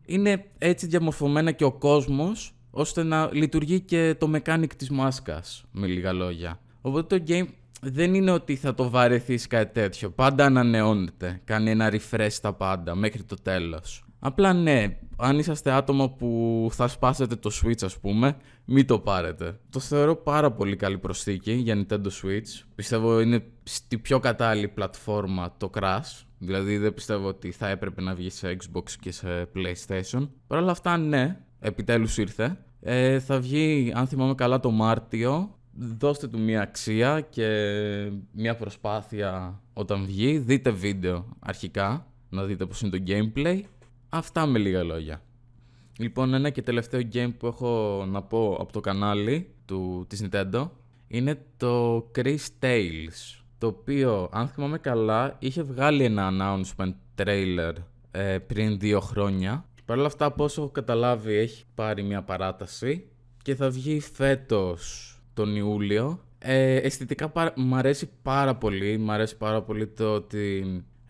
είναι 0.05 0.45
έτσι 0.57 0.87
διαμορφωμένα 0.87 1.51
και 1.51 1.63
ο 1.63 1.71
κόσμος 1.71 2.53
ώστε 2.71 3.03
να 3.03 3.29
λειτουργεί 3.33 3.79
και 3.79 4.15
το 4.19 4.31
mechanic 4.35 4.73
της 4.77 4.89
μάσκας 4.89 5.65
με 5.71 5.87
λίγα 5.87 6.13
λόγια. 6.13 6.59
Οπότε 6.81 7.19
το 7.19 7.23
game 7.27 7.47
δεν 7.81 8.13
είναι 8.13 8.31
ότι 8.31 8.55
θα 8.55 8.73
το 8.73 8.89
βαρεθείς 8.89 9.47
κάτι 9.47 9.73
τέτοιο. 9.73 10.09
Πάντα 10.09 10.45
ανανεώνεται. 10.45 11.41
Κάνει 11.43 11.69
ένα 11.69 11.91
refresh 11.91 12.33
τα 12.41 12.53
πάντα 12.53 12.95
μέχρι 12.95 13.23
το 13.23 13.35
τέλος. 13.41 14.04
Απλά 14.25 14.53
ναι, 14.53 14.97
αν 15.15 15.39
είσαστε 15.39 15.71
άτομα 15.71 16.09
που 16.09 16.67
θα 16.71 16.87
σπάσετε 16.87 17.35
το 17.35 17.51
Switch 17.63 17.83
ας 17.83 17.99
πούμε, 17.99 18.37
μην 18.65 18.87
το 18.87 18.99
πάρετε. 18.99 19.59
Το 19.69 19.79
θεωρώ 19.79 20.15
πάρα 20.15 20.51
πολύ 20.51 20.75
καλή 20.75 20.97
προσθήκη 20.97 21.51
για 21.51 21.75
Nintendo 21.75 22.05
Switch. 22.05 22.63
Πιστεύω 22.75 23.19
είναι 23.19 23.43
στη 23.63 23.97
πιο 23.97 24.19
κατάλληλη 24.19 24.67
πλατφόρμα 24.67 25.53
το 25.57 25.69
Crash. 25.73 26.25
Δηλαδή 26.37 26.77
δεν 26.77 26.93
πιστεύω 26.93 27.27
ότι 27.27 27.51
θα 27.51 27.67
έπρεπε 27.67 28.01
να 28.01 28.13
βγει 28.13 28.29
σε 28.29 28.57
Xbox 28.61 28.91
και 28.99 29.11
σε 29.11 29.49
PlayStation. 29.55 30.29
Παρ' 30.47 30.59
όλα 30.59 30.71
αυτά 30.71 30.97
ναι, 30.97 31.39
επιτέλους 31.59 32.17
ήρθε. 32.17 32.57
Ε, 32.81 33.19
θα 33.19 33.39
βγει, 33.39 33.91
αν 33.95 34.07
θυμάμαι 34.07 34.35
καλά, 34.35 34.59
το 34.59 34.71
Μάρτιο. 34.71 35.57
Δώστε 35.77 36.27
του 36.27 36.39
μια 36.39 36.61
αξία 36.61 37.21
και 37.21 37.47
μια 38.31 38.55
προσπάθεια 38.55 39.61
όταν 39.73 40.05
βγει. 40.05 40.37
Δείτε 40.37 40.69
βίντεο 40.69 41.25
αρχικά, 41.39 42.07
να 42.29 42.43
δείτε 42.43 42.65
πώς 42.65 42.81
είναι 42.81 42.97
το 42.97 43.03
gameplay 43.07 43.61
Αυτά 44.17 44.45
με 44.45 44.59
λίγα 44.59 44.83
λόγια. 44.83 45.21
Λοιπόν, 45.97 46.33
ένα 46.33 46.49
και 46.49 46.61
τελευταίο 46.61 47.01
game 47.13 47.33
που 47.37 47.47
έχω 47.47 48.03
να 48.07 48.21
πω 48.23 48.57
από 48.59 48.71
το 48.71 48.79
κανάλι 48.79 49.49
του, 49.65 50.05
της 50.09 50.23
Nintendo 50.23 50.69
είναι 51.07 51.45
το 51.57 51.97
Chris 52.15 52.37
Tales, 52.59 53.39
το 53.57 53.67
οποίο, 53.67 54.29
αν 54.31 54.47
θυμάμαι 54.47 54.77
καλά, 54.77 55.35
είχε 55.39 55.61
βγάλει 55.61 56.03
ένα 56.03 56.29
announcement 56.31 56.93
trailer 57.15 57.73
ε, 58.11 58.37
πριν 58.37 58.79
δύο 58.79 58.99
χρόνια. 58.99 59.65
Παρ' 59.85 59.97
όλα 59.97 60.07
αυτά, 60.07 60.25
από 60.25 60.43
όσο 60.43 60.61
έχω 60.61 60.71
καταλάβει, 60.71 61.33
έχει 61.33 61.63
πάρει 61.75 62.03
μια 62.03 62.23
παράταση 62.23 63.07
και 63.41 63.55
θα 63.55 63.69
βγει 63.69 63.99
φέτος 63.99 65.11
τον 65.33 65.55
Ιούλιο. 65.55 66.19
Ε, 66.39 66.75
αισθητικά 66.75 67.29
παρα... 67.29 67.53
μ' 67.55 67.75
αρέσει 67.75 68.09
πάρα 68.21 68.55
πολύ. 68.55 68.97
Μ' 68.97 69.11
αρέσει 69.11 69.37
πάρα 69.37 69.61
πολύ 69.61 69.87
το 69.87 70.13
ότι 70.13 70.63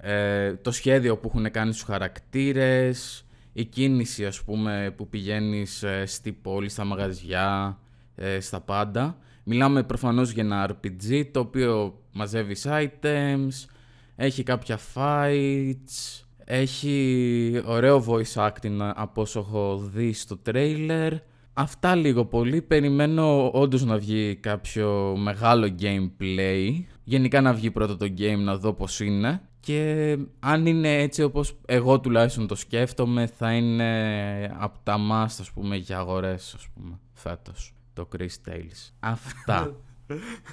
ε, 0.08 0.54
το 0.54 0.72
σχέδιο 0.72 1.18
που 1.18 1.28
έχουν 1.28 1.52
κάνει 1.52 1.74
στους 1.74 1.86
χαρακτήρες, 1.86 3.26
η 3.54 3.66
κίνηση 3.66 4.26
ας 4.26 4.44
πούμε 4.44 4.94
που 4.98 5.10
πηγαίνεις 5.10 5.84
ε, 5.84 6.06
στη 6.06 6.32
πόλη, 6.32 6.70
στα 6.70 6.84
μαγαζιά, 6.84 7.80
ε, 8.16 8.40
στα 8.40 8.62
πάντα. 8.62 9.18
Μιλάμε 9.44 9.84
προφανώς 9.84 10.32
για 10.32 10.44
ένα 10.44 10.70
RPG 10.70 11.26
το 11.32 11.40
οποίο 11.40 12.02
μαζεύεις 12.12 12.68
items, 12.70 13.70
έχει 14.16 14.44
κάποια 14.44 14.80
fights, 14.94 16.24
έχει 16.38 17.62
ωραίο 17.66 18.06
voice 18.08 18.48
acting 18.48 18.92
από 18.96 19.22
όσο 19.22 19.40
έχω 19.40 19.78
δει 19.94 20.14
στο 20.14 20.42
trailer. 20.46 21.12
Αυτά 21.54 21.96
λίγο 21.96 22.26
πολύ. 22.26 22.62
Περιμένω 22.62 23.50
όντως 23.54 23.86
να 23.86 23.98
βγει 23.98 24.36
κάποιο 24.36 25.16
μεγάλο 25.18 25.76
gameplay. 25.82 26.84
Γενικά 27.04 27.42
να 27.42 27.54
βγει 27.54 27.72
πρώτα 27.72 27.98
το 27.98 28.14
game 28.18 28.40
να 28.40 28.58
δω 28.58 28.74
πώς 28.74 29.00
είναι. 29.00 29.42
Και 29.66 30.18
αν 30.40 30.66
είναι 30.66 31.02
έτσι 31.02 31.24
όπως 31.24 31.56
εγώ 31.66 32.00
τουλάχιστον 32.00 32.48
το 32.48 32.56
σκέφτομαι 32.56 33.28
θα 33.28 33.54
είναι 33.54 34.56
από 34.58 34.80
τα 34.84 34.96
must 34.98 35.38
ας 35.40 35.52
πούμε 35.54 35.76
για 35.76 35.98
αγορές 35.98 36.54
ας 36.58 36.68
πούμε 36.74 37.00
φέτος 37.14 37.74
το 37.94 38.08
Chris 38.18 38.50
Tales. 38.50 38.92
Αυτά. 39.00 39.76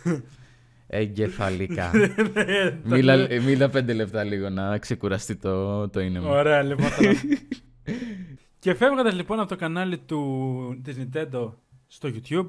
Εγκεφαλικά. 0.86 1.90
μίλα, 2.84 3.28
μίλα 3.42 3.68
πέντε 3.68 3.92
λεπτά 3.92 4.24
λίγο 4.24 4.48
να 4.48 4.78
ξεκουραστεί 4.78 5.36
το, 5.36 5.88
το 5.88 6.00
είναι 6.00 6.20
μου. 6.20 6.28
Ωραία, 6.30 6.62
λοιπόν. 6.62 6.88
και 8.58 8.74
φεύγοντας 8.74 9.14
λοιπόν 9.14 9.40
από 9.40 9.48
το 9.48 9.56
κανάλι 9.56 9.98
του, 9.98 10.80
της 10.82 10.96
Nintendo 10.98 11.52
στο 11.86 12.10
YouTube, 12.14 12.46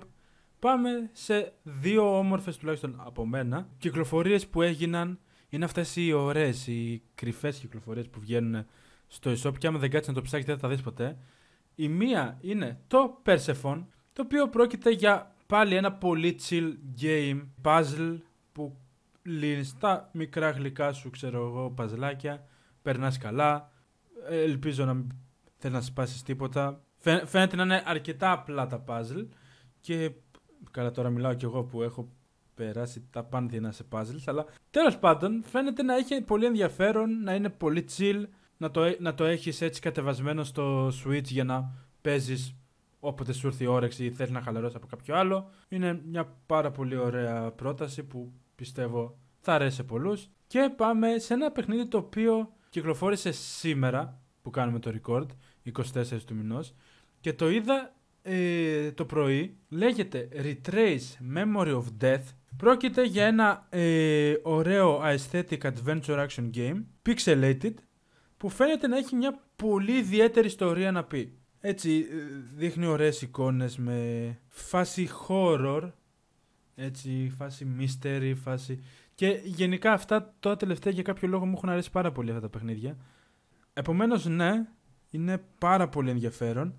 πάμε 0.59 0.89
σε 1.11 1.53
δύο 1.63 2.17
όμορφες 2.17 2.57
τουλάχιστον 2.57 3.01
από 3.05 3.25
μένα 3.25 3.67
κυκλοφορίες 3.77 4.47
που 4.47 4.61
έγιναν. 4.61 5.19
Είναι 5.53 5.65
αυτές 5.65 5.95
οι 5.95 6.11
ωραίες, 6.11 6.67
οι 6.67 7.01
κρυφές 7.15 7.57
κυκλοφορίες 7.57 8.09
που 8.09 8.19
βγαίνουν 8.19 8.65
στο 9.07 9.31
eShop 9.31 9.57
και 9.57 9.67
άμα 9.67 9.79
δεν 9.79 9.89
κάτσεις 9.89 10.07
να 10.07 10.13
το 10.13 10.21
ψάξεις 10.21 10.45
δεν 10.45 10.55
θα 10.55 10.61
τα 10.61 10.67
δεις 10.67 10.81
ποτέ. 10.81 11.17
Η 11.75 11.87
μία 11.87 12.37
είναι 12.41 12.79
το 12.87 13.21
Persephone, 13.25 13.83
το 14.13 14.21
οποίο 14.21 14.49
πρόκειται 14.49 14.89
για 14.89 15.35
πάλι 15.47 15.75
ένα 15.75 15.93
πολύ 15.93 16.39
chill 16.49 16.73
game 17.01 17.41
puzzle 17.63 18.17
που 18.51 18.77
λύνεις 19.23 19.77
τα 19.77 20.09
μικρά 20.13 20.49
γλυκά 20.49 20.93
σου, 20.93 21.09
ξέρω 21.09 21.45
εγώ, 21.45 21.71
παζλάκια, 21.71 22.45
περνάς 22.81 23.17
καλά, 23.17 23.71
ε, 24.29 24.41
ελπίζω 24.41 24.85
να 24.85 24.93
μην 24.93 25.11
θέλεις 25.57 25.77
να 25.77 25.83
σπάσεις 25.83 26.21
τίποτα. 26.21 26.83
Φαίνεται 27.25 27.55
να 27.55 27.63
είναι 27.63 27.83
αρκετά 27.85 28.31
απλά 28.31 28.67
τα 28.67 28.83
puzzle 28.87 29.27
και 29.81 30.11
καλά 30.71 30.91
τώρα 30.91 31.09
μιλάω 31.09 31.33
κι 31.33 31.45
εγώ 31.45 31.63
που 31.63 31.83
έχω 31.83 32.09
περάσει 32.55 33.07
τα 33.11 33.23
πάνδυνα 33.23 33.71
σε 33.71 33.83
puzzles, 33.91 34.23
αλλά 34.25 34.45
τέλος 34.71 34.97
πάντων 34.97 35.43
φαίνεται 35.43 35.83
να 35.83 35.95
έχει 35.95 36.21
πολύ 36.21 36.45
ενδιαφέρον, 36.45 37.23
να 37.23 37.35
είναι 37.35 37.49
πολύ 37.49 37.85
chill, 37.97 38.23
να 38.57 38.71
το, 38.71 38.95
να 38.99 39.13
το 39.13 39.23
έχεις 39.23 39.61
έτσι 39.61 39.81
κατεβασμένο 39.81 40.43
στο 40.43 40.87
Switch 40.87 41.23
για 41.23 41.43
να 41.43 41.71
παίζεις 42.01 42.55
όποτε 42.99 43.33
σου 43.33 43.47
έρθει 43.47 43.63
η 43.63 43.67
όρεξη 43.67 44.05
ή 44.05 44.11
θέλει 44.11 44.31
να 44.31 44.41
χαλαρώσεις 44.41 44.75
από 44.75 44.87
κάποιο 44.87 45.15
άλλο. 45.15 45.49
Είναι 45.67 46.01
μια 46.05 46.35
πάρα 46.45 46.71
πολύ 46.71 46.95
ωραία 46.95 47.51
πρόταση 47.51 48.03
που 48.03 48.31
πιστεύω 48.55 49.17
θα 49.39 49.53
αρέσει 49.53 49.75
σε 49.75 49.83
πολλούς. 49.83 50.29
Και 50.47 50.73
πάμε 50.75 51.17
σε 51.17 51.33
ένα 51.33 51.51
παιχνίδι 51.51 51.87
το 51.87 51.97
οποίο 51.97 52.53
κυκλοφόρησε 52.69 53.31
σήμερα 53.31 54.21
που 54.41 54.49
κάνουμε 54.49 54.79
το 54.79 54.93
record, 55.01 55.25
24 55.93 56.21
του 56.25 56.35
μηνός 56.35 56.73
και 57.19 57.33
το 57.33 57.49
είδα 57.49 57.93
ε, 58.21 58.91
το 58.91 59.05
πρωί, 59.05 59.57
λέγεται 59.69 60.29
Retrace 60.33 61.35
Memory 61.35 61.81
of 61.81 61.83
Death 62.01 62.23
Πρόκειται 62.57 63.03
για 63.03 63.25
ένα 63.25 63.67
ε, 63.69 64.33
ωραίο 64.43 65.01
aesthetic 65.03 65.57
adventure 65.57 66.27
action 66.27 66.49
game, 66.53 66.83
pixelated, 67.05 67.73
που 68.37 68.49
φαίνεται 68.49 68.87
να 68.87 68.97
έχει 68.97 69.15
μια 69.15 69.39
πολύ 69.55 69.97
ιδιαίτερη 69.97 70.47
ιστορία 70.47 70.91
να 70.91 71.03
πει. 71.03 71.37
Έτσι, 71.59 72.05
ε, 72.11 72.15
δείχνει 72.55 72.85
ωραίες 72.85 73.21
εικόνες 73.21 73.77
με 73.77 74.39
φάση 74.47 75.09
horror, 75.27 75.91
έτσι, 76.75 77.33
φάση 77.37 77.67
mystery, 77.79 78.33
φάση... 78.35 78.83
Και 79.15 79.41
γενικά 79.43 79.91
αυτά 79.91 80.35
τώρα 80.39 80.55
τελευταία 80.55 80.93
για 80.93 81.03
κάποιο 81.03 81.27
λόγο 81.27 81.45
μου 81.45 81.53
έχουν 81.55 81.69
αρέσει 81.69 81.91
πάρα 81.91 82.11
πολύ 82.11 82.29
αυτά 82.29 82.41
τα 82.41 82.49
παιχνίδια. 82.49 82.97
Επομένως, 83.73 84.25
ναι, 84.25 84.65
είναι 85.09 85.43
πάρα 85.57 85.89
πολύ 85.89 86.09
ενδιαφέρον. 86.09 86.75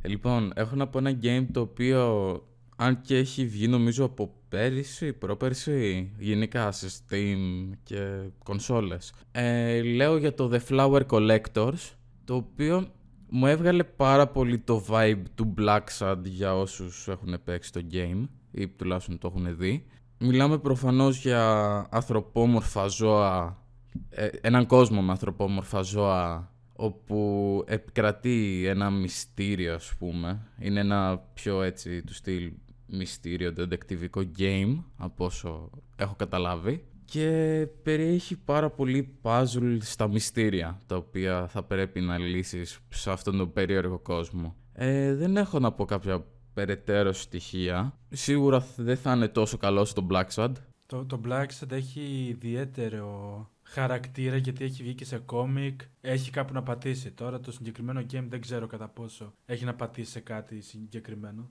Ε, 0.00 0.08
λοιπόν, 0.08 0.52
έχω 0.54 0.76
να 0.76 0.88
πω 0.88 0.98
ένα 0.98 1.18
game 1.22 1.46
το 1.52 1.60
οποίο, 1.60 2.34
αν 2.76 3.00
και 3.00 3.16
έχει 3.16 3.46
βγει 3.46 3.68
νομίζω 3.68 4.04
από 4.04 4.34
πέρυσι, 4.48 5.12
πρόπερσι, 5.12 6.12
γενικά 6.18 6.72
σε 6.72 6.88
Steam 6.90 7.70
και 7.82 8.28
κονσόλες. 8.44 9.12
Ε, 9.32 9.82
λέω 9.82 10.16
για 10.16 10.34
το 10.34 10.50
The 10.52 10.60
Flower 10.68 11.02
Collectors, 11.06 11.92
το 12.24 12.34
οποίο 12.34 12.86
μου 13.28 13.46
έβγαλε 13.46 13.84
πάρα 13.84 14.26
πολύ 14.26 14.58
το 14.58 14.84
vibe 14.88 15.22
του 15.34 15.54
Black 15.58 15.84
Sad 15.98 16.18
για 16.22 16.56
όσους 16.56 17.08
έχουν 17.08 17.38
παίξει 17.44 17.72
το 17.72 17.80
game 17.92 18.28
ή 18.50 18.68
τουλάχιστον 18.68 19.18
το 19.18 19.32
έχουν 19.34 19.56
δει. 19.56 19.86
Μιλάμε 20.18 20.58
προφανώς 20.58 21.18
για 21.18 21.86
ανθρωπόμορφα 21.90 22.86
ζώα, 22.86 23.62
ε, 24.08 24.28
έναν 24.40 24.66
κόσμο 24.66 25.02
με 25.02 25.10
ανθρωπόμορφα 25.10 25.82
ζώα 25.82 26.52
όπου 26.76 27.64
επικρατεί 27.66 28.64
ένα 28.66 28.90
μυστήριο 28.90 29.74
ας 29.74 29.94
πούμε. 29.98 30.46
Είναι 30.58 30.80
ένα 30.80 31.18
πιο 31.34 31.62
έτσι 31.62 32.02
του 32.02 32.14
στυλ 32.14 32.52
μυστήριο, 32.94 33.52
δεντεκτιβικό 33.52 34.22
game 34.38 34.82
από 34.96 35.24
όσο 35.24 35.70
έχω 35.96 36.14
καταλάβει 36.14 36.84
και 37.04 37.68
περιέχει 37.82 38.36
πάρα 38.36 38.70
πολύ 38.70 39.18
puzzle 39.22 39.76
στα 39.80 40.08
μυστήρια 40.08 40.80
τα 40.86 40.96
οποία 40.96 41.46
θα 41.48 41.62
πρέπει 41.62 42.00
να 42.00 42.18
λύσεις 42.18 42.78
σε 42.88 43.10
αυτόν 43.10 43.36
τον 43.36 43.52
περίεργο 43.52 43.98
κόσμο. 43.98 44.56
Ε, 44.72 45.14
δεν 45.14 45.36
έχω 45.36 45.58
να 45.58 45.72
πω 45.72 45.84
κάποια 45.84 46.24
περαιτέρω 46.54 47.12
στοιχεία. 47.12 47.98
Σίγουρα 48.08 48.66
δεν 48.76 48.96
θα 48.96 49.12
είναι 49.12 49.28
τόσο 49.28 49.56
καλό 49.56 49.84
στο 49.84 50.06
Blacksad. 50.10 50.52
Το, 50.86 51.04
το 51.04 51.20
Blacksad 51.26 51.70
έχει 51.70 52.26
ιδιαίτερο 52.28 53.48
χαρακτήρα 53.62 54.36
γιατί 54.36 54.64
έχει 54.64 54.82
βγει 54.82 54.94
και 54.94 55.04
σε 55.04 55.18
κόμικ, 55.18 55.80
έχει 56.00 56.30
κάπου 56.30 56.52
να 56.52 56.62
πατήσει. 56.62 57.10
Τώρα 57.10 57.40
το 57.40 57.52
συγκεκριμένο 57.52 58.00
game 58.00 58.26
δεν 58.28 58.40
ξέρω 58.40 58.66
κατά 58.66 58.88
πόσο 58.88 59.32
έχει 59.46 59.64
να 59.64 59.74
πατήσει 59.74 60.10
σε 60.10 60.20
κάτι 60.20 60.60
συγκεκριμένο. 60.60 61.50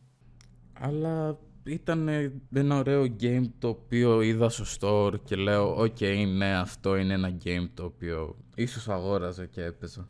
Αλλά 0.79 1.37
ήταν 1.63 2.09
ένα 2.53 2.77
ωραίο 2.77 3.15
game 3.19 3.45
το 3.59 3.67
οποίο 3.67 4.21
είδα 4.21 4.49
στο 4.49 4.63
store 4.79 5.19
και 5.23 5.35
λέω 5.35 5.75
«OK, 5.81 5.95
okay, 5.99 6.25
ναι, 6.37 6.55
αυτό 6.57 6.95
είναι 6.95 7.13
ένα 7.13 7.37
game 7.43 7.69
το 7.73 7.83
οποίο 7.83 8.35
ίσως 8.55 8.89
αγόραζα 8.89 9.45
και 9.45 9.63
έπαιζα». 9.63 10.09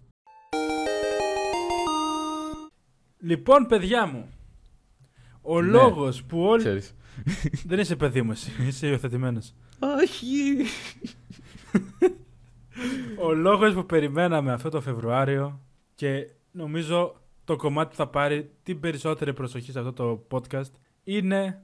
Λοιπόν, 3.20 3.66
παιδιά 3.66 4.06
μου, 4.06 4.30
ο 5.42 5.62
ναι. 5.62 5.72
λόγος 5.72 6.24
που 6.24 6.44
όλοι... 6.44 6.84
Δεν 7.68 7.80
είσαι 7.80 7.96
παιδί 7.96 8.22
μου 8.22 8.32
εσύ, 8.32 8.52
είσαι 8.68 8.88
υιοθετημένος. 8.88 9.54
Όχι. 9.80 10.66
ο 13.26 13.34
λόγος 13.34 13.74
που 13.74 13.86
περιμέναμε 13.86 14.52
αυτό 14.52 14.70
το 14.70 14.82
Φεβρουάριο 14.82 15.60
και 15.96 16.30
νομίζω 16.52 17.16
το 17.44 17.56
κομμάτι 17.56 17.90
που 17.90 17.96
θα 17.96 18.08
πάρει 18.08 18.52
την 18.64 18.80
περισσότερη 18.80 19.34
προσοχή 19.34 19.72
σε 19.72 19.80
αυτό 19.80 19.94
το 19.94 20.28
podcast 20.32 20.72
είναι 21.04 21.64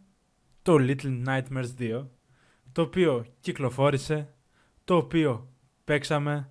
το 0.62 0.76
Little 0.80 1.24
Nightmares 1.28 1.70
2 1.80 2.06
το 2.72 2.82
οποίο 2.82 3.26
κυκλοφόρησε, 3.40 4.34
το 4.84 4.96
οποίο 4.96 5.50
παίξαμε, 5.84 6.50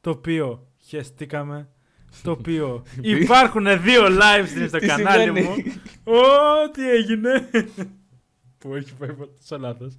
το 0.00 0.10
οποίο 0.10 0.68
χεστήκαμε, 0.76 1.68
το 2.22 2.30
οποίο 2.30 2.82
υπάρχουν 3.20 3.82
δύο 3.82 4.02
live 4.06 4.44
streams 4.44 4.68
στο 4.68 4.78
κανάλι 4.78 5.30
μου. 5.32 5.50
Ω, 6.04 6.70
τι 6.72 6.90
έγινε. 6.90 7.50
Που 8.58 8.74
έχει 8.74 8.94
πάει 8.94 9.10
τόσο 9.38 9.58
λάθος. 9.58 9.98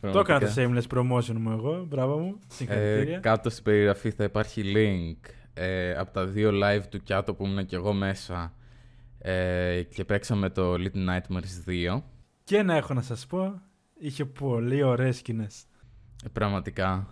Το 0.00 0.18
έκανα 0.18 0.40
το 0.40 0.52
shameless 0.56 0.96
promotion 0.96 1.36
μου 1.38 1.50
εγώ. 1.50 1.84
Μπράβο 1.88 2.18
μου. 2.18 2.38
Συγχαρητήρια. 2.46 3.16
Ε, 3.16 3.20
κάτω 3.20 3.50
στην 3.50 3.64
περιγραφή 3.64 4.10
θα 4.10 4.24
υπάρχει 4.24 4.62
link 4.76 5.30
ε, 5.58 5.94
από 5.94 6.12
τα 6.12 6.26
δύο 6.26 6.50
live 6.62 6.82
του 6.90 7.02
Κιάτο 7.02 7.34
που 7.34 7.44
ήμουν 7.46 7.66
και 7.66 7.76
εγώ 7.76 7.92
μέσα 7.92 8.54
ε, 9.18 9.82
και 9.82 10.04
παίξαμε 10.04 10.50
το 10.50 10.72
Little 10.74 11.08
Nightmares 11.08 11.68
2. 11.96 12.02
Και 12.44 12.62
να 12.62 12.74
έχω 12.74 12.94
να 12.94 13.02
σας 13.02 13.26
πω, 13.26 13.60
είχε 13.98 14.24
πολύ 14.24 14.82
ωραίες 14.82 15.16
σκηνές. 15.16 15.64
Ε, 16.24 16.28
πραγματικά. 16.28 17.08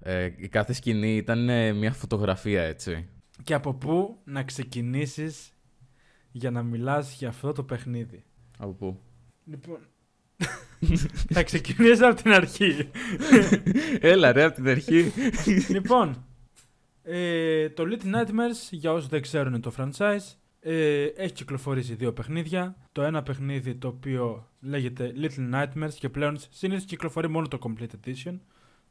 Ε, 0.00 0.30
η 0.36 0.48
κάθε 0.48 0.72
σκηνή 0.72 1.16
ήταν 1.16 1.48
ε, 1.48 1.72
μια 1.72 1.92
φωτογραφία 1.92 2.62
έτσι. 2.62 3.08
Και 3.42 3.54
από 3.54 3.74
πού 3.74 4.18
να 4.24 4.42
ξεκινήσεις 4.42 5.52
για 6.32 6.50
να 6.50 6.62
μιλάς 6.62 7.14
για 7.14 7.28
αυτό 7.28 7.52
το 7.52 7.62
παιχνίδι; 7.62 8.24
Από 8.58 8.72
πού; 8.72 9.00
Λοιπόν, 9.44 9.78
θα 11.34 11.42
ξεκινήσω 11.42 12.06
από 12.06 12.22
την 12.22 12.32
αρχή. 12.32 12.90
Έλα 14.00 14.32
ρε, 14.32 14.44
από 14.44 14.54
την 14.54 14.68
αρχή. 14.68 15.12
λοιπόν, 15.68 16.25
ε, 17.08 17.68
το 17.68 17.84
Little 17.86 18.14
Nightmares, 18.14 18.68
για 18.70 18.92
όσους 18.92 19.08
δεν 19.08 19.22
ξέρουν 19.22 19.60
το 19.60 19.72
franchise, 19.78 20.34
Ε, 20.60 21.04
έχει 21.04 21.32
κυκλοφορήσει 21.32 21.94
δύο 21.94 22.12
παιχνίδια. 22.12 22.76
Το 22.92 23.02
ένα 23.02 23.22
παιχνίδι 23.22 23.74
το 23.74 23.88
οποίο 23.88 24.48
λέγεται 24.60 25.12
Little 25.20 25.54
Nightmares 25.54 25.92
και 25.98 26.08
πλέον 26.08 26.38
συνήθως 26.50 26.84
κυκλοφορεί 26.84 27.28
μόνο 27.28 27.48
το 27.48 27.58
Complete 27.62 28.06
Edition. 28.06 28.38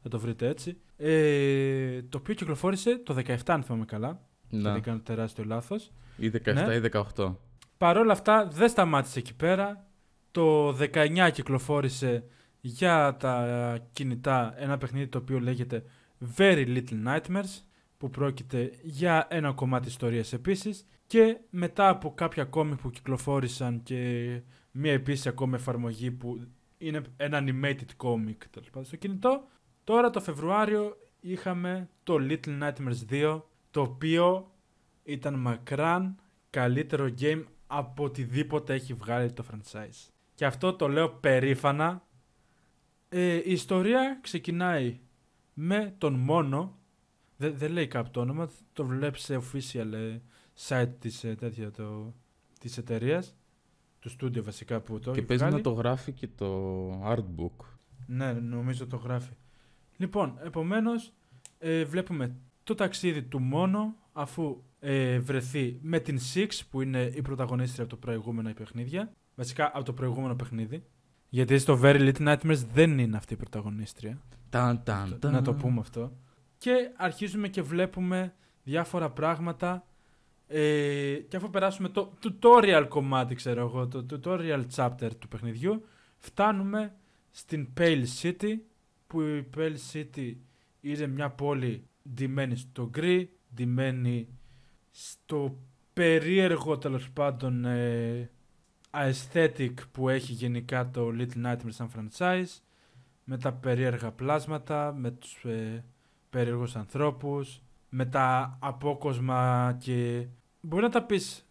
Θα 0.02 0.08
το 0.08 0.18
βρείτε 0.18 0.48
έτσι. 0.48 0.76
Ε, 0.96 2.02
το 2.02 2.18
οποίο 2.18 2.34
κυκλοφόρησε 2.34 2.98
το 2.98 3.14
17, 3.26 3.36
αν 3.46 3.62
θυμάμαι 3.62 3.84
καλά. 3.84 4.20
Να. 4.50 4.72
Δεν 4.72 4.82
κάνω 4.82 4.98
τεράστιο 5.00 5.44
λάθος. 5.44 5.90
Ή 6.16 6.28
17 6.28 6.52
Ναι. 6.66 6.74
ή 6.74 6.80
18. 7.14 7.34
Παρ' 7.78 7.96
όλα 7.96 8.12
αυτά 8.12 8.48
δεν 8.52 8.68
σταμάτησε 8.68 9.18
εκεί 9.18 9.34
πέρα. 9.34 9.86
Το 10.30 10.72
19 10.72 11.30
κυκλοφόρησε 11.32 12.24
για 12.60 13.16
τα 13.18 13.78
κινητά 13.92 14.54
ένα 14.56 14.78
παιχνίδι 14.78 15.06
το 15.06 15.18
οποίο 15.18 15.38
λέγεται 15.40 15.84
Very 16.36 16.66
Little 16.66 17.06
Nightmares 17.06 17.60
που 17.98 18.10
πρόκειται 18.10 18.70
για 18.82 19.26
ένα 19.30 19.52
κομμάτι 19.52 19.88
ιστορίας 19.88 20.32
επίσης 20.32 20.86
και 21.06 21.38
μετά 21.50 21.88
από 21.88 22.14
κάποια 22.14 22.42
ακόμη 22.42 22.74
που 22.74 22.90
κυκλοφόρησαν 22.90 23.82
και 23.82 24.40
μία 24.70 24.92
επίσης 24.92 25.26
ακόμη 25.26 25.54
εφαρμογή 25.54 26.10
που 26.10 26.40
είναι 26.78 27.02
ένα 27.16 27.44
animated 27.44 28.04
comic 28.04 28.36
τέλος 28.50 28.70
πάντων 28.70 28.84
στο 28.84 28.96
κινητό 28.96 29.44
τώρα 29.84 30.10
το 30.10 30.20
Φεβρουάριο 30.20 30.96
είχαμε 31.20 31.88
το 32.02 32.16
Little 32.20 32.62
Nightmares 32.62 33.10
2 33.10 33.42
το 33.70 33.80
οποίο 33.80 34.50
ήταν 35.02 35.34
μακράν 35.34 36.16
καλύτερο 36.50 37.14
game 37.20 37.44
από 37.66 38.04
οτιδήποτε 38.04 38.74
έχει 38.74 38.94
βγάλει 38.94 39.32
το 39.32 39.44
franchise. 39.50 40.10
Και 40.34 40.46
αυτό 40.46 40.74
το 40.74 40.88
λέω 40.88 41.08
περήφανα. 41.08 42.06
Ε, 43.08 43.34
η 43.34 43.52
ιστορία 43.52 44.18
ξεκινάει 44.22 44.98
με 45.54 45.94
τον 45.98 46.14
μόνο, 46.14 46.78
δεν 47.36 47.56
δεν 47.56 47.72
λέει 47.72 47.86
κάποιο 47.86 48.10
το 48.10 48.20
όνομα, 48.20 48.48
το 48.72 48.84
βλέπεις 48.84 49.22
σε 49.22 49.36
official 49.36 49.92
ε, 49.92 50.18
site 50.68 50.90
της, 50.98 51.24
ε, 51.24 51.34
τέτοια, 51.34 51.70
το, 51.70 52.14
της 52.60 52.78
εταιρείας, 52.78 53.36
του 53.98 54.08
στούντιο 54.08 54.42
βασικά 54.44 54.80
που 54.80 54.98
το 54.98 55.10
Και 55.10 55.18
έχει 55.18 55.26
παίζει 55.26 55.42
βγάλει. 55.42 55.56
να 55.56 55.62
το 55.62 55.70
γράφει 55.70 56.12
και 56.12 56.28
το 56.28 56.88
artbook. 57.04 57.64
Ναι, 58.06 58.32
νομίζω 58.32 58.86
το 58.86 58.96
γράφει. 58.96 59.32
Λοιπόν, 59.96 60.38
επομένως, 60.44 61.12
ε, 61.58 61.84
βλέπουμε 61.84 62.36
το 62.64 62.74
ταξίδι 62.74 63.22
του 63.22 63.40
μόνο 63.40 63.94
αφού 64.12 64.62
ε, 64.80 65.18
βρεθεί 65.18 65.78
με 65.82 65.98
την 66.00 66.18
Six 66.34 66.48
που 66.70 66.80
είναι 66.80 67.12
η 67.14 67.22
πρωταγωνίστρια 67.22 67.84
από 67.84 67.92
το 67.92 67.98
προηγούμενο 67.98 68.52
παιχνίδια. 68.52 69.12
Βασικά 69.34 69.70
από 69.74 69.84
το 69.84 69.92
προηγούμενο 69.92 70.34
παιχνίδι. 70.34 70.84
Γιατί 71.28 71.58
στο 71.58 71.80
Very 71.82 72.12
Little 72.14 72.36
Nightmares 72.36 72.62
δεν 72.72 72.98
είναι 72.98 73.16
αυτή 73.16 73.32
η 73.32 73.36
πρωταγωνίστρια. 73.36 74.20
Ταν, 74.50 74.82
ταν, 74.82 75.16
ταν. 75.18 75.32
Να 75.32 75.42
το 75.42 75.54
πούμε 75.54 75.80
αυτό. 75.80 76.12
Και 76.58 76.90
αρχίζουμε 76.96 77.48
και 77.48 77.62
βλέπουμε 77.62 78.34
διάφορα 78.62 79.10
πράγματα. 79.10 79.86
Ε, 80.48 81.14
και 81.28 81.36
αφού 81.36 81.50
περάσουμε 81.50 81.88
το 81.88 82.12
tutorial 82.22 82.86
κομμάτι, 82.88 83.34
ξέρω 83.34 83.60
εγώ, 83.60 83.88
το 83.88 84.06
tutorial 84.10 84.64
chapter 84.74 85.10
του 85.18 85.28
παιχνιδιού, 85.28 85.84
φτάνουμε 86.18 86.94
στην 87.30 87.68
Pale 87.78 88.04
City, 88.22 88.56
που 89.06 89.20
η 89.20 89.46
Pale 89.56 89.76
City 89.92 90.34
είναι 90.80 91.06
μια 91.06 91.30
πόλη 91.30 91.86
ντυμένη 92.14 92.56
στο 92.56 92.88
γκρι, 92.88 93.30
ντυμένη 93.54 94.28
στο 94.90 95.58
περίεργο 95.92 96.78
τέλος 96.78 97.10
πάντων 97.10 97.64
ε, 97.64 98.30
aesthetic 98.90 99.74
που 99.92 100.08
έχει 100.08 100.32
γενικά 100.32 100.90
το 100.90 101.08
Little 101.18 101.44
Nightmares 101.44 101.68
σαν 101.68 101.90
franchise 101.96 102.60
με 103.24 103.38
τα 103.38 103.52
περίεργα 103.52 104.10
πλάσματα, 104.10 104.92
με 104.92 105.10
τους 105.10 105.44
ε, 105.44 105.84
περίεργους 106.36 106.76
ανθρώπους, 106.76 107.62
με 107.88 108.06
τα 108.06 108.58
απόκοσμα 108.60 109.76
και 109.80 110.26
μπορεί 110.60 110.82
να 110.82 110.88
τα 110.90 111.02
πεις 111.02 111.48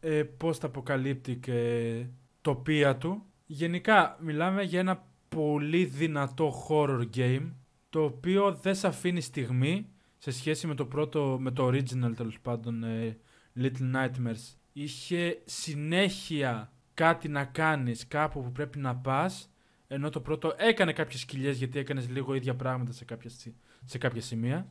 ε, 0.00 0.22
πώς 0.22 0.58
τα 0.58 0.66
αποκαλύπτει 0.66 1.36
και 1.36 2.04
τοπία 2.40 2.96
του. 2.96 3.22
Γενικά 3.46 4.16
μιλάμε 4.20 4.62
για 4.62 4.78
ένα 4.78 5.06
πολύ 5.28 5.84
δυνατό 5.84 6.66
horror 6.68 7.06
game 7.14 7.50
το 7.90 8.04
οποίο 8.04 8.54
δεν 8.54 8.74
σε 8.74 8.86
αφήνει 8.86 9.20
στιγμή 9.20 9.86
σε 10.18 10.30
σχέση 10.30 10.66
με 10.66 10.74
το 10.74 10.86
πρώτο, 10.86 11.36
με 11.40 11.50
το 11.50 11.66
original 11.66 12.12
τέλος 12.16 12.40
πάντων 12.40 12.84
ε, 12.84 13.18
Little 13.56 13.94
Nightmares. 13.94 14.56
Είχε 14.72 15.42
συνέχεια 15.44 16.72
κάτι 16.94 17.28
να 17.28 17.44
κάνεις 17.44 18.06
κάπου 18.08 18.42
που 18.42 18.52
πρέπει 18.52 18.78
να 18.78 18.96
πας 18.96 19.50
ενώ 19.86 20.08
το 20.08 20.20
πρώτο 20.20 20.54
έκανε 20.56 20.92
κάποιες 20.92 21.20
σκυλιές 21.20 21.58
γιατί 21.58 21.78
έκανες 21.78 22.08
λίγο 22.08 22.34
ίδια 22.34 22.54
πράγματα 22.54 22.92
σε 22.92 23.04
κάποια, 23.04 23.30
σι- 23.30 23.54
σε 23.84 23.98
κάποια 23.98 24.20
σημεία. 24.20 24.68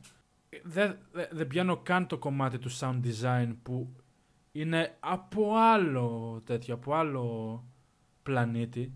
Δεν 0.62 0.98
δεν- 1.12 1.28
δεν 1.30 1.46
πιάνω 1.46 1.76
καν 1.76 2.06
το 2.06 2.18
κομμάτι 2.18 2.58
του 2.58 2.70
sound 2.78 3.00
design 3.04 3.56
που 3.62 3.96
είναι 4.52 4.96
από 5.00 5.54
άλλο 5.56 6.40
τέτοιο, 6.44 6.74
από 6.74 6.94
άλλο 6.94 7.64
πλανήτη. 8.22 8.92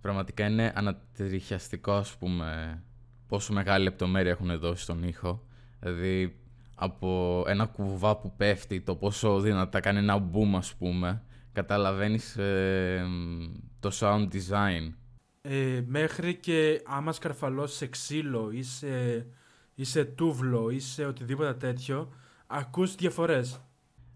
Πραγματικά 0.00 0.46
είναι 0.46 0.72
ανατριχιαστικό, 0.74 1.92
ας 1.92 2.16
πούμε, 2.16 2.82
πόσο 3.26 3.52
μεγάλη 3.52 3.84
λεπτομέρεια 3.84 4.30
έχουν 4.30 4.58
δώσει 4.58 4.82
στον 4.82 5.02
ήχο. 5.02 5.46
Δηλαδή, 5.80 6.40
από 6.74 7.42
ένα 7.46 7.66
κουβά 7.66 8.16
που 8.16 8.36
πέφτει, 8.36 8.80
το 8.80 8.96
πόσο 8.96 9.40
δυνατά 9.40 9.80
κάνει 9.80 9.98
ένα 9.98 10.30
boom, 10.32 10.54
ας 10.56 10.74
πούμε, 10.74 11.22
καταλαβαίνεις 11.52 12.36
ε, 12.36 13.04
το 13.80 13.90
sound 13.92 14.28
design. 14.32 14.92
Ε, 15.42 15.82
μέχρι 15.86 16.34
και 16.34 16.82
άμα 16.84 17.12
σκαρφαλώσεις 17.12 17.76
σε 17.76 17.86
ξύλο 17.86 18.50
ή 18.50 18.62
σε, 18.62 19.26
ή 19.74 19.84
σε 19.84 20.04
τούβλο 20.04 20.70
ή 20.70 20.78
σε 20.78 21.06
οτιδήποτε 21.06 21.54
τέτοιο, 21.54 22.12
ακούς 22.46 22.94
διαφορές. 22.94 23.60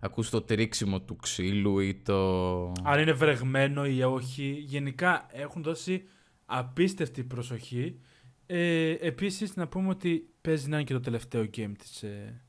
Ακούς 0.01 0.31
το 0.31 0.43
τρίξιμο 0.43 1.01
του 1.01 1.17
ξύλου 1.17 1.79
ή 1.79 1.95
το... 1.95 2.63
Αν 2.83 3.01
είναι 3.01 3.13
βρεγμένο 3.13 3.87
ή 3.87 4.03
όχι. 4.03 4.65
Γενικά 4.67 5.27
έχουν 5.31 5.63
δώσει 5.63 6.05
απίστευτη 6.47 7.25
προσοχή. 7.25 8.01
Ε, 8.47 8.91
επίσης 8.91 9.57
να 9.57 9.69
πούμε 9.69 9.89
ότι 9.89 10.29
παίζει 10.41 10.69
να 10.69 10.77
είναι 10.77 10.85
και 10.85 10.93
το 10.93 11.01
τελευταίο 11.01 11.43
game 11.43 11.73
της, 11.79 12.03
ε, 12.03 12.43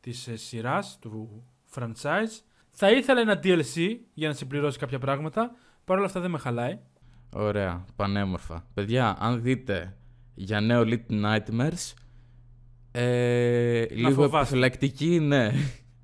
της 0.00 0.28
ε, 0.28 0.36
σειράς, 0.36 0.98
του 1.00 1.44
franchise. 1.74 2.40
Θα 2.70 2.90
ήθελα 2.90 3.20
ένα 3.20 3.40
DLC 3.42 3.96
για 4.14 4.28
να 4.28 4.34
συμπληρώσει 4.34 4.78
κάποια 4.78 4.98
πράγματα. 4.98 5.56
Παρ' 5.84 5.96
όλα 5.96 6.06
αυτά 6.06 6.20
δεν 6.20 6.30
με 6.30 6.38
χαλάει. 6.38 6.78
Ωραία, 7.36 7.84
πανέμορφα. 7.96 8.66
Παιδιά, 8.74 9.16
αν 9.20 9.42
δείτε 9.42 9.96
για 10.34 10.60
νέο 10.60 10.82
Little 10.86 11.24
Nightmares, 11.24 11.92
ε, 12.92 13.86
λίγο 13.90 14.10
φοβάστε. 14.10 14.38
επιφυλακτική, 14.38 15.20
ναι, 15.20 15.52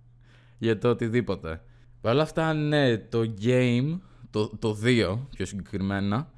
για 0.59 0.79
το 0.79 0.89
οτιδήποτε. 0.89 1.63
Παρ' 2.01 2.13
όλα 2.13 2.23
αυτά, 2.23 2.55
ναι, 2.55 2.99
το 2.99 3.35
game, 3.43 3.99
το, 4.31 4.57
το 4.59 4.79
2 4.85 5.19
πιο 5.37 5.47
συγκεκριμένα, 5.47 6.31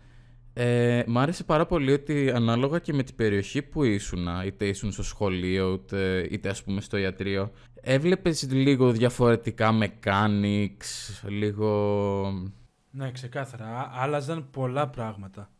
ε, 0.52 1.02
μ' 1.06 1.18
άρεσε 1.18 1.44
πάρα 1.44 1.66
πολύ 1.66 1.92
ότι 1.92 2.30
ανάλογα 2.30 2.78
και 2.78 2.92
με 2.92 3.02
την 3.02 3.14
περιοχή 3.14 3.62
που 3.62 3.84
ήσουν, 3.84 4.28
είτε 4.46 4.66
ήσουν 4.66 4.92
στο 4.92 5.02
σχολείο, 5.02 5.72
είτε, 5.72 6.28
είτε 6.30 6.48
ας 6.48 6.62
πούμε 6.62 6.80
στο 6.80 6.96
ιατρείο, 6.96 7.52
έβλεπες 7.80 8.48
λίγο 8.50 8.90
διαφορετικά 8.90 9.70
mechanics, 9.82 11.22
λίγο 11.28 12.52
Ναι, 12.94 13.10
ξεκάθαρα. 13.10 13.66
Α- 13.66 13.90
Άλλαζαν 13.92 14.50
πολλά 14.50 14.88
πράγματα. 14.88 15.50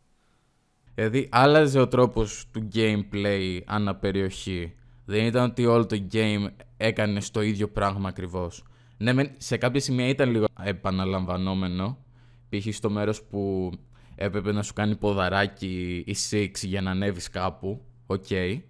Δηλαδή 0.94 1.28
άλλαζε 1.32 1.80
ο 1.80 1.88
τρόπος 1.88 2.46
του 2.52 2.68
gameplay 2.74 3.60
ανά 3.64 3.94
περιοχή. 3.96 4.74
Δεν 5.04 5.24
ήταν 5.24 5.44
ότι 5.50 5.66
όλο 5.66 5.86
το 5.86 6.06
game 6.12 6.46
έκανε 6.76 7.20
το 7.32 7.42
ίδιο 7.42 7.68
πράγμα 7.68 8.08
ακριβώς. 8.08 8.64
Ναι, 8.96 9.12
μεν, 9.12 9.30
σε 9.36 9.56
κάποια 9.56 9.80
σημεία 9.80 10.08
ήταν 10.08 10.30
λίγο 10.30 10.44
επαναλαμβανόμενο. 10.62 11.98
Π.χ. 12.48 12.74
στο 12.74 12.90
μέρος 12.90 13.22
που 13.22 13.72
έπρεπε 14.14 14.52
να 14.52 14.62
σου 14.62 14.72
κάνει 14.72 14.96
ποδαράκι 14.96 16.04
η 16.06 16.16
Six 16.30 16.50
για 16.62 16.80
να 16.80 16.90
ανέβεις 16.90 17.28
κάπου. 17.28 17.82
Οκ. 18.06 18.30
Ε, 18.30 18.60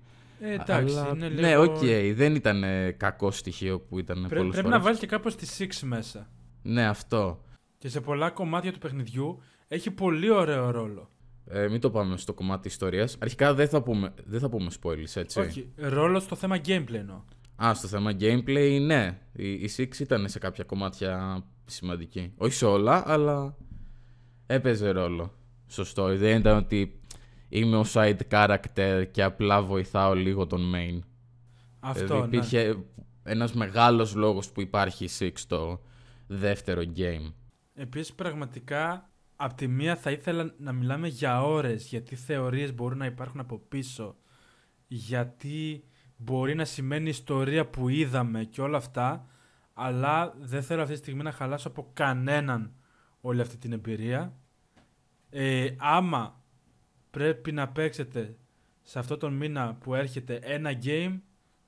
εντάξει, 0.41 0.97
Αλλά- 0.99 1.11
είναι 1.15 1.29
λίγο... 1.29 1.41
Ναι, 1.41 1.57
οκ. 1.57 1.79
Δεν 2.15 2.35
ήταν 2.35 2.63
ε, 2.63 2.91
κακό 2.91 3.31
στοιχείο 3.31 3.81
που 3.81 3.99
ήταν 3.99 4.17
Πρέ- 4.17 4.29
πολλές 4.29 4.53
πρέπει 4.53 4.63
φορές. 4.67 4.79
να 4.79 4.85
βάλει 4.85 4.99
και 4.99 5.07
κάπως 5.07 5.37
τη 5.37 5.47
Six 5.59 5.81
μέσα. 5.87 6.29
Ναι, 6.63 6.87
αυτό. 6.87 7.41
Και 7.83 7.89
σε 7.89 8.01
πολλά 8.01 8.31
κομμάτια 8.31 8.73
του 8.73 8.79
παιχνιδιού 8.79 9.43
έχει 9.69 9.91
πολύ 9.91 10.31
ωραίο 10.31 10.71
ρόλο. 10.71 11.11
Ε, 11.47 11.69
μην 11.69 11.81
το 11.81 11.91
πάμε 11.91 12.17
στο 12.17 12.35
κομμάτι 12.35 12.69
ιστορίας. 12.69 13.17
Αρχικά 13.21 13.55
δεν 13.55 13.69
θα 13.69 13.83
πούμε, 13.83 14.15
δεν 14.25 14.41
θα 14.41 14.49
πούμε 14.49 14.71
spoilers, 14.83 15.15
έτσι. 15.15 15.41
Όχι, 15.41 15.73
ρόλο 15.77 16.21
στο 16.21 16.37
θέμα 16.37 16.57
gameplay 16.57 16.95
εννοώ. 16.95 17.23
Α, 17.65 17.75
στο 17.75 17.89
θέμα 17.89 18.11
gameplay, 18.21 18.79
ναι. 18.87 19.19
Η, 19.33 19.53
η 19.53 19.71
Six 19.77 19.99
ήταν 19.99 20.29
σε 20.29 20.39
κάποια 20.39 20.65
κομμάτια 20.65 21.43
σημαντική. 21.65 22.33
Όχι 22.37 22.53
σε 22.53 22.67
όλα, 22.67 23.03
αλλά 23.07 23.57
έπαιζε 24.47 24.91
ρόλο. 24.91 25.35
Σωστό. 25.67 26.17
Δεν 26.17 26.39
ήταν 26.39 26.57
ότι 26.57 27.01
είμαι 27.49 27.77
ο 27.77 27.85
side 27.93 28.21
character 28.31 29.05
και 29.11 29.23
απλά 29.23 29.63
βοηθάω 29.63 30.15
λίγο 30.15 30.47
τον 30.47 30.73
main. 30.75 30.99
Αυτό, 31.81 32.05
δηλαδή 32.05 32.21
ναι. 32.21 32.27
υπήρχε 32.37 32.77
ένας 33.23 33.53
μεγάλος 33.53 34.15
λόγος 34.15 34.51
που 34.51 34.61
υπάρχει 34.61 35.05
η 35.05 35.11
Six 35.19 35.33
στο 35.35 35.81
δεύτερο 36.27 36.83
game. 36.97 37.33
Επίσης 37.75 38.15
πραγματικά 38.15 39.11
από 39.37 39.55
τη 39.55 39.67
μία 39.69 39.97
θα 39.97 40.11
ήθελα 40.11 40.55
να 40.59 40.73
μιλάμε 40.73 41.09
για 41.09 41.43
ώρες 41.43 41.87
γιατί 41.87 42.17
θεωρίες 42.17 42.75
μπορούν 42.75 42.99
να 42.99 43.07
υπάρχουν 43.07 43.41
από 43.41 43.59
πίσω 43.59 44.17
γιατί 44.87 45.85
μπορεί 46.17 46.55
να 46.55 46.65
σημαίνει 46.65 47.09
ιστορία 47.09 47.67
που 47.67 47.89
είδαμε 47.89 48.45
και 48.45 48.61
όλα 48.61 48.77
αυτά 48.77 49.27
αλλά 49.75 50.35
δεν 50.39 50.63
θέλω 50.63 50.83
αυτή 50.83 50.95
τη 50.95 51.01
στιγμή 51.01 51.23
να 51.23 51.33
χαλάσω 51.33 51.69
από 51.69 51.91
κανέναν 51.93 52.73
όλη 53.21 53.41
αυτή 53.41 53.57
την 53.57 53.73
εμπειρία. 53.73 54.37
Ε, 55.31 55.75
άμα 55.79 56.43
πρέπει 57.11 57.53
να 57.53 57.69
παίξετε 57.69 58.37
σε 58.83 58.99
αυτό 58.99 59.17
τον 59.17 59.35
μήνα 59.35 59.75
που 59.75 59.95
έρχεται 59.95 60.35
ένα 60.43 60.79
game, 60.83 61.21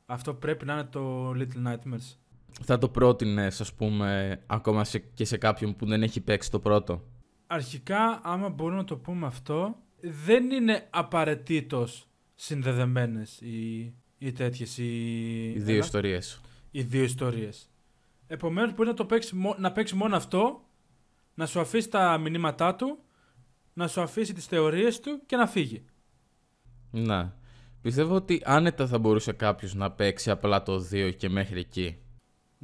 αυτό 0.07 0.35
πρέπει 0.35 0.65
να 0.65 0.73
είναι 0.73 0.85
το 0.85 1.31
Little 1.31 1.67
Nightmares. 1.67 2.17
Θα 2.63 2.79
το 2.79 2.89
πρότεινες, 2.89 3.61
ας 3.61 3.73
πούμε, 3.75 4.41
ακόμα 4.47 4.85
σε, 4.85 4.99
και 4.99 5.25
σε 5.25 5.37
κάποιον 5.37 5.77
που 5.77 5.87
δεν 5.87 6.03
έχει 6.03 6.21
παίξει 6.21 6.51
το 6.51 6.59
πρώτο; 6.61 7.03
Αρχικά, 7.47 8.21
άμα 8.25 8.49
μπορούμε 8.49 8.77
να 8.77 8.85
το 8.85 8.97
πούμε 8.97 9.27
αυτό, 9.27 9.77
δεν 10.01 10.51
είναι 10.51 10.87
απαραίτητος 10.91 12.09
συνδεδεμένες 12.35 13.41
οι, 13.41 13.81
οι 14.19 14.33
τέτοιες. 14.33 14.79
Οι, 14.79 15.49
Οι 15.51 15.59
δύο 15.61 15.77
ιστορίες. 15.77 16.41
οι 16.71 16.83
δύο 16.83 17.03
ιστορίες. 17.03 17.69
Επομένως, 18.27 18.75
μπορεί 18.75 18.89
να, 18.89 18.95
το 18.95 19.05
παίξεις, 19.05 19.33
μο- 19.33 19.57
να 19.59 19.73
παίξεις 19.73 19.97
μόνο 19.97 20.17
αυτό, 20.17 20.65
να 21.35 21.47
σου 21.47 21.61
αφήσει 21.61 21.89
τα 21.89 22.19
μηνύματά 22.19 22.75
του, 22.75 22.99
να 23.73 23.89
σου 23.89 24.01
αφήσει 24.01 24.33
τις 24.33 24.47
θεωρίες 24.47 25.01
του 25.01 25.21
και 25.27 25.37
να 25.37 25.47
φύγει. 25.47 25.85
Ναι. 26.91 27.33
Πιστεύω 27.83 28.15
ότι 28.15 28.43
άνετα 28.45 28.87
θα 28.87 28.99
μπορούσε 28.99 29.33
κάποιος 29.33 29.75
να 29.75 29.91
παίξει 29.91 30.31
απλά 30.31 30.63
το 30.63 30.89
2 30.93 31.11
και 31.17 31.29
μέχρι 31.29 31.61
εκεί. 31.61 31.99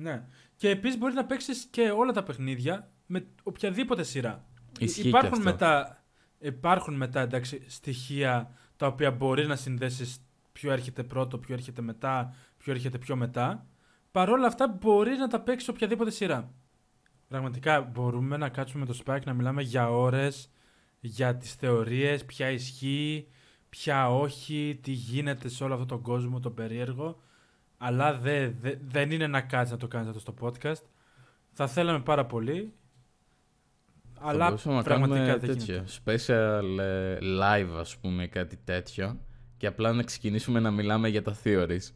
Ναι. 0.00 0.24
Και 0.56 0.68
επίσης 0.68 0.98
μπορείς 0.98 1.14
να 1.14 1.24
παίξεις 1.24 1.66
και 1.70 1.90
όλα 1.90 2.12
τα 2.12 2.22
παιχνίδια 2.22 2.90
με 3.06 3.26
οποιαδήποτε 3.42 4.02
σειρά. 4.02 4.44
Ισχύει 4.78 5.02
και 5.02 5.08
υπάρχουν, 5.08 5.38
αυτό. 5.38 5.50
μετά, 5.50 6.04
υπάρχουν 6.38 6.94
μετά 6.94 7.20
εντάξει, 7.20 7.62
στοιχεία 7.66 8.54
τα 8.76 8.86
οποία 8.86 9.10
μπορείς 9.10 9.46
να 9.46 9.56
συνδέσεις 9.56 10.24
ποιο 10.52 10.72
έρχεται 10.72 11.02
πρώτο, 11.02 11.38
ποιο 11.38 11.54
έρχεται 11.54 11.82
μετά, 11.82 12.34
ποιο 12.56 12.72
έρχεται 12.72 12.98
πιο 12.98 13.16
μετά. 13.16 13.66
Παρ' 14.10 14.30
όλα 14.30 14.46
αυτά 14.46 14.68
μπορείς 14.68 15.18
να 15.18 15.28
τα 15.28 15.40
παίξεις 15.40 15.68
οποιαδήποτε 15.68 16.10
σειρά. 16.10 16.52
Πραγματικά 17.28 17.80
μπορούμε 17.80 18.36
να 18.36 18.48
κάτσουμε 18.48 18.84
με 18.86 18.92
το 18.92 19.02
Spike 19.04 19.24
να 19.24 19.32
μιλάμε 19.32 19.62
για 19.62 19.90
ώρες, 19.90 20.50
για 21.00 21.36
τις 21.36 21.54
θεωρίες, 21.54 22.24
ποια 22.24 22.50
ισχύει, 22.50 23.28
ποια 23.68 24.14
όχι, 24.14 24.78
τι 24.82 24.92
γίνεται 24.92 25.48
σε 25.48 25.64
όλο 25.64 25.72
αυτόν 25.72 25.88
τον 25.88 26.02
κόσμο, 26.02 26.40
τον 26.40 26.54
περίεργο. 26.54 27.22
Αλλά 27.82 28.14
δε, 28.18 28.48
δε- 28.60 28.74
δεν 28.88 29.10
είναι 29.10 29.26
να 29.26 29.40
κάτσει 29.40 29.72
να 29.72 29.78
το 29.78 29.88
κάνεις 29.88 30.08
αυτό 30.08 30.20
στο 30.20 30.34
podcast. 30.40 30.82
Θα 31.52 31.66
θέλαμε 31.66 32.00
πάρα 32.00 32.26
πολύ. 32.26 32.72
θα 34.14 34.20
Αλλά 34.28 34.44
μπορούσαμε 34.46 34.76
να 34.76 34.82
πραγματικά 34.82 35.18
κάνουμε 35.26 35.38
δεν 35.38 35.48
τέτοιο. 35.56 35.74
γίνεται. 35.74 35.90
Special 36.04 36.78
ε, 36.78 37.18
live, 37.20 37.76
ας 37.78 37.96
πούμε, 37.96 38.26
κάτι 38.26 38.56
τέτοιο. 38.64 39.20
Και 39.56 39.66
απλά 39.66 39.92
να 39.92 40.02
ξεκινήσουμε 40.02 40.60
να 40.60 40.70
μιλάμε 40.70 41.08
για 41.08 41.22
τα 41.22 41.36
theories. 41.44 41.90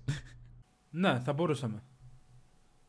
Ναι, 0.90 1.20
θα 1.20 1.32
μπορούσαμε. 1.32 1.82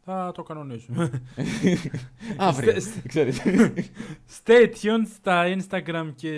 Θα 0.07 0.31
το 0.33 0.43
κανονίσουμε. 0.43 1.09
Αύριο, 2.37 2.79
Στε- 2.81 3.07
ξέρεις. 3.07 3.41
Stay 4.43 4.67
tuned 4.81 5.05
στα 5.15 5.43
Instagram 5.57 6.11
και 6.15 6.31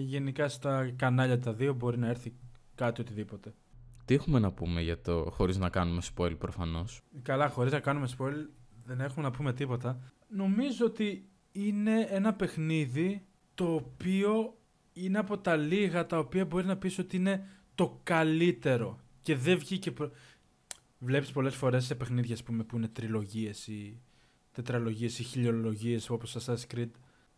γενικά 0.00 0.48
στα 0.48 0.92
κανάλια 0.96 1.38
τα 1.38 1.52
δύο 1.52 1.74
μπορεί 1.74 1.98
να 1.98 2.08
έρθει 2.08 2.32
κάτι 2.74 3.00
οτιδήποτε. 3.00 3.52
Τι 4.04 4.14
έχουμε 4.14 4.38
να 4.38 4.52
πούμε 4.52 4.80
για 4.80 5.00
το, 5.00 5.30
χωρίς 5.30 5.58
να 5.58 5.68
κάνουμε 5.68 6.02
spoil 6.14 6.38
προφανώς; 6.38 7.02
Καλά, 7.22 7.48
χωρίς 7.48 7.72
να 7.72 7.80
κάνουμε 7.80 8.08
spoil, 8.18 8.34
δεν 8.84 9.00
έχουμε 9.00 9.24
να 9.24 9.30
πούμε 9.30 9.52
τίποτα. 9.52 10.12
Νομίζω 10.28 10.86
ότι 10.86 11.28
είναι 11.52 12.06
ένα 12.10 12.34
παιχνίδι 12.34 13.26
το 13.54 13.74
οποίο 13.74 14.56
είναι 14.92 15.18
από 15.18 15.38
τα 15.38 15.56
λίγα 15.56 16.06
τα 16.06 16.18
οποία 16.18 16.44
μπορείς 16.44 16.66
να 16.66 16.76
πεις 16.76 16.98
ότι 16.98 17.16
είναι 17.16 17.46
το 17.74 18.00
καλύτερο 18.02 19.00
και 19.20 19.36
δεν 19.36 19.58
βγήκε... 19.58 19.90
Προ... 19.90 20.10
Βλέπεις 20.98 21.30
πολλές 21.30 21.54
φορές 21.54 21.84
σε 21.84 21.94
παιχνίδια 21.94 22.34
ας 22.34 22.42
πούμε, 22.42 22.64
που 22.64 22.76
είναι 22.76 22.88
τριλογίες 22.88 23.66
ή 23.66 24.00
τετραλογίες 24.52 25.18
ή 25.18 25.22
χιλιολογίες 25.22 26.10
όπως 26.10 26.36
Assassin's 26.38 26.74
Creed 26.74 26.90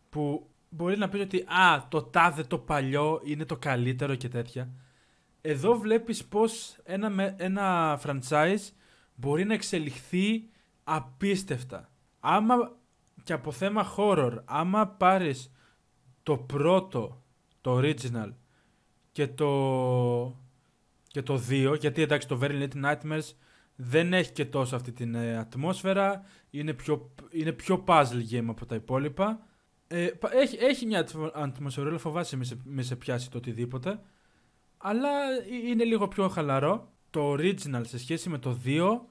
που 0.09 0.49
μπορείς 0.69 0.97
να 0.97 1.09
πεις 1.09 1.21
ότι 1.21 1.37
α, 1.39 1.87
το 1.89 2.03
τάδε 2.03 2.43
το 2.43 2.57
παλιό 2.57 3.21
είναι 3.23 3.45
το 3.45 3.57
καλύτερο 3.57 4.15
και 4.15 4.27
τέτοια. 4.27 4.73
Εδώ 5.47 5.77
βλέπεις 5.77 6.25
πως 6.25 6.77
ένα, 6.83 7.09
με- 7.09 7.35
ένα 7.37 7.99
franchise 8.03 8.69
μπορεί 9.15 9.43
να 9.45 9.53
εξελιχθεί 9.53 10.49
απίστευτα. 10.83 11.89
Άμα 12.19 12.55
και 13.23 13.33
από 13.33 13.51
θέμα 13.51 13.93
horror, 13.97 14.37
άμα 14.45 14.87
πάρεις 14.87 15.51
το 16.23 16.37
πρώτο, 16.37 17.23
το 17.61 17.77
original 17.79 18.33
και 19.11 19.27
το, 19.27 20.39
και 21.07 21.21
το 21.21 21.41
2, 21.49 21.75
γιατί 21.79 22.01
εντάξει 22.01 22.27
το 22.27 22.39
Very 22.41 22.67
Little 22.67 22.83
Nightmares 22.83 23.29
δεν 23.75 24.13
έχει 24.13 24.31
και 24.31 24.45
τόσο 24.45 24.75
αυτή 24.75 24.91
την 24.91 25.15
ε, 25.15 25.37
ατμόσφαιρα, 25.37 26.23
είναι 26.49 26.73
πιο, 26.73 27.11
είναι 27.29 27.51
πιο 27.51 27.83
puzzle 27.87 28.23
game 28.31 28.45
από 28.47 28.65
τα 28.65 28.75
υπόλοιπα. 28.75 29.47
Ε, 29.87 30.05
πα- 30.07 30.33
έχει, 30.35 30.57
έχει 30.59 30.85
μια 30.85 30.99
ατμο- 30.99 31.31
ατμοσφαιρούλα, 31.35 31.91
αλλά 31.91 32.01
φοβάσαι 32.01 32.37
μη 32.37 32.45
σε, 32.45 32.57
μη 32.63 32.83
σε 32.83 32.95
πιάσει 32.95 33.29
το 33.31 33.37
οτιδήποτε. 33.37 33.99
Αλλά 34.87 35.09
ε- 35.09 35.69
είναι 35.69 35.83
λίγο 35.83 36.07
πιο 36.07 36.27
χαλαρό. 36.29 36.89
Το 37.09 37.31
original 37.33 37.81
σε 37.81 37.97
σχέση 37.97 38.29
με 38.29 38.37
το 38.37 38.57
2 38.65 39.05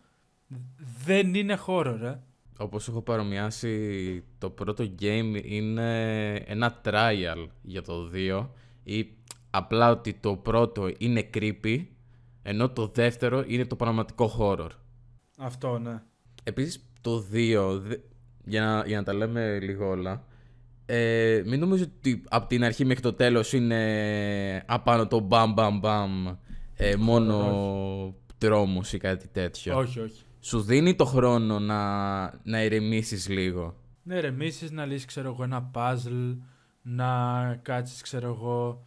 δεν 1.05 1.35
είναι 1.35 1.59
horror, 1.66 1.99
ε. 2.03 2.14
Όπως 2.59 2.89
έχω 2.89 3.03
παρομοιάσει, 3.03 4.25
το 4.39 4.51
πρώτο 4.51 4.85
game 5.01 5.41
είναι 5.45 6.33
ένα 6.35 6.81
trial 6.85 7.47
για 7.62 7.83
το 7.83 8.11
2 8.14 8.49
ή 8.83 9.07
απλά 9.51 9.91
ότι 9.91 10.14
το 10.14 10.37
πρώτο 10.37 10.91
είναι 10.99 11.31
creepy, 11.35 11.85
ενώ 12.43 12.70
το 12.70 12.87
δεύτερο 12.87 13.45
είναι 13.47 13.64
το 13.66 13.77
πραγματικό 13.77 14.31
horror. 14.39 14.68
Αυτό, 15.39 15.79
ναι. 15.79 16.03
Επίσης, 16.43 16.85
το 17.01 17.25
2, 17.33 17.79
δε- 17.79 17.97
για 18.45 18.62
να, 18.64 18.85
για 18.87 18.97
να 18.97 19.03
τα 19.05 19.12
λέμε 19.14 19.59
λίγο 19.61 19.89
όλα, 19.89 20.25
ε, 20.87 21.43
μην 21.45 21.61
νομίζω 21.61 21.85
ότι 21.99 22.22
από 22.28 22.47
την 22.47 22.64
αρχή 22.64 22.85
μέχρι 22.85 23.03
το 23.03 23.12
τέλος 23.12 23.53
είναι 23.53 24.64
απάνω 24.66 25.07
το 25.07 25.20
μπαμ 25.20 25.53
μπαμ 25.53 25.78
μπαμ, 25.78 26.26
ε, 26.74 26.97
μόνο 26.97 28.14
τρόμος 28.39 28.93
ή 28.93 28.99
κάτι 28.99 29.28
τέτοιο. 29.28 29.78
Όχι, 29.78 30.01
όχι. 30.01 30.22
Σου 30.41 30.61
δίνει 30.61 30.95
το 30.95 31.05
χρόνο 31.05 31.59
να, 31.59 32.24
να 32.43 32.64
ηρεμήσεις 32.64 33.28
λίγο. 33.28 33.74
Ναι, 34.03 34.20
ρεμίσεις 34.20 34.70
να 34.70 34.85
λύσεις, 34.85 35.05
ξέρω 35.05 35.28
εγώ, 35.28 35.43
ένα 35.43 35.70
puzzle, 35.74 36.37
να 36.82 37.61
κάτσεις, 37.62 38.03
ξέρω 38.03 38.26
εγώ, 38.28 38.85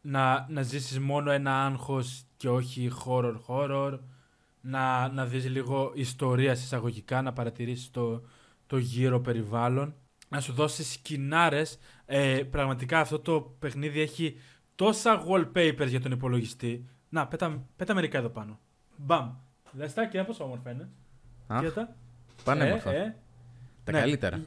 να, 0.00 0.46
να 0.48 0.62
ζήσεις 0.62 0.98
μόνο 0.98 1.30
ένα 1.30 1.64
άγχος 1.64 2.24
και 2.36 2.48
όχι 2.48 2.90
horror 3.04 3.34
horror, 3.46 3.98
να, 4.60 5.08
να 5.08 5.26
δεις 5.26 5.48
λίγο 5.48 5.92
ιστορία 5.94 6.52
εισαγωγικά, 6.52 7.22
να 7.22 7.32
παρατηρήσεις 7.32 7.90
το, 7.90 8.22
το 8.66 8.76
γύρο 8.76 9.20
περιβάλλον, 9.20 9.94
να 10.28 10.40
σου 10.40 10.52
δώσει 10.52 10.84
σκηνάρες. 10.84 11.78
Ε, 12.06 12.42
πραγματικά 12.50 13.00
αυτό 13.00 13.18
το 13.18 13.40
παιχνίδι 13.58 14.00
έχει 14.00 14.36
τόσα 14.74 15.24
wallpapers 15.28 15.86
για 15.88 16.00
τον 16.00 16.12
υπολογιστή. 16.12 16.84
Να, 17.08 17.26
πέτα, 17.26 17.66
πέτα 17.76 17.94
μερικά 17.94 18.18
εδώ 18.18 18.28
πάνω. 18.28 18.58
Μπαμ. 18.96 19.34
Δες 19.72 19.94
τα 19.94 20.06
και 20.06 20.22
πόσο 20.22 20.44
όμορφα 20.44 20.70
είναι. 20.70 20.88
Αχ, 21.46 21.64
Κοίτα. 21.64 21.96
πάνε 22.44 22.64
Ε, 22.64 22.80
με 22.84 22.92
ε. 22.92 23.14
Τα 23.84 23.92
Ναι. 23.92 23.98
καλύτερα. 23.98 24.44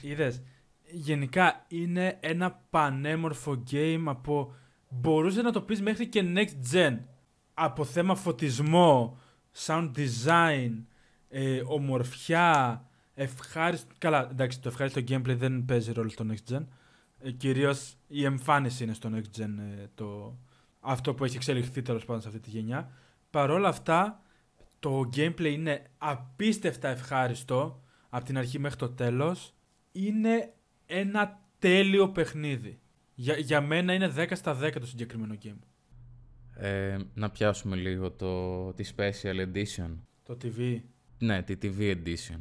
Είδες. 0.00 0.42
Γενικά 0.90 1.64
είναι 1.68 2.16
ένα 2.20 2.60
πανέμορφο 2.70 3.62
game 3.70 4.02
από. 4.06 4.54
Μπορούσε 4.88 5.42
να 5.42 5.52
το 5.52 5.60
πεις 5.62 5.82
μέχρι 5.82 6.06
και 6.08 6.24
next 6.34 6.74
gen. 6.74 6.98
Από 7.54 7.84
θέμα 7.84 8.14
φωτισμό, 8.14 9.18
sound 9.66 9.90
design, 9.96 10.70
ε, 11.28 11.62
ομορφιά, 11.66 12.84
ευχάριστο. 13.14 13.94
Καλά, 13.98 14.28
εντάξει, 14.30 14.60
το 14.60 14.68
ευχάριστο 14.68 15.00
gameplay 15.08 15.36
δεν 15.36 15.64
παίζει 15.64 15.92
ρόλο 15.92 16.08
στο 16.08 16.26
next 16.28 16.52
gen. 16.54 16.64
Ε, 17.18 17.30
Κυρίως 17.30 17.96
η 18.06 18.24
εμφάνιση 18.24 18.84
είναι 18.84 18.92
στο 18.92 19.10
next 19.14 19.40
gen 19.40 19.50
ε, 19.58 19.86
το... 19.94 20.38
αυτό 20.80 21.14
που 21.14 21.24
έχει 21.24 21.36
εξελιχθεί 21.36 21.82
τέλος 21.82 22.04
πάντων 22.04 22.22
σε 22.22 22.28
αυτή 22.28 22.40
τη 22.40 22.50
γενιά. 22.50 22.90
Παρ' 23.30 23.50
όλα 23.50 23.68
αυτά, 23.68 24.22
το 24.78 25.10
gameplay 25.16 25.52
είναι 25.52 25.82
απίστευτα 25.98 26.88
ευχάριστο 26.88 27.82
από 28.08 28.24
την 28.24 28.38
αρχή 28.38 28.58
μέχρι 28.58 28.78
το 28.78 28.88
τέλος. 28.88 29.54
Είναι 29.92 30.52
ένα 30.86 31.40
τέλειο 31.58 32.08
παιχνίδι. 32.08 32.78
Για, 33.14 33.36
για 33.36 33.60
μένα 33.60 33.92
είναι 33.92 34.12
10 34.16 34.30
στα 34.34 34.58
10 34.62 34.72
το 34.80 34.86
συγκεκριμένο 34.86 35.36
game. 35.44 35.58
Ε, 36.56 36.98
να 37.14 37.30
πιάσουμε 37.30 37.76
λίγο 37.76 38.10
το, 38.10 38.72
τη 38.72 38.90
Special 38.96 39.46
Edition. 39.46 39.96
Το 40.22 40.36
TV 40.42 40.80
Ναι, 41.18 41.42
τη 41.42 41.58
TV 41.62 41.96
Edition. 41.96 42.40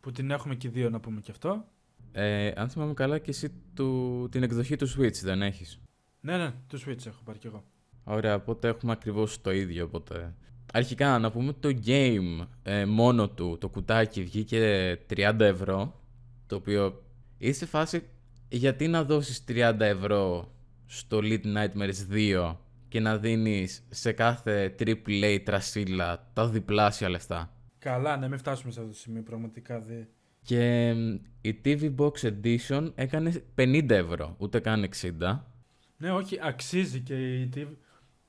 Που 0.00 0.12
την 0.12 0.30
έχουμε 0.30 0.54
και 0.54 0.66
οι 0.66 0.70
δύο 0.70 0.90
να 0.90 1.00
πούμε 1.00 1.20
και 1.20 1.30
αυτό. 1.30 1.64
Ε, 2.12 2.52
αν 2.56 2.68
θυμάμαι 2.68 2.94
καλά 2.94 3.18
και 3.18 3.30
εσύ 3.30 3.52
του, 3.74 4.28
την 4.30 4.42
εκδοχή 4.42 4.76
του 4.76 4.88
Switch 4.88 5.20
δεν 5.22 5.42
έχεις; 5.42 5.80
Ναι, 6.20 6.36
ναι, 6.36 6.52
το 6.66 6.80
Switch 6.86 7.06
έχω 7.06 7.22
πάρει 7.24 7.38
κι 7.38 7.46
εγώ. 7.46 7.64
Ωραία, 8.04 8.34
οπότε 8.34 8.68
έχουμε 8.68 8.92
ακριβώς 8.92 9.40
το 9.40 9.52
ίδιο. 9.52 9.84
Οπότε... 9.84 10.34
Αρχικά 10.72 11.18
να 11.18 11.30
πούμε 11.30 11.52
το 11.52 11.68
game 11.86 12.46
ε, 12.62 12.84
μόνο 12.84 13.28
του, 13.28 13.56
το 13.60 13.68
κουτάκι 13.68 14.22
βγήκε 14.22 14.92
30 15.10 15.40
ευρώ, 15.40 16.00
το 16.46 16.56
οποίο 16.56 17.02
είσαι 17.38 17.58
σε 17.58 17.66
φάση 17.66 18.02
γιατί 18.48 18.88
να 18.88 19.04
δώσεις 19.04 19.44
30 19.48 19.74
ευρώ 19.78 20.52
στο 20.86 21.18
Little 21.22 21.56
Nightmares 21.56 22.12
2 22.12 22.56
και 22.88 23.00
να 23.00 23.16
δίνεις 23.18 23.82
σε 23.88 24.12
κάθε 24.12 24.74
AAA 24.78 25.40
τρασίλα 25.44 26.30
τα 26.32 26.48
διπλάσια 26.48 27.08
λεφτά; 27.08 27.52
Καλά, 27.78 28.16
ναι, 28.16 28.28
μην 28.28 28.38
φτάσουμε 28.38 28.72
σε 28.72 28.80
αυτό 28.80 28.92
το 28.92 28.98
σημείο, 28.98 29.22
πραγματικά 29.22 29.80
δε. 29.80 30.02
Και 30.42 30.90
η 31.40 31.60
TV 31.64 31.94
Box 31.96 32.12
Edition 32.22 32.92
έκανε 32.94 33.42
50 33.56 33.90
ευρώ, 33.90 34.34
ούτε 34.38 34.60
καν 34.60 34.88
60. 35.20 35.40
Ναι, 35.96 36.12
όχι, 36.12 36.38
αξίζει 36.42 37.00
και 37.00 37.40
η 37.40 37.50
TV 37.54 37.66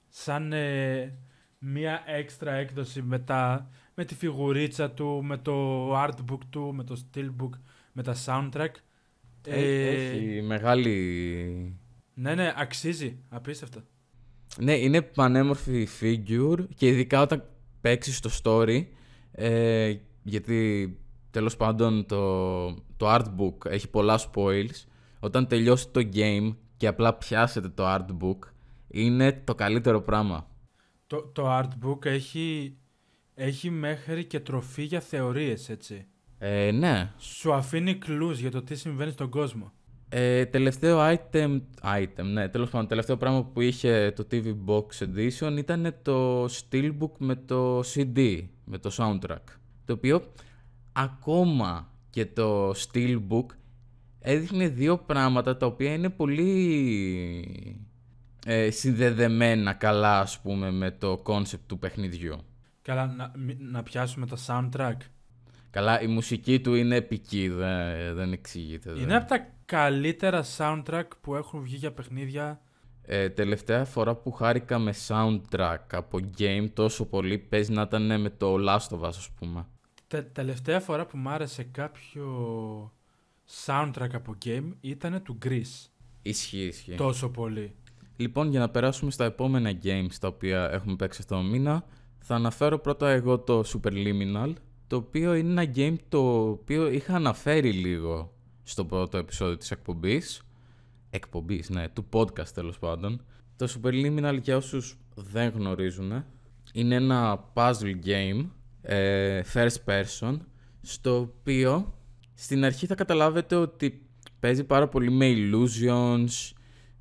σαν 0.10 0.54
ε, 0.54 1.18
μία 1.60 2.04
έξτρα 2.06 2.54
έκδοση 2.54 3.02
με, 3.02 3.20
τα, 3.20 3.70
με 3.93 4.06
τη 4.06 4.16
φιγουρίτσα 4.16 4.91
του, 4.91 5.24
με 5.24 5.38
το 5.38 5.95
artbook 5.95 6.39
του, 6.50 6.74
με 6.74 6.84
το 6.84 7.02
steelbook, 7.04 7.50
με 7.91 8.04
τα 8.04 8.16
soundtrack. 8.26 8.72
Ε, 9.47 9.88
έχει 9.88 10.41
μεγάλη... 10.41 11.78
Ναι, 12.14 12.36
ναι, 12.36 12.54
αξίζει, 12.56 13.18
απίστευτα. 13.30 13.84
Ναι, 14.58 14.74
είναι 14.74 15.02
πανέμορφη 15.02 15.88
figure 16.00 16.66
και 16.76 16.88
ειδικά 16.88 17.22
όταν 17.22 17.43
παίξεις 17.82 18.20
το 18.20 18.30
story, 18.43 18.86
ε, 19.42 19.94
γιατί 20.24 20.98
τέλος 21.32 21.58
πάντων 21.58 22.06
το, 22.06 22.66
το 22.74 23.16
artbook 23.16 23.66
έχει 23.66 23.90
πολλά 23.90 24.20
spoils, 24.20 24.86
όταν 25.20 25.48
τελειώσει 25.48 25.90
το 25.90 26.10
game 26.14 26.56
και 26.78 26.88
απλά 26.88 27.14
πιάσετε 27.14 27.70
το 27.70 27.84
artbook, 27.96 28.38
είναι 28.88 29.42
το 29.44 29.56
καλύτερο 29.56 30.02
πράγμα. 30.02 30.48
Το, 31.08 31.32
το 31.34 31.58
artbook 31.58 32.06
έχει, 32.06 32.78
έχει 33.36 33.70
μέχρι 33.70 34.26
και 34.26 34.40
τροφή 34.40 34.84
για 34.84 35.00
θεωρίες, 35.00 35.70
έτσι. 35.70 36.06
Ε, 36.38 36.72
ναι. 36.72 37.12
Σου 37.18 37.54
αφήνει 37.54 37.98
clues 38.06 38.36
για 38.36 38.52
το 38.52 38.62
τι 38.62 38.76
συμβαίνει 38.76 39.12
στον 39.12 39.30
κόσμο. 39.30 39.72
Ε, 40.10 40.46
τελευταίο 40.46 41.00
item, 41.00 41.62
item, 41.84 42.24
ναι, 42.24 42.50
τέλος 42.50 42.70
πάντων, 42.70 42.88
τελευταίο 42.88 43.18
πράγμα 43.18 43.46
που 43.46 43.62
είχε 43.62 44.14
το 44.16 44.28
TV 44.32 44.56
Box 44.66 44.86
Edition 45.06 45.58
ήταν 45.58 45.96
το 46.02 46.46
Steelbook 46.46 47.12
με 47.18 47.36
το 47.36 47.80
CD, 47.80 48.44
με 48.70 48.78
το 48.78 48.91
soundtrack. 48.97 49.43
Το 49.86 49.93
οποίο 49.93 50.24
ακόμα 50.93 51.91
και 52.09 52.26
το 52.26 52.70
Steelbook 52.70 53.45
έδειχνε 54.20 54.67
δύο 54.67 54.97
πράγματα 54.97 55.57
τα 55.57 55.65
οποία 55.65 55.93
είναι 55.93 56.09
πολύ 56.09 56.41
ε, 58.45 58.70
συνδεδεμένα 58.70 59.74
καλά, 59.74 60.20
ας 60.20 60.39
πούμε, 60.39 60.72
με 60.72 60.91
το 60.91 61.22
concept 61.26 61.59
του 61.67 61.80
παιχνιδιού. 61.80 62.36
Καλά, 62.82 63.07
να, 63.07 63.32
να 63.57 63.84
πιάσουμε 63.84 64.26
το 64.26 64.38
soundtrack. 64.47 64.95
Καλά, 65.70 66.01
η 66.01 66.07
μουσική 66.07 66.59
του 66.59 66.76
είναι 66.76 66.95
επική, 66.95 67.47
δεν, 67.47 68.15
δεν 68.15 68.32
εξηγείται. 68.32 68.99
Είναι 68.99 69.15
από 69.15 69.28
τα 69.28 69.47
καλύτερα 69.65 70.43
soundtrack 70.57 71.07
που 71.22 71.36
έχουν 71.36 71.61
βγει 71.61 71.76
για 71.76 71.91
παιχνίδια. 71.91 72.61
Ε, 73.12 73.30
τελευταία 73.30 73.86
φορά 73.86 74.16
που 74.16 74.32
χάρηκα 74.32 74.80
με 74.80 74.93
soundtrack 75.07 75.78
από 75.91 76.20
game 76.38 76.68
τόσο 76.74 77.05
πολύ 77.05 77.38
παίζει 77.38 77.72
να 77.72 77.82
ήταν 77.82 78.22
με 78.22 78.30
το 78.30 78.55
Last 78.68 78.97
of 78.97 78.99
Us, 78.99 79.07
ας 79.07 79.30
πούμε. 79.30 79.66
Τε, 80.07 80.22
τελευταία 80.22 80.80
φορά 80.80 81.05
που 81.05 81.18
μου 81.18 81.30
άρεσε 81.30 81.64
κάποιο 81.64 82.93
soundtrack 83.66 84.14
από 84.14 84.36
game 84.45 84.72
ήταν 84.82 85.24
του 85.24 85.38
Grease. 85.45 85.89
Ισχύει, 86.22 86.66
ισχύει. 86.66 86.95
Τόσο 86.95 87.30
πολύ. 87.30 87.76
Λοιπόν, 88.16 88.49
για 88.49 88.60
να 88.60 88.70
περάσουμε 88.70 89.12
στα 89.12 89.26
επόμενα 89.26 89.72
games 89.84 90.14
τα 90.20 90.28
οποία 90.28 90.70
έχουμε 90.72 90.95
παίξει 90.95 91.20
αυτό 91.22 91.36
το 91.36 91.41
μήνα, 91.41 91.84
θα 92.20 92.36
αναφέρω 92.36 92.80
πρώτα 92.80 93.10
εγώ 93.10 93.39
το 93.39 93.64
Superliminal, 93.66 94.53
το 94.88 94.95
οποίο 94.95 95.34
είναι 95.34 95.62
ένα 95.62 95.72
game 95.76 95.95
το 96.10 96.49
οποίο 96.49 96.89
είχα 96.89 97.16
αναφέρει 97.16 97.72
λίγο 97.72 98.34
στο 98.64 98.86
πρώτο 98.86 99.18
επεισόδιο 99.18 99.57
της 99.57 99.72
εκπομπής. 99.72 100.43
Εκπομπής, 101.10 101.70
ναι, 101.70 101.89
του 101.89 102.05
podcast 102.14 102.47
τέλος 102.53 102.80
πάντων. 102.80 103.22
Το 103.55 103.68
Superliminal 103.76 104.39
για 104.41 104.55
όσους 104.55 104.97
δεν 105.16 105.51
γνωρίζουν 105.55 106.24
είναι 106.74 106.95
ένα 106.95 107.51
puzzle 107.53 108.05
game 108.05 108.45
ε, 108.82 109.41
first 109.53 109.78
person 109.86 110.38
στο 110.82 111.20
οποίο 111.20 111.93
στην 112.34 112.66
αρχή 112.66 112.86
θα 112.86 112.95
καταλάβετε 112.95 113.55
ότι 113.55 114.05
παίζει 114.39 114.64
πάρα 114.64 114.88
πολύ 114.88 115.12
με 115.12 115.34
illusions, 115.36 116.51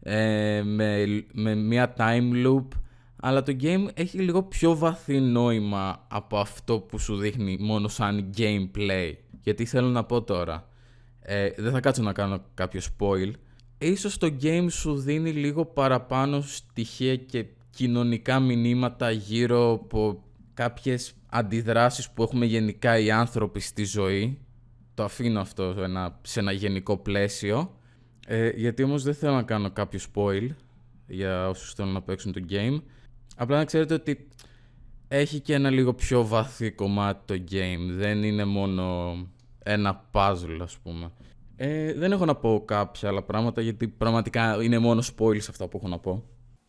ε, 0.03 0.63
με, 0.63 1.05
με 1.33 1.55
μια 1.55 1.95
time 1.99 2.47
loop 2.47 2.67
αλλά 3.21 3.43
το 3.43 3.57
game 3.61 3.89
έχει 3.95 4.19
λίγο 4.19 4.43
πιο 4.43 4.77
βαθύ 4.77 5.21
νόημα 5.21 6.07
από 6.09 6.39
αυτό 6.39 6.81
που 6.81 6.99
σου 6.99 7.17
δείχνει 7.17 7.57
μόνο 7.61 7.89
σαν 7.89 8.31
gameplay. 8.37 9.13
Γιατί 9.41 9.65
θέλω 9.65 9.89
να 9.89 10.05
πω 10.05 10.23
τώρα, 10.23 10.69
ε, 11.21 11.51
δεν 11.57 11.73
θα 11.73 11.81
κάτσω 11.81 12.03
να 12.03 12.13
κάνω 12.13 12.45
κάποιο 12.55 12.81
spoil, 12.81 13.31
ίσως 13.79 14.19
το 14.19 14.37
game 14.43 14.67
σου 14.71 14.99
δίνει 14.99 15.33
λίγο 15.33 15.65
παραπάνω 15.65 16.41
στοιχεία 16.41 17.17
και 17.17 17.47
κοινωνικά 17.71 18.41
μηνύματα 18.41 19.11
γύρω 19.11 19.73
από 19.73 20.23
κάποιες 20.55 21.13
αντιδράσεις 21.27 22.11
που 22.11 22.23
έχουμε 22.23 22.47
γενικά 22.47 22.99
οι 22.99 23.11
άνθρωποι 23.11 23.61
στη 23.61 23.85
ζωή. 23.85 24.39
Το 24.95 25.05
αφήνω 25.05 25.41
αυτό 25.41 25.75
σε 26.23 26.41
ένα 26.41 26.53
γενικό 26.53 26.97
πλαίσιο. 26.97 27.77
Ε, 28.27 28.49
γιατί 28.49 28.83
όμως 28.83 29.03
δεν 29.03 29.15
θέλω 29.15 29.35
να 29.35 29.43
κάνω 29.43 29.71
κάποιο 29.71 30.01
spoil 30.13 30.49
για 31.07 31.49
όσους 31.49 31.75
θέλουν 31.75 31.93
να 31.93 32.03
παίξουν 32.03 32.33
το 32.33 32.41
game. 32.51 32.81
Απλά 33.37 33.57
να 33.57 33.65
ξέρετε 33.65 33.95
ότι 33.95 34.29
έχει 35.09 35.41
και 35.41 35.55
ένα 35.55 35.71
λίγο 35.71 35.95
πιο 35.95 36.27
βαθύ 36.27 36.71
κομμάτι 36.71 37.21
το 37.25 37.45
game. 37.51 37.91
Δεν 37.91 38.23
είναι 38.23 38.45
μόνο 38.45 39.17
ένα 39.63 40.09
puzzle, 40.13 40.59
ας 40.61 40.77
πούμε. 40.79 41.11
Ε, 41.61 41.93
δεν 41.93 42.13
έχω 42.13 42.25
να 42.25 42.35
πω 42.35 42.65
κάποια 42.65 43.09
άλλα 43.09 43.23
πράγματα, 43.23 43.61
γιατί 43.61 43.89
πραγματικά 43.89 44.63
είναι 44.63 44.79
μόνο 44.79 45.03
spoilers 45.17 45.49
αυτά 45.49 45.69
που 45.69 45.77
έχω 45.77 45.89
να 45.89 45.99
πω. 45.99 46.25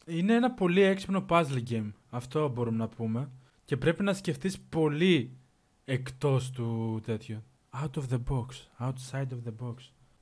Είναι 0.06 0.34
ένα 0.34 0.52
πολύ 0.52 0.82
έξυπνο 0.82 1.26
puzzle 1.30 1.64
game. 1.70 1.92
Αυτό 2.10 2.50
μπορούμε 2.50 2.78
να 2.78 2.88
πούμε. 2.88 3.30
Και 3.66 3.78
πρέπει 3.78 4.04
να 4.04 4.14
σκεφτείς 4.14 4.60
πολύ 4.60 5.38
εκτός 5.86 6.50
του 6.50 7.00
τέτοιου. 7.06 7.44
Out 7.84 8.00
of 8.00 8.04
the 8.12 8.20
box. 8.30 8.46
Outside 8.88 9.28
of 9.28 9.40
the 9.48 9.66
box. 9.66 9.76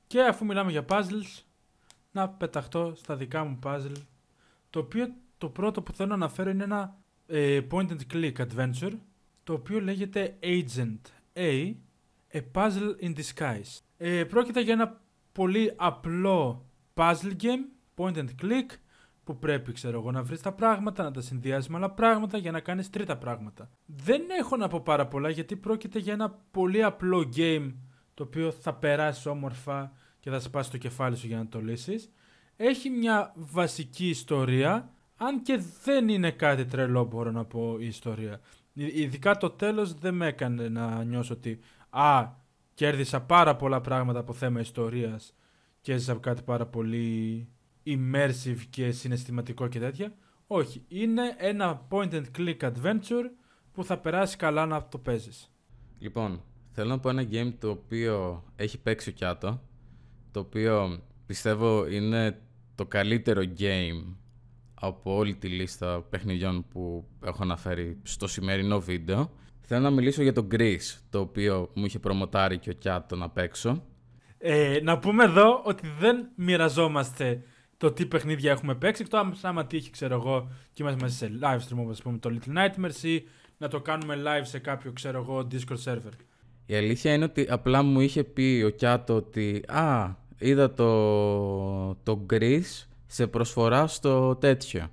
Και 0.06 0.22
αφού 0.22 0.44
μιλάμε 0.44 0.70
για 0.70 0.84
puzzles, 0.88 1.42
να 2.12 2.28
πεταχτώ 2.28 2.92
στα 2.96 3.16
δικά 3.16 3.44
μου 3.44 3.58
puzzle. 3.62 3.96
Το 4.70 4.78
οποίο 4.78 5.12
το 5.38 5.48
πρώτο 5.48 5.82
που 5.82 5.92
θέλω 5.92 6.08
να 6.08 6.14
αναφέρω 6.14 6.50
είναι 6.50 6.64
ένα 6.64 6.96
ε, 7.26 7.60
point 7.70 7.88
and 7.88 8.12
click 8.12 8.34
adventure. 8.36 8.92
Το 9.44 9.52
οποίο 9.52 9.80
λέγεται 9.80 10.38
Agent 10.42 11.00
A. 11.34 11.74
A 12.32 12.40
Puzzle 12.52 13.02
in 13.02 13.14
Disguise. 13.14 13.87
Ε, 14.00 14.24
πρόκειται 14.24 14.60
για 14.60 14.72
ένα 14.72 15.00
πολύ 15.32 15.72
απλό 15.76 16.66
puzzle 16.94 17.36
game, 17.42 17.64
point 17.96 18.16
and 18.16 18.28
click, 18.42 18.66
που 19.24 19.38
πρέπει 19.38 19.72
ξέρω 19.72 19.98
εγώ 19.98 20.10
να 20.10 20.22
βρεις 20.22 20.40
τα 20.40 20.52
πράγματα, 20.52 21.02
να 21.02 21.10
τα 21.10 21.20
συνδυάσεις 21.20 21.68
με 21.68 21.76
άλλα 21.76 21.90
πράγματα 21.90 22.38
για 22.38 22.50
να 22.50 22.60
κάνεις 22.60 22.90
τρίτα 22.90 23.16
πράγματα. 23.16 23.70
Δεν 23.86 24.22
έχω 24.38 24.56
να 24.56 24.68
πω 24.68 24.80
πάρα 24.80 25.06
πολλά 25.06 25.30
γιατί 25.30 25.56
πρόκειται 25.56 25.98
για 25.98 26.12
ένα 26.12 26.30
πολύ 26.50 26.82
απλό 26.82 27.28
game 27.36 27.72
το 28.14 28.22
οποίο 28.22 28.50
θα 28.50 28.74
περάσει 28.74 29.28
όμορφα 29.28 29.92
και 30.20 30.30
θα 30.30 30.40
σπάσει 30.40 30.70
το 30.70 30.78
κεφάλι 30.78 31.16
σου 31.16 31.26
για 31.26 31.36
να 31.36 31.48
το 31.48 31.60
λύσεις. 31.60 32.10
Έχει 32.56 32.90
μια 32.90 33.32
βασική 33.36 34.08
ιστορία, 34.08 34.92
αν 35.16 35.42
και 35.42 35.62
δεν 35.84 36.08
είναι 36.08 36.30
κάτι 36.30 36.64
τρελό 36.64 37.04
μπορώ 37.04 37.30
να 37.30 37.44
πω 37.44 37.76
η 37.80 37.86
ιστορία. 37.86 38.40
Ειδικά 38.72 39.36
το 39.36 39.50
τέλος 39.50 39.94
δεν 39.94 40.14
με 40.14 40.26
έκανε 40.26 40.68
να 40.68 41.04
νιώσω 41.04 41.34
ότι 41.34 41.58
«Α, 41.90 42.28
κέρδισα 42.78 43.20
πάρα 43.20 43.56
πολλά 43.56 43.80
πράγματα 43.80 44.18
από 44.18 44.32
θέμα 44.32 44.60
ιστορίας 44.60 45.34
και 45.80 45.92
έζησα 45.92 46.14
κάτι 46.14 46.42
πάρα 46.42 46.66
πολύ 46.66 47.48
immersive 47.86 48.60
και 48.70 48.90
συναισθηματικό 48.90 49.68
και 49.68 49.78
τέτοια. 49.78 50.14
Όχι, 50.46 50.84
είναι 50.88 51.22
ένα 51.36 51.86
point 51.90 52.10
and 52.12 52.24
click 52.36 52.56
adventure 52.60 53.30
που 53.72 53.84
θα 53.84 53.98
περάσει 53.98 54.36
καλά 54.36 54.66
να 54.66 54.88
το 54.88 54.98
παίζεις. 54.98 55.52
Λοιπόν, 55.98 56.42
θέλω 56.72 56.88
να 56.88 56.98
πω 56.98 57.08
ένα 57.08 57.26
game 57.30 57.52
το 57.58 57.70
οποίο 57.70 58.44
έχει 58.56 58.78
παίξει 58.78 59.08
ο 59.08 59.12
Κιάτο, 59.12 59.60
το 60.30 60.40
οποίο 60.40 61.02
πιστεύω 61.26 61.86
είναι 61.86 62.40
το 62.74 62.86
καλύτερο 62.86 63.42
game 63.58 64.14
από 64.74 65.16
όλη 65.16 65.34
τη 65.34 65.48
λίστα 65.48 66.02
παιχνιδιών 66.10 66.64
που 66.68 67.08
έχω 67.24 67.42
αναφέρει 67.42 67.98
στο 68.02 68.26
σημερινό 68.26 68.80
βίντεο. 68.80 69.30
Θέλω 69.70 69.80
να 69.80 69.90
μιλήσω 69.90 70.22
για 70.22 70.32
το 70.32 70.46
Greece, 70.50 70.98
το 71.10 71.20
οποίο 71.20 71.70
μου 71.74 71.84
είχε 71.84 71.98
προμοτάρει 71.98 72.58
και 72.58 72.70
ο 72.70 72.72
Κιάτο 72.72 73.16
να 73.16 73.30
παίξω. 73.30 73.82
Ε, 74.38 74.78
να 74.82 74.98
πούμε 74.98 75.24
εδώ 75.24 75.62
ότι 75.64 75.88
δεν 75.98 76.28
μοιραζόμαστε 76.34 77.42
το 77.76 77.92
τι 77.92 78.06
παιχνίδια 78.06 78.50
έχουμε 78.50 78.74
παίξει, 78.74 79.02
εκτός 79.02 79.44
άμα 79.44 79.66
τύχει, 79.66 79.90
ξέρω 79.90 80.14
εγώ, 80.14 80.50
και 80.72 80.82
είμαστε 80.82 81.00
μαζί 81.00 81.16
σε 81.16 81.30
live 81.42 81.58
stream, 81.58 81.78
όπως 81.78 82.02
πούμε, 82.02 82.18
το 82.18 82.30
Little 82.32 82.56
Nightmares 82.56 83.02
ή 83.02 83.24
να 83.58 83.68
το 83.68 83.80
κάνουμε 83.80 84.16
live 84.24 84.46
σε 84.46 84.58
κάποιο, 84.58 84.92
ξέρω 84.92 85.18
εγώ, 85.18 85.46
Discord 85.52 85.92
server. 85.92 86.12
Η 86.66 86.74
αλήθεια 86.74 87.14
είναι 87.14 87.24
ότι 87.24 87.46
απλά 87.50 87.82
μου 87.82 88.00
είχε 88.00 88.24
πει 88.24 88.62
ο 88.66 88.70
Κιάτο 88.70 89.14
ότι 89.14 89.62
«Α, 89.68 90.14
είδα 90.38 90.72
το, 90.72 91.94
το 91.94 92.26
Greece 92.30 92.86
σε 93.06 93.26
προσφορά 93.26 93.86
στο 93.86 94.36
τέτοιο». 94.36 94.90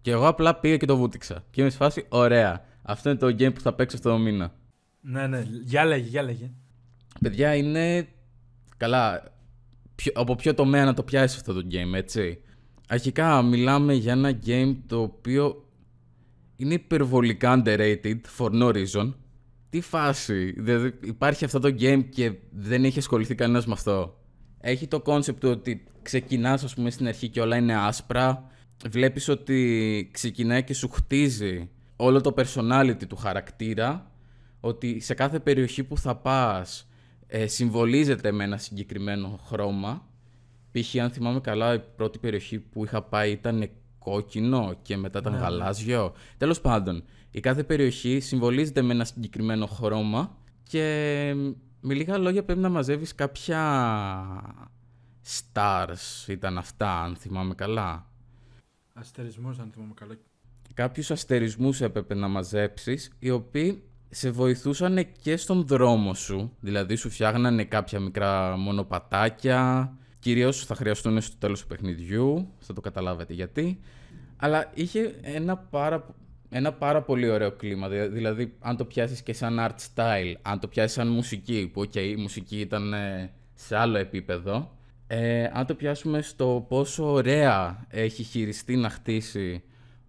Και 0.00 0.10
εγώ 0.10 0.26
απλά 0.26 0.54
πήγα 0.54 0.76
και 0.76 0.86
το 0.86 0.96
βούτυξα. 0.96 1.44
Και 1.50 1.60
είμαι 1.60 1.70
σε 1.70 1.76
φάση 1.76 2.06
«Ωραία, 2.08 2.64
αυτό 2.86 3.10
είναι 3.10 3.18
το 3.18 3.26
game 3.26 3.54
που 3.54 3.60
θα 3.60 3.74
παίξω 3.74 3.96
αυτό 3.96 4.10
το 4.10 4.18
μήνα». 4.18 4.54
Ναι, 5.00 5.26
ναι, 5.26 5.46
για 5.64 5.84
λέγε, 5.84 6.08
για 6.08 6.22
λέγε. 6.22 6.50
Παιδιά, 7.20 7.54
είναι... 7.54 8.08
Καλά, 8.76 9.22
ποιο, 9.94 10.12
από 10.14 10.34
ποιο 10.34 10.54
τομέα 10.54 10.84
να 10.84 10.94
το 10.94 11.02
πιάσεις 11.02 11.36
αυτό 11.36 11.52
το 11.52 11.66
game, 11.70 11.94
έτσι. 11.94 12.40
Αρχικά 12.88 13.42
μιλάμε 13.42 13.94
για 13.94 14.12
ένα 14.12 14.38
game 14.46 14.76
το 14.86 15.00
οποίο 15.00 15.68
είναι 16.56 16.74
υπερβολικά 16.74 17.62
underrated 17.62 18.20
for 18.38 18.50
no 18.50 18.72
reason. 18.72 19.12
Τι 19.68 19.78
τι 19.78 19.80
φάση. 19.80 20.54
Δηλαδή, 20.58 20.92
υπάρχει 21.02 21.44
αυτό 21.44 21.58
το 21.58 21.74
game 21.80 22.04
και 22.10 22.32
δεν 22.50 22.84
έχει 22.84 22.98
ασχοληθεί 22.98 23.34
κανένας 23.34 23.66
με 23.66 23.72
αυτό. 23.72 24.20
Έχει 24.60 24.86
το 24.86 25.02
concept 25.06 25.36
του 25.40 25.48
ότι 25.48 25.84
ξεκινάς, 26.02 26.64
ας 26.64 26.74
πούμε, 26.74 26.90
στην 26.90 27.06
αρχή 27.06 27.28
και 27.28 27.40
όλα 27.40 27.56
είναι 27.56 27.76
άσπρα. 27.76 28.50
Βλέπεις 28.88 29.28
ότι 29.28 30.10
ξεκινάει 30.12 30.64
και 30.64 30.74
σου 30.74 30.88
χτίζει 30.88 31.70
όλο 31.96 32.20
το 32.20 32.34
personality 32.36 33.06
του 33.08 33.16
χαρακτήρα. 33.16 34.10
Ότι 34.60 35.00
σε 35.00 35.14
κάθε 35.14 35.40
περιοχή 35.40 35.84
που 35.84 35.98
θα 35.98 36.16
πας 36.16 36.88
ε, 37.26 37.46
συμβολίζεται 37.46 38.32
με 38.32 38.44
ένα 38.44 38.56
συγκεκριμένο 38.56 39.40
χρώμα. 39.46 40.08
Π.χ. 40.70 40.94
αν 40.96 41.10
θυμάμαι 41.10 41.40
καλά, 41.40 41.74
η 41.74 41.80
πρώτη 41.96 42.18
περιοχή 42.18 42.58
που 42.58 42.84
είχα 42.84 43.02
πάει 43.02 43.30
ήταν 43.32 43.70
κόκκινο 43.98 44.78
και 44.82 44.96
μετά 44.96 45.18
ήταν 45.18 45.32
ναι. 45.32 45.38
γαλάζιο. 45.38 46.12
Τέλος 46.36 46.60
πάντων, 46.60 47.04
η 47.30 47.40
κάθε 47.40 47.64
περιοχή 47.64 48.20
συμβολίζεται 48.20 48.82
με 48.82 48.92
ένα 48.92 49.04
συγκεκριμένο 49.04 49.66
χρώμα 49.66 50.36
και 50.62 51.34
με 51.80 51.94
λίγα 51.94 52.18
λόγια 52.18 52.44
πρέπει 52.44 52.60
να 52.60 52.68
μαζεύεις 52.68 53.14
κάποια 53.14 53.60
stars 55.26 56.28
ήταν 56.28 56.58
αυτά, 56.58 57.02
αν 57.02 57.16
θυμάμαι 57.16 57.54
καλά. 57.54 58.10
Αστερισμούς, 58.92 59.58
αν 59.58 59.70
θυμάμαι 59.72 59.94
καλά. 59.94 60.14
Κάποιους 60.76 61.10
αστερισμούς 61.10 61.80
έπρεπε 61.80 62.14
να 62.14 62.28
μαζέψεις, 62.28 63.12
οι 63.18 63.30
οποίοι 63.30 63.82
σε 64.08 64.30
βοηθούσαν 64.30 65.06
και 65.22 65.36
στον 65.36 65.66
δρόμο 65.66 66.14
σου. 66.14 66.56
Δηλαδή 66.60 66.94
σου 66.94 67.10
φτιάχνανε 67.10 67.64
κάποια 67.64 68.00
μικρά 68.00 68.56
μονοπατάκια, 68.56 69.92
κυρίως 70.18 70.64
θα 70.64 70.74
χρειαστούν 70.74 71.20
στο 71.20 71.36
τέλος 71.38 71.60
του 71.60 71.66
παιχνιδιού, 71.66 72.48
θα 72.58 72.72
το 72.72 72.80
καταλάβετε 72.80 73.32
γιατί. 73.32 73.80
Αλλά 74.36 74.70
είχε 74.74 75.14
ένα 75.22 75.56
πάρα, 75.56 76.06
ένα 76.48 76.72
πάρα 76.72 77.02
πολύ 77.02 77.28
ωραίο 77.30 77.52
κλίμα. 77.52 77.88
Δηλαδή, 77.88 78.54
αν 78.60 78.76
το 78.76 78.84
πιάσεις 78.84 79.22
και 79.22 79.32
σαν 79.32 79.56
art 79.60 79.94
style, 79.94 80.34
αν 80.42 80.60
το 80.60 80.68
πιάσεις 80.68 80.92
σαν 80.92 81.08
μουσική, 81.08 81.70
που 81.72 81.80
okay, 81.80 82.12
η 82.16 82.16
μουσική 82.16 82.60
ήταν 82.60 82.92
ε, 82.92 83.30
σε 83.54 83.76
άλλο 83.76 83.98
επίπεδο, 83.98 84.76
ε, 85.06 85.44
αν 85.52 85.66
το 85.66 85.74
πιάσουμε 85.74 86.22
στο 86.22 86.66
πόσο 86.68 87.12
ωραία 87.12 87.86
έχει 87.88 88.22
χειριστεί 88.22 88.76
να 88.76 88.90
χτίσει 88.90 89.62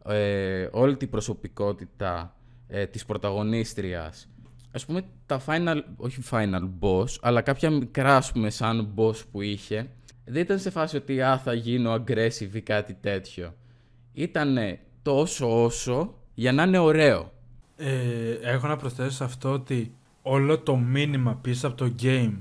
ε, 0.08 0.70
όλη 0.72 0.98
την 0.98 1.10
προσωπικότητα 1.10 2.36
ε, 2.68 2.86
της 2.86 3.06
πρωταγωνίστριας, 3.06 4.30
ας 4.72 4.86
πούμε 4.86 5.04
τα 5.26 5.42
final, 5.46 5.82
όχι 5.98 6.22
final 6.32 6.70
boss, 6.80 7.08
αλλά 7.22 7.42
κάποια 7.42 7.70
μικρά 7.70 8.16
ας 8.16 8.32
πούμε 8.32 8.50
σαν 8.50 8.94
boss 8.96 9.16
που 9.32 9.42
είχε, 9.42 9.90
δεν 10.26 10.42
ήταν 10.42 10.60
σε 10.60 10.70
φάση 10.70 10.96
ότι 10.96 11.22
α, 11.22 11.38
θα 11.38 11.54
γίνω 11.54 11.94
aggressive 11.94 12.54
ή 12.54 12.62
κάτι 12.62 12.94
τέτοιο. 12.94 13.54
Ήτανε 14.14 14.80
τόσο 15.02 15.64
όσο 15.64 16.14
για 16.34 16.52
να 16.52 16.64
είναι 16.64 16.78
ωραίο. 16.78 17.32
Ε, 17.76 18.32
έχω 18.42 18.68
να 18.68 18.76
προσθέσω 18.76 19.10
σε 19.10 19.24
αυτό 19.24 19.52
ότι 19.52 19.96
όλο 20.22 20.60
το 20.60 20.76
μήνυμα 20.76 21.36
πίσω 21.36 21.68
από 21.68 21.78
το 21.78 21.96
game 22.02 22.34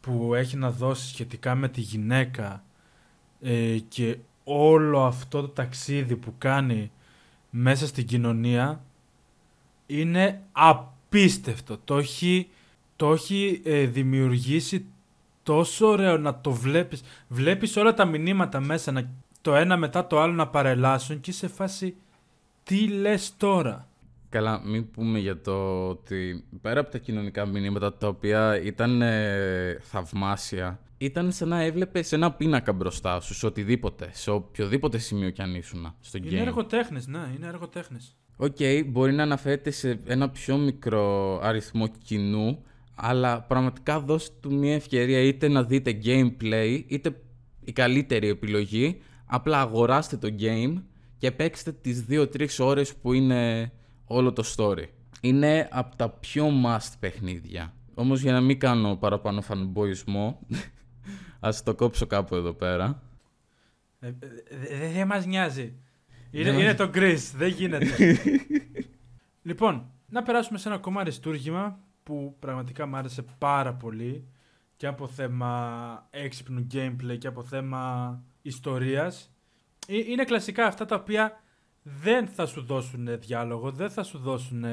που 0.00 0.34
έχει 0.34 0.56
να 0.56 0.70
δώσει 0.70 1.08
σχετικά 1.08 1.54
με 1.54 1.68
τη 1.68 1.80
γυναίκα 1.80 2.64
ε, 3.40 3.78
και 3.88 4.18
όλο 4.44 5.04
αυτό 5.04 5.40
το 5.40 5.48
ταξίδι 5.48 6.16
που 6.16 6.34
κάνει 6.38 6.90
μέσα 7.56 7.86
στην 7.86 8.06
κοινωνία 8.06 8.84
είναι 9.86 10.40
απίστευτο. 10.52 11.78
Το 11.84 11.96
έχει, 11.96 12.48
το 12.96 13.12
έχει 13.12 13.60
ε, 13.64 13.84
δημιουργήσει 13.86 14.84
τόσο 15.42 15.86
ωραίο 15.86 16.18
να 16.18 16.40
το 16.40 16.50
βλέπεις. 16.52 17.02
Βλέπεις 17.28 17.76
όλα 17.76 17.94
τα 17.94 18.04
μηνύματα 18.04 18.60
μέσα, 18.60 18.92
να, 18.92 19.10
το 19.40 19.54
ένα 19.54 19.76
μετά 19.76 20.06
το 20.06 20.20
άλλο 20.20 20.32
να 20.32 20.48
παρελάσουν 20.48 21.20
και 21.20 21.32
σε 21.32 21.48
φάση 21.48 21.94
τι 22.62 22.88
λες 22.88 23.34
τώρα; 23.36 23.88
Καλά, 24.28 24.60
μην 24.64 24.90
πούμε 24.90 25.18
για 25.18 25.40
το 25.40 25.88
ότι 25.88 26.44
πέρα 26.62 26.80
από 26.80 26.90
τα 26.90 26.98
κοινωνικά 26.98 27.46
μηνύματα 27.46 27.94
τα 27.94 28.08
οποία 28.08 28.60
ήταν 28.62 29.02
ε, 29.02 29.78
θαυμάσια, 29.80 30.78
ήταν 31.04 31.32
σαν 31.32 31.48
να 31.48 31.60
έβλεπε 31.60 32.04
ένα 32.10 32.32
πίνακα 32.32 32.72
μπροστά 32.72 33.20
σου, 33.20 33.34
σε 33.34 33.46
οτιδήποτε, 33.46 34.08
σε 34.12 34.30
οποιοδήποτε 34.30 34.98
σημείο 34.98 35.30
κι 35.30 35.42
αν 35.42 35.54
ήσουν 35.54 35.94
στο 36.00 36.18
game. 36.22 36.30
Είναι 36.30 36.40
εργοτέχνε, 36.40 37.02
ναι, 37.06 37.32
είναι 37.36 37.46
εργοτέχνε. 37.46 37.98
OK, 38.36 38.56
okay, 38.58 38.82
μπορεί 38.86 39.12
να 39.12 39.22
αναφέρεται 39.22 39.70
σε 39.70 40.00
ένα 40.06 40.30
πιο 40.30 40.56
μικρό 40.56 41.38
αριθμό 41.42 41.88
κοινού, 41.88 42.62
αλλά 42.94 43.40
πραγματικά 43.42 44.00
δώστε 44.00 44.36
του 44.40 44.54
μια 44.54 44.74
ευκαιρία 44.74 45.20
είτε 45.20 45.48
να 45.48 45.64
δείτε 45.64 45.98
gameplay, 46.04 46.82
είτε 46.86 47.20
η 47.64 47.72
καλύτερη 47.72 48.28
επιλογή, 48.28 49.00
απλά 49.26 49.60
αγοράστε 49.60 50.16
το 50.16 50.34
game 50.38 50.82
και 51.18 51.30
παίξτε 51.30 51.72
τις 51.72 52.04
2-3 52.10 52.46
ώρες 52.58 52.94
που 52.94 53.12
είναι 53.12 53.72
όλο 54.04 54.32
το 54.32 54.44
story. 54.56 54.84
Είναι 55.20 55.68
από 55.70 55.96
τα 55.96 56.10
πιο 56.10 56.50
must 56.64 56.92
παιχνίδια. 57.00 57.74
Όμως 57.94 58.20
για 58.20 58.32
να 58.32 58.40
μην 58.40 58.58
κάνω 58.58 58.96
παραπάνω 58.96 59.40
φανμποϊσμό, 59.40 60.40
ας 61.40 61.62
το 61.62 61.74
κόψω 61.74 62.06
κάπου 62.06 62.34
εδώ 62.34 62.52
πέρα. 62.52 63.02
Ε, 64.00 64.12
ε, 64.68 64.92
δεν 64.92 65.06
μας 65.06 65.26
νοιάζει. 65.26 65.74
Είναι, 66.30 66.50
είναι 66.50 66.74
το 66.74 66.90
Chris, 66.94 67.18
δεν 67.36 67.48
γίνεται. 67.48 68.16
λοιπόν, 69.48 69.90
να 70.08 70.22
περάσουμε 70.22 70.58
σε 70.58 70.68
ένα 70.68 70.76
ακόμα 70.76 71.00
αριστούργημα 71.00 71.78
που 72.02 72.36
πραγματικά 72.38 72.86
μου 72.86 72.96
άρεσε 72.96 73.24
πάρα 73.38 73.74
πολύ 73.74 74.28
και 74.76 74.86
από 74.86 75.08
θέμα 75.08 76.06
έξυπνου 76.10 76.66
gameplay 76.72 77.18
και 77.18 77.26
από 77.26 77.42
θέμα 77.42 78.22
ιστορίας. 78.42 79.32
Ε, 79.86 79.96
είναι 79.96 80.24
κλασικά 80.24 80.66
αυτά 80.66 80.84
τα 80.84 80.96
οποία 80.96 81.42
δεν 81.82 82.26
θα 82.26 82.46
σου 82.46 82.62
δώσουν 82.62 83.20
διάλογο, 83.20 83.70
δεν 83.70 83.90
θα 83.90 84.02
σου 84.02 84.18
δώσουν 84.18 84.64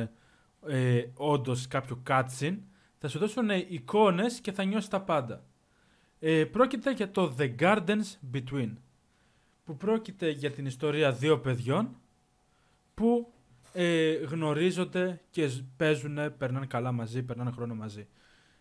ε, 0.68 1.04
όντως 1.14 1.68
κάποιο 1.68 2.04
cutscene, 2.08 2.58
θα 2.98 3.08
σου 3.08 3.20
δώσουν 3.20 3.50
εικόνες 3.50 4.40
και 4.40 4.52
θα 4.52 4.64
νιώσεις 4.64 4.90
τα 4.90 5.02
πάντα. 5.02 5.44
Ε, 6.24 6.45
πρόκειται 6.45 6.91
για 6.91 7.11
το 7.11 7.36
The 7.39 7.55
Gardens 7.59 8.34
Between, 8.34 8.74
που 9.63 9.78
πρόκειται 9.78 10.30
για 10.30 10.51
την 10.51 10.65
ιστορία 10.65 11.11
δύο 11.11 11.39
παιδιών 11.39 11.95
που 12.93 13.34
ε, 13.74 14.13
γνωρίζονται 14.13 15.22
και 15.30 15.49
παίζουν, 15.78 16.38
περνάνε 16.38 16.65
καλά 16.65 16.91
μαζί, 16.91 17.24
περνάνε 17.24 17.51
χρόνο 17.51 17.76
μαζί. 17.76 18.07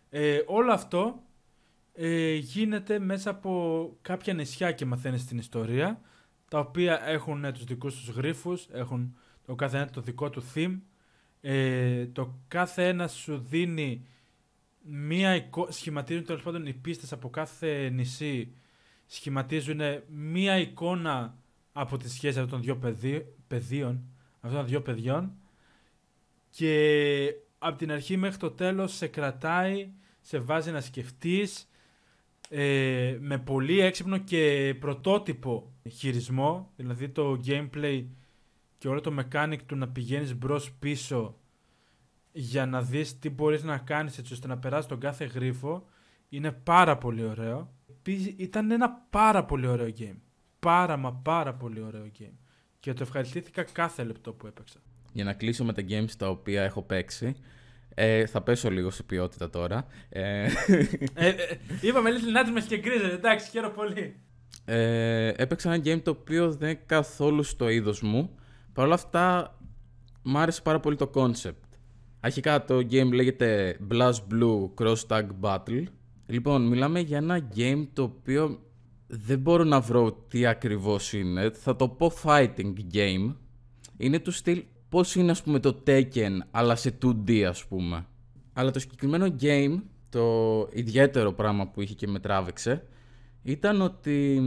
Ε, 0.09 0.41
όλο 0.45 0.73
αυτό 0.73 1.23
ε, 1.93 2.33
γίνεται 2.33 2.99
μέσα 2.99 3.29
από 3.29 3.97
κάποια 4.01 4.33
νησιά 4.33 4.71
και 4.71 4.85
μαθαίνεις 4.85 5.25
την 5.25 5.37
ιστορία 5.37 6.01
τα 6.49 6.59
οποία 6.59 7.07
έχουν 7.07 7.43
ε, 7.43 7.51
τους 7.51 7.63
δικούς 7.63 7.95
τους 7.95 8.15
γρίφους, 8.15 8.67
έχουν 8.71 9.15
το 9.45 9.55
κάθε 9.55 9.77
ένα 9.77 9.89
το 9.89 10.01
δικό 10.01 10.29
του 10.29 10.43
theme, 10.53 10.79
ε, 11.41 12.05
το 12.05 12.39
κάθε 12.47 12.87
ένας 12.87 13.13
σου 13.13 13.37
δίνει 13.37 14.05
μία 14.83 15.35
εικόνα, 15.35 15.71
σχηματίζουν 15.71 16.25
τέλος 16.25 16.41
πάντων 16.41 16.65
οι 16.65 16.73
πίστες 16.73 17.11
από 17.11 17.29
κάθε 17.29 17.89
νησί, 17.89 18.53
σχηματίζουν 19.05 19.79
μία 20.09 20.57
εικόνα 20.57 21.37
από 21.73 21.97
τη 21.97 22.09
σχέση 22.09 22.39
αυτών 22.39 22.49
των 22.49 22.61
δύο 22.61 23.15
παιδίων, 23.47 24.01
αυτών 24.41 24.59
των 24.59 24.67
δύο 24.67 24.81
παιδιών 24.81 25.31
και 26.49 27.33
από 27.57 27.77
την 27.77 27.91
αρχή 27.91 28.17
μέχρι 28.17 28.37
το 28.37 28.51
τέλος 28.51 28.93
σε 28.93 29.07
κρατάει, 29.07 29.89
σε 30.21 30.39
βάζει 30.39 30.71
να 30.71 30.81
σκεφτείς, 30.81 31.69
ε, 32.49 33.17
με 33.19 33.37
πολύ 33.37 33.79
έξυπνο 33.79 34.17
και 34.17 34.75
πρωτότυπο 34.79 35.71
χειρισμό, 35.89 36.71
δηλαδή 36.75 37.09
το 37.09 37.39
gameplay 37.45 38.05
και 38.77 38.87
όλο 38.87 39.01
το 39.01 39.15
mechanic 39.19 39.57
του 39.65 39.75
να 39.75 39.87
πηγαίνεις 39.87 40.35
μπρος 40.35 40.71
πίσω 40.71 41.35
για 42.31 42.65
να 42.65 42.81
δεις 42.81 43.19
τι 43.19 43.29
μπορείς 43.29 43.63
να 43.63 43.77
κάνεις 43.77 44.17
έτσι 44.17 44.33
ώστε 44.33 44.47
να 44.47 44.57
περάσει 44.57 44.87
τον 44.87 44.99
κάθε 44.99 45.25
γρίφο 45.25 45.85
είναι 46.29 46.51
πάρα 46.51 46.97
πολύ 46.97 47.23
ωραίο. 47.23 47.73
Ήταν 48.37 48.71
ένα 48.71 48.89
πάρα 49.09 49.45
πολύ 49.45 49.67
ωραίο 49.67 49.93
game. 49.99 50.17
Πάρα 50.59 50.97
μα 50.97 51.13
πάρα 51.13 51.53
πολύ 51.53 51.81
ωραίο 51.81 52.11
game. 52.19 52.33
Και 52.79 52.93
το 52.93 53.03
ευχαριστήθηκα 53.03 53.63
κάθε 53.63 54.03
λεπτό 54.03 54.33
που 54.33 54.47
έπαιξα. 54.47 54.79
Για 55.13 55.23
να 55.23 55.33
κλείσω 55.33 55.63
με 55.63 55.73
τα 55.73 55.83
games 55.89 56.11
τα 56.17 56.29
οποία 56.29 56.63
έχω 56.63 56.81
παίξει, 56.81 57.35
ε, 57.93 58.25
θα 58.25 58.41
πέσω 58.41 58.69
λίγο 58.69 58.89
σε 58.89 59.03
ποιότητα 59.03 59.49
τώρα. 59.49 59.85
Ε, 60.09 60.43
ε, 61.13 61.27
ε, 61.27 61.35
είπαμε 61.81 62.09
Little 62.09 62.59
Nightmares 62.59 62.65
και 62.67 62.77
γκρίζες, 62.77 63.11
εντάξει, 63.11 63.49
χαίρομαι 63.49 63.73
πολύ. 63.73 64.19
Ε, 64.65 65.27
έπαιξα 65.27 65.73
ένα 65.73 65.83
game 65.85 66.01
το 66.03 66.11
οποίο 66.11 66.51
δεν 66.51 66.69
είναι 66.69 66.81
καθόλου 66.85 67.43
στο 67.43 67.69
είδος 67.69 68.01
μου. 68.01 68.35
Παρ' 68.73 68.85
όλα 68.85 68.93
αυτά, 68.93 69.57
μου 70.23 70.37
άρεσε 70.37 70.61
πάρα 70.61 70.79
πολύ 70.79 70.95
το 70.95 71.11
concept. 71.13 71.70
Αρχικά 72.23 72.65
το 72.65 72.77
game 72.77 73.11
λέγεται 73.13 73.77
Blast 73.91 74.19
Blue 74.31 74.69
Cross 74.75 75.07
Tag 75.07 75.27
Battle. 75.41 75.83
Λοιπόν, 76.25 76.67
μιλάμε 76.67 76.99
για 76.99 77.17
ένα 77.17 77.49
game 77.55 77.87
το 77.93 78.03
οποίο 78.03 78.59
δεν 79.07 79.39
μπορώ 79.39 79.63
να 79.63 79.79
βρω 79.79 80.11
τι 80.27 80.45
ακριβώς 80.45 81.13
είναι. 81.13 81.49
Θα 81.49 81.75
το 81.75 81.89
πω 81.89 82.11
fighting 82.23 82.73
game. 82.93 83.35
Είναι 83.97 84.19
του 84.19 84.31
στυλ 84.31 84.63
πώς 84.89 85.15
είναι 85.15 85.31
ας 85.31 85.43
πούμε 85.43 85.59
το 85.59 85.83
Tekken 85.87 86.37
αλλά 86.51 86.75
σε 86.75 86.97
2D 87.01 87.41
ας 87.41 87.65
πούμε. 87.65 88.05
Αλλά 88.53 88.71
το 88.71 88.79
συγκεκριμένο 88.79 89.35
game, 89.41 89.81
το 90.09 90.67
ιδιαίτερο 90.71 91.33
πράγμα 91.33 91.67
που 91.67 91.81
είχε 91.81 91.93
και 91.93 92.07
με 92.07 92.19
τράβηξε, 92.19 92.83
ήταν 93.43 93.81
ότι 93.81 94.41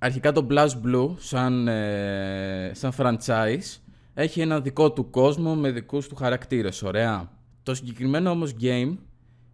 αρχικά 0.00 0.32
το 0.32 0.46
Blast 0.50 0.72
Blue 0.84 1.14
σαν, 1.18 1.68
ε, 1.68 2.70
σαν 2.74 2.92
franchise 2.96 3.81
έχει 4.14 4.40
ένα 4.40 4.60
δικό 4.60 4.92
του 4.92 5.10
κόσμο 5.10 5.54
με 5.54 5.70
δικούς 5.70 6.08
του 6.08 6.14
χαρακτήρες, 6.14 6.82
ωραία. 6.82 7.30
Το 7.62 7.74
συγκεκριμένο 7.74 8.30
όμως 8.30 8.54
game 8.60 8.96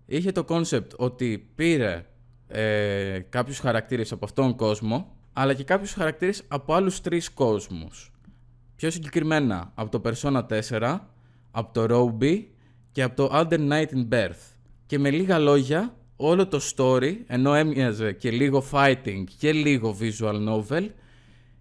είχε 0.07 0.33
το 0.33 0.45
concept 0.49 0.97
ότι 0.97 1.51
πήρε 1.55 2.07
ε, 2.47 3.19
κάποιους 3.29 3.59
χαρακτήρες 3.59 4.13
από 4.13 4.25
αυτόν 4.25 4.45
τον 4.45 4.57
κόσμο, 4.57 5.17
αλλά 5.33 5.55
και 5.55 5.65
κάποιους 5.65 5.93
χαρακτήρες 5.93 6.43
από 6.49 6.75
άλλους 6.75 7.01
τρεις 7.01 7.31
κόσμους. 7.31 8.13
Πιο 8.77 8.91
συγκεκριμένα 8.91 9.73
από 9.75 10.01
το 10.01 10.11
Persona 10.11 10.43
4, 10.71 10.99
από 11.51 11.73
το 11.73 11.87
Roby 11.91 12.45
και 12.93 13.03
από 13.03 13.17
το 13.17 13.31
Under 13.33 13.69
Night 13.69 13.89
in 13.95 14.09
Birth. 14.09 14.57
Και 14.87 14.99
με 14.99 15.11
λίγα 15.11 15.39
λόγια, 15.39 15.97
όλο 16.17 16.47
το 16.47 16.61
story, 16.77 17.17
ενώ 17.27 17.55
έμοιαζε 17.55 18.13
και 18.13 18.31
λίγο 18.31 18.65
fighting 18.73 19.25
και 19.39 19.53
λίγο 19.53 19.97
visual 20.01 20.49
novel, 20.49 20.89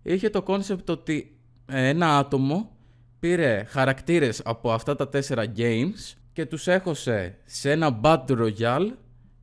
είχε 0.04 0.30
το 0.30 0.44
concept 0.48 0.86
ότι 0.88 1.38
ε, 1.66 1.88
ένα 1.88 2.18
άτομο 2.18 2.77
πήρε 3.20 3.64
χαρακτήρες 3.68 4.42
από 4.46 4.72
αυτά 4.72 4.96
τα 4.96 5.10
τέσσερα 5.10 5.44
games 5.58 6.16
και 6.34 6.46
τους 6.46 6.68
έχωσε 6.68 7.38
σε 7.46 7.72
ένα 7.72 8.00
Battle 8.04 8.28
Royale 8.30 8.92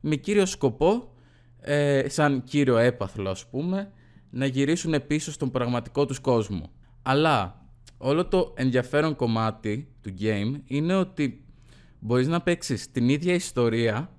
με 0.01 0.15
κύριο 0.15 0.45
σκοπό, 0.45 1.13
ε, 1.59 2.09
σαν 2.09 2.43
κύριο 2.43 2.77
έπαθλο 2.77 3.29
ας 3.29 3.47
πούμε, 3.49 3.91
να 4.29 4.45
γυρίσουν 4.45 5.07
πίσω 5.07 5.31
στον 5.31 5.51
πραγματικό 5.51 6.05
τους 6.05 6.19
κόσμο. 6.19 6.71
Αλλά 7.01 7.65
όλο 7.97 8.25
το 8.25 8.53
ενδιαφέρον 8.57 9.15
κομμάτι 9.15 9.87
του 10.01 10.13
game 10.19 10.61
είναι 10.65 10.95
ότι 10.95 11.45
μπορείς 11.99 12.27
να 12.27 12.41
παίξεις 12.41 12.91
την 12.91 13.09
ίδια 13.09 13.33
ιστορία 13.33 14.09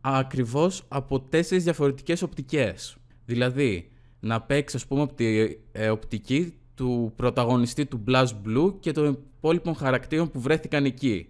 ακριβώς 0.00 0.84
από 0.88 1.20
τέσσερις 1.20 1.64
διαφορετικές 1.64 2.22
οπτικές. 2.22 2.96
Δηλαδή, 3.24 3.90
να 4.20 4.42
παίξεις 4.42 4.82
ας 4.82 4.86
πούμε 4.86 5.02
από 5.02 5.14
την 5.14 5.56
ε, 5.72 5.90
οπτική 5.90 6.54
του 6.74 7.12
πρωταγωνιστή 7.16 7.86
του 7.86 8.04
Blast 8.08 8.32
Blue 8.46 8.74
και 8.80 8.92
των 8.92 9.18
υπόλοιπων 9.36 9.74
χαρακτήρων 9.74 10.30
που 10.30 10.40
βρέθηκαν 10.40 10.84
εκεί. 10.84 11.28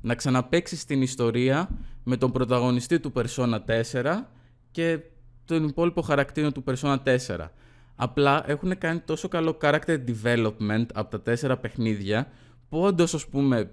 Να 0.00 0.14
ξαναπαίξεις 0.14 0.84
την 0.84 1.02
ιστορία 1.02 1.68
με 2.04 2.16
τον 2.16 2.32
πρωταγωνιστή 2.32 3.00
του 3.00 3.12
Persona 3.14 3.58
4 3.92 4.04
και 4.70 4.98
τον 5.44 5.64
υπόλοιπο 5.64 6.02
χαρακτήρα 6.02 6.52
του 6.52 6.64
Persona 6.66 6.96
4. 7.04 7.16
Απλά 7.96 8.50
έχουν 8.50 8.78
κάνει 8.78 8.98
τόσο 8.98 9.28
καλό 9.28 9.58
character 9.62 9.98
development 10.06 10.86
από 10.94 11.10
τα 11.10 11.20
τέσσερα 11.20 11.56
παιχνίδια 11.56 12.28
που 12.68 12.80
όντως 12.80 13.14
ας 13.14 13.26
πούμε 13.26 13.70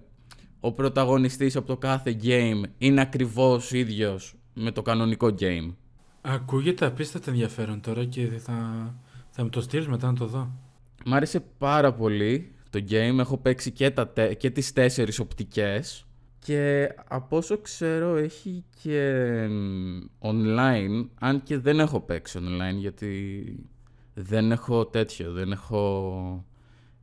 ο 0.59 0.71
πρωταγωνιστής 0.71 1.55
από 1.55 1.67
το 1.67 1.77
κάθε 1.77 2.17
game 2.23 2.61
είναι 2.77 3.01
ακριβώς 3.01 3.71
ίδιος 3.71 4.35
με 4.53 4.71
το 4.71 4.81
κανονικό 4.81 5.35
game. 5.39 5.73
Ακούγεται 6.21 6.85
απίστευτα 6.85 7.31
ενδιαφέρον 7.31 7.81
τώρα 7.81 8.05
και 8.05 8.27
θα, 8.27 8.53
θα 9.29 9.43
μου 9.43 9.49
το 9.49 9.61
στείλεις 9.61 9.87
μετά 9.87 10.07
να 10.07 10.13
το 10.13 10.25
δω. 10.25 10.51
Μ' 11.09 11.13
άρεσε 11.13 11.39
πάρα 11.57 11.93
πολύ 11.93 12.51
το 12.69 12.83
game. 12.89 13.17
Έχω 13.19 13.37
παίξει 13.37 13.71
και, 13.71 13.91
τα, 13.91 14.05
και 14.37 14.49
τις 14.49 14.73
τέσσερις 14.73 15.19
οπτικές. 15.19 16.05
Και 16.39 16.89
από 17.07 17.37
όσο 17.37 17.57
ξέρω 17.57 18.15
έχει 18.15 18.63
και 18.81 19.45
online, 20.19 21.07
αν 21.19 21.43
και 21.43 21.57
δεν 21.57 21.79
έχω 21.79 22.01
παίξει 22.01 22.39
online 22.41 22.77
γιατί 22.77 23.43
δεν 24.13 24.51
έχω 24.51 24.85
τέτοιο, 24.85 25.31
δεν 25.31 25.51
έχω 25.51 26.45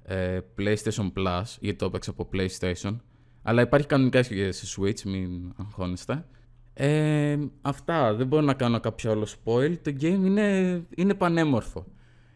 ε, 0.02 0.38
PlayStation 0.58 1.12
Plus, 1.16 1.42
γιατί 1.60 1.78
το 1.78 1.84
έπαιξα 1.84 2.10
από 2.10 2.28
PlayStation. 2.32 2.96
Αλλά 3.42 3.62
υπάρχει 3.62 3.86
κανονικά 3.86 4.22
και 4.22 4.52
σε 4.52 4.80
Switch, 4.80 5.02
μην 5.02 5.52
αγχώνεστε. 5.56 6.24
Ε, 6.74 7.38
αυτά, 7.62 8.14
δεν 8.14 8.26
μπορώ 8.26 8.42
να 8.42 8.54
κάνω 8.54 8.80
κάποιο 8.80 9.10
άλλο 9.10 9.26
spoil. 9.26 9.76
Το 9.82 9.92
game 10.00 10.02
είναι, 10.24 10.82
είναι 10.96 11.14
πανέμορφο. 11.14 11.86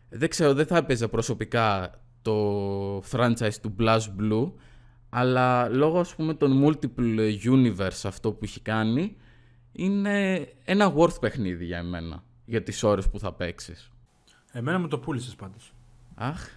Δεν 0.08 0.28
ξέρω, 0.28 0.54
δεν 0.54 0.66
θα 0.66 0.76
έπαιζα 0.76 1.08
προσωπικά 1.08 1.90
το 2.22 2.98
franchise 2.98 3.54
του 3.62 3.74
Blast 3.78 4.06
Blue, 4.20 4.52
αλλά 5.08 5.68
λόγω 5.68 6.00
ας 6.00 6.14
πούμε 6.14 6.34
των 6.34 6.64
multiple 6.64 7.38
universe 7.44 8.00
αυτό 8.04 8.32
που 8.32 8.44
έχει 8.44 8.60
κάνει, 8.60 9.16
είναι 9.72 10.48
ένα 10.64 10.94
worth 10.96 11.20
παιχνίδι 11.20 11.64
για 11.64 11.78
εμένα, 11.78 12.24
για 12.44 12.62
τις 12.62 12.82
ώρες 12.82 13.08
που 13.08 13.18
θα 13.18 13.32
παίξεις. 13.32 13.90
Εμένα 14.52 14.78
μου 14.78 14.88
το 14.88 14.98
πούλησες 14.98 15.34
πάντως. 15.34 15.72
Αχ. 16.14 16.48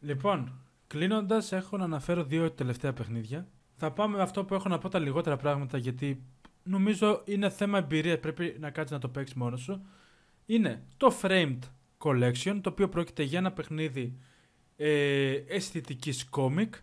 Λοιπόν, 0.00 0.52
κλείνοντας, 0.86 1.52
έχω 1.52 1.76
να 1.76 1.84
αναφέρω 1.84 2.24
δύο 2.24 2.50
τελευταία 2.50 2.92
παιχνίδια. 2.92 3.46
Θα 3.76 3.92
πάμε 3.92 4.16
με 4.16 4.22
αυτό 4.22 4.44
που 4.44 4.54
έχω 4.54 4.68
να 4.68 4.78
πω 4.78 4.88
τα 4.88 4.98
λιγότερα 4.98 5.36
πράγματα 5.36 5.78
γιατί 5.78 6.22
νομίζω 6.62 7.22
είναι 7.24 7.48
θέμα 7.48 7.78
εμπειρίας. 7.78 8.18
Πρέπει 8.18 8.56
να 8.60 8.70
κάτσεις 8.70 8.92
να 8.92 8.98
το 8.98 9.08
παίξεις 9.08 9.36
μόνος 9.36 9.60
σου. 9.60 9.82
Είναι 10.46 10.82
το 10.96 11.14
Framed 11.22 11.58
Collection, 12.02 12.58
το 12.60 12.70
οποίο 12.70 12.88
πρόκειται 12.88 13.22
για 13.22 13.38
ένα 13.38 13.52
παιχνίδι 13.52 14.18
ε, 14.76 15.32
αισθητικής 15.32 16.24
κόμικ 16.24 16.74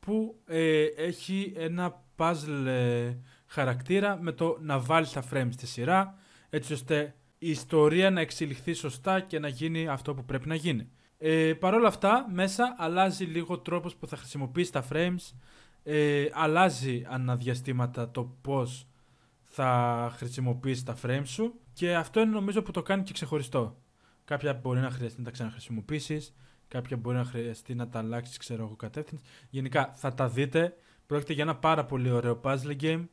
που 0.00 0.40
ε, 0.46 0.84
έχει 0.84 1.52
ένα 1.56 2.02
puzzle 2.16 2.66
ε, 2.66 3.16
χαρακτήρα 3.46 4.18
με 4.20 4.32
το 4.32 4.58
να 4.60 4.78
βάλεις 4.78 5.12
τα 5.12 5.24
frames 5.32 5.48
στη 5.50 5.66
σειρά 5.66 6.18
έτσι 6.50 6.72
ώστε 6.72 7.14
η 7.38 7.50
ιστορία 7.50 8.10
να 8.10 8.20
εξελιχθεί 8.20 8.72
σωστά 8.72 9.20
και 9.20 9.38
να 9.38 9.48
γίνει 9.48 9.88
αυτό 9.88 10.14
που 10.14 10.24
πρέπει 10.24 10.48
να 10.48 10.54
γίνει. 10.54 10.88
Ε, 11.18 11.52
Παρ' 11.52 11.74
όλα 11.74 11.88
αυτά, 11.88 12.26
μέσα 12.32 12.74
αλλάζει 12.78 13.24
λίγο 13.24 13.58
τρόπος 13.58 13.96
που 13.96 14.06
θα 14.06 14.16
χρησιμοποιήσει 14.16 14.72
τα 14.72 14.84
frames, 14.92 15.32
ε, 15.82 16.26
αλλάζει 16.32 17.06
αναδιαστήματα 17.08 18.10
το 18.10 18.24
πώς 18.40 18.88
θα 19.42 20.10
χρησιμοποιήσει 20.16 20.84
τα 20.84 20.96
frames 21.02 21.22
σου 21.24 21.54
και 21.72 21.94
αυτό 21.94 22.20
είναι 22.20 22.30
νομίζω 22.30 22.62
που 22.62 22.70
το 22.70 22.82
κάνει 22.82 23.02
και 23.02 23.12
ξεχωριστό. 23.12 23.76
Κάποια 24.24 24.54
μπορεί 24.54 24.80
να 24.80 24.90
χρειαστεί 24.90 25.18
να 25.18 25.24
τα 25.24 25.30
ξαναχρησιμοποιήσεις, 25.30 26.34
κάποια 26.68 26.96
μπορεί 26.96 27.16
να 27.16 27.24
χρειαστεί 27.24 27.74
να 27.74 27.88
τα 27.88 27.98
αλλάξεις, 27.98 28.36
ξέρω 28.36 28.64
εγώ, 28.64 28.76
κατεύθυνση. 28.76 29.24
Γενικά 29.50 29.92
θα 29.94 30.14
τα 30.14 30.28
δείτε. 30.28 30.76
Πρόκειται 31.06 31.32
για 31.32 31.42
ένα 31.42 31.56
πάρα 31.56 31.84
πολύ 31.84 32.10
ωραίο 32.10 32.40
puzzle 32.44 32.76
game. 32.80 33.04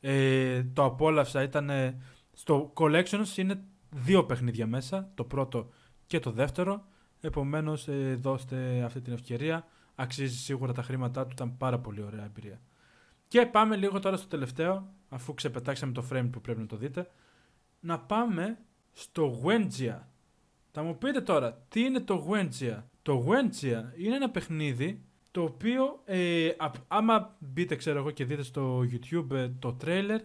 Ε, 0.00 0.62
το 0.62 0.84
απόλαυσα 0.84 1.42
ήταν. 1.42 1.70
στο 2.32 2.72
Collections 2.76 3.36
είναι 3.36 3.62
δύο 3.90 4.24
παιχνίδια 4.24 4.66
μέσα. 4.66 5.10
Το 5.14 5.24
πρώτο 5.24 5.70
και 6.06 6.18
το 6.18 6.30
δεύτερο. 6.30 6.86
Επομένως, 7.20 7.88
ε, 7.88 8.18
δώστε 8.20 8.82
αυτή 8.82 9.00
την 9.00 9.12
ευκαιρία. 9.12 9.66
Αξίζει 9.94 10.36
σίγουρα 10.36 10.72
τα 10.72 10.82
χρήματά 10.82 11.22
του. 11.22 11.30
Ήταν 11.32 11.56
πάρα 11.56 11.78
πολύ 11.78 12.02
ωραία 12.02 12.24
εμπειρία. 12.24 12.60
Και 13.28 13.46
πάμε 13.46 13.76
λίγο 13.76 14.00
τώρα 14.00 14.16
στο 14.16 14.26
τελευταίο, 14.26 14.92
αφού 15.08 15.34
ξεπετάξαμε 15.34 15.92
το 15.92 16.04
frame 16.10 16.28
που 16.32 16.40
πρέπει 16.40 16.60
να 16.60 16.66
το 16.66 16.76
δείτε. 16.76 17.10
Να 17.80 17.98
πάμε 17.98 18.58
στο 18.92 19.40
Wengia. 19.44 19.98
Θα 20.70 20.82
μου 20.82 20.98
πείτε 20.98 21.20
τώρα, 21.20 21.64
τι 21.68 21.80
είναι 21.80 22.00
το 22.00 22.28
Wengia. 22.30 22.82
Το 23.02 23.26
Wengia 23.28 23.82
είναι 23.96 24.14
ένα 24.14 24.30
παιχνίδι 24.30 25.02
το 25.30 25.42
οποίο 25.42 26.00
ε, 26.04 26.50
άμα 26.88 27.36
μπείτε 27.38 27.76
ξέρω 27.76 27.98
εγώ 27.98 28.10
και 28.10 28.24
δείτε 28.24 28.42
στο 28.42 28.80
YouTube 28.80 29.30
ε, 29.30 29.48
το 29.58 29.76
trailer 29.84 30.20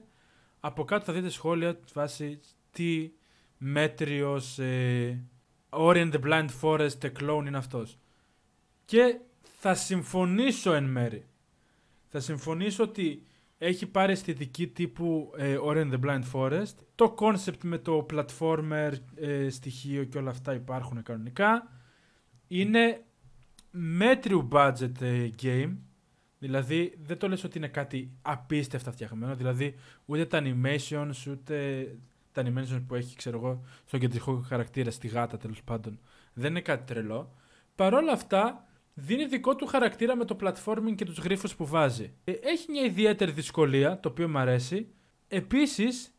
από 0.59 0.83
κάτω 0.83 1.05
θα 1.05 1.13
δείτε 1.13 1.29
σχόλια 1.29 1.79
βάσει 1.93 2.39
τι 2.71 3.11
μέτριος 3.57 4.59
ε, 4.59 5.23
Ori 5.69 6.11
the 6.11 6.21
Blind 6.23 6.47
Forest 6.61 7.11
clone 7.19 7.43
είναι 7.47 7.57
αυτός. 7.57 7.97
Και 8.85 9.19
θα 9.59 9.73
συμφωνήσω 9.73 10.73
εν 10.73 10.83
μέρη. 10.83 11.25
Θα 12.07 12.19
συμφωνήσω 12.19 12.83
ότι 12.83 13.23
έχει 13.57 13.85
πάρει 13.85 14.11
αισθητική 14.11 14.67
τύπου 14.67 15.31
ε, 15.37 15.57
Ori 15.65 15.91
the 15.91 15.99
Blind 15.99 16.23
Forest. 16.33 16.73
Το 16.95 17.15
concept 17.19 17.63
με 17.63 17.77
το 17.77 18.05
platformer 18.13 18.91
ε, 19.15 19.49
στοιχείο 19.49 20.03
και 20.03 20.17
όλα 20.17 20.29
αυτά 20.29 20.53
υπάρχουν 20.53 21.03
κανονικά. 21.03 21.71
Είναι 22.47 23.03
μέτριου 23.71 24.47
budget 24.51 25.01
ε, 25.01 25.29
game. 25.41 25.75
Δηλαδή 26.39 26.97
δεν 27.03 27.17
το 27.17 27.27
λες 27.27 27.43
ότι 27.43 27.57
είναι 27.57 27.67
κάτι 27.67 28.11
απίστευτα 28.21 28.91
φτιαγμένο. 28.91 29.35
Δηλαδή 29.35 29.75
ούτε 30.05 30.25
τα 30.25 30.41
animations 30.43 31.31
ούτε 31.31 31.87
τα 32.31 32.43
animations 32.45 32.83
που 32.87 32.95
έχει 32.95 33.15
ξέρω 33.15 33.37
εγώ 33.37 33.63
στον 33.85 33.99
κεντρικό 33.99 34.43
χαρακτήρα 34.47 34.91
στη 34.91 35.07
γάτα 35.07 35.37
τέλος 35.37 35.63
πάντων 35.63 35.99
δεν 36.33 36.49
είναι 36.49 36.61
κάτι 36.61 36.93
τρελό. 36.93 37.33
Παρ' 37.75 37.93
όλα 37.93 38.11
αυτά 38.11 38.67
δίνει 38.93 39.25
δικό 39.25 39.55
του 39.55 39.65
χαρακτήρα 39.65 40.15
με 40.15 40.25
το 40.25 40.37
platforming 40.41 40.95
και 40.95 41.05
τους 41.05 41.17
γρίφους 41.17 41.55
που 41.55 41.65
βάζει. 41.65 42.13
Ε, 42.23 42.31
έχει 42.31 42.71
μια 42.71 42.83
ιδιαίτερη 42.83 43.31
δυσκολία, 43.31 43.99
το 43.99 44.09
οποίο 44.09 44.29
μου 44.29 44.37
αρέσει. 44.37 44.87
Επίσης, 45.27 46.15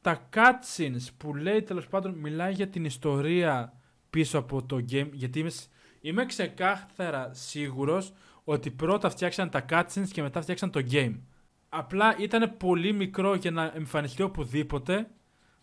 τα 0.00 0.28
cutscenes 0.34 1.06
που 1.16 1.34
λέει 1.34 1.62
τέλος 1.62 1.88
πάντων 1.88 2.14
μιλάει 2.14 2.52
για 2.52 2.68
την 2.68 2.84
ιστορία 2.84 3.80
πίσω 4.10 4.38
από 4.38 4.62
το 4.62 4.76
game, 4.90 5.08
γιατί 5.12 5.38
είμαι, 5.38 5.50
είμαι 6.00 6.26
ξεκάθαρα 6.26 7.30
σίγουρος 7.34 8.12
ότι 8.44 8.70
πρώτα 8.70 9.10
φτιάξαν 9.10 9.50
τα 9.50 9.64
cutscenes 9.68 10.08
και 10.12 10.22
μετά 10.22 10.42
φτιάξαν 10.42 10.70
το 10.70 10.86
game. 10.90 11.14
Απλά 11.68 12.16
ήταν 12.18 12.56
πολύ 12.56 12.92
μικρό 12.92 13.34
για 13.34 13.50
να 13.50 13.72
εμφανιστεί 13.74 14.22
οπουδήποτε 14.22 15.10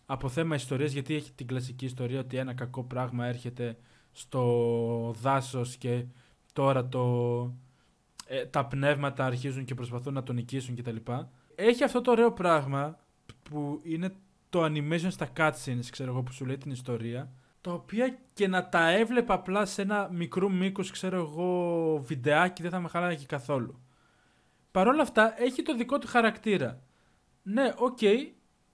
από 0.06 0.28
θέμα 0.28 0.54
ιστορίας, 0.54 0.92
γιατί 0.92 1.14
έχει 1.14 1.32
την 1.32 1.46
κλασική 1.46 1.84
ιστορία 1.84 2.20
ότι 2.20 2.36
ένα 2.36 2.54
κακό 2.54 2.84
πράγμα 2.84 3.26
έρχεται 3.26 3.76
στο 4.12 5.14
δάσος 5.20 5.76
και 5.76 6.04
τώρα 6.52 6.88
το, 6.88 7.54
ε, 8.26 8.46
τα 8.46 8.66
πνεύματα 8.66 9.24
αρχίζουν 9.24 9.64
και 9.64 9.74
προσπαθούν 9.74 10.14
να 10.14 10.22
τον 10.22 10.34
νικήσουν 10.34 10.76
κτλ. 10.76 10.96
Έχει 11.54 11.84
αυτό 11.84 12.00
το 12.00 12.10
ωραίο 12.10 12.32
πράγμα 12.32 12.98
που 13.42 13.80
είναι 13.82 14.14
το 14.50 14.64
animation 14.64 15.06
στα 15.08 15.28
cutscenes, 15.36 15.86
ξέρω 15.90 16.10
εγώ, 16.10 16.22
που 16.22 16.32
σου 16.32 16.46
λέει 16.46 16.58
την 16.58 16.70
ιστορία, 16.70 17.32
τα 17.60 17.72
οποία 17.72 18.18
και 18.32 18.48
να 18.48 18.68
τα 18.68 18.90
έβλεπα 18.90 19.34
απλά 19.34 19.64
σε 19.64 19.82
ένα 19.82 20.08
μικρό 20.12 20.48
μήκος, 20.48 20.90
ξέρω 20.90 21.16
εγώ, 21.16 21.98
βιντεάκι 22.04 22.62
δεν 22.62 22.70
θα 22.70 22.80
με 22.80 22.88
χάλαγε 22.88 23.24
καθόλου. 23.26 23.80
Παρ' 24.70 24.88
όλα 24.88 25.02
αυτά 25.02 25.42
έχει 25.42 25.62
το 25.62 25.76
δικό 25.76 25.98
του 25.98 26.06
χαρακτήρα. 26.06 26.82
Ναι, 27.42 27.72
οκ, 27.76 27.98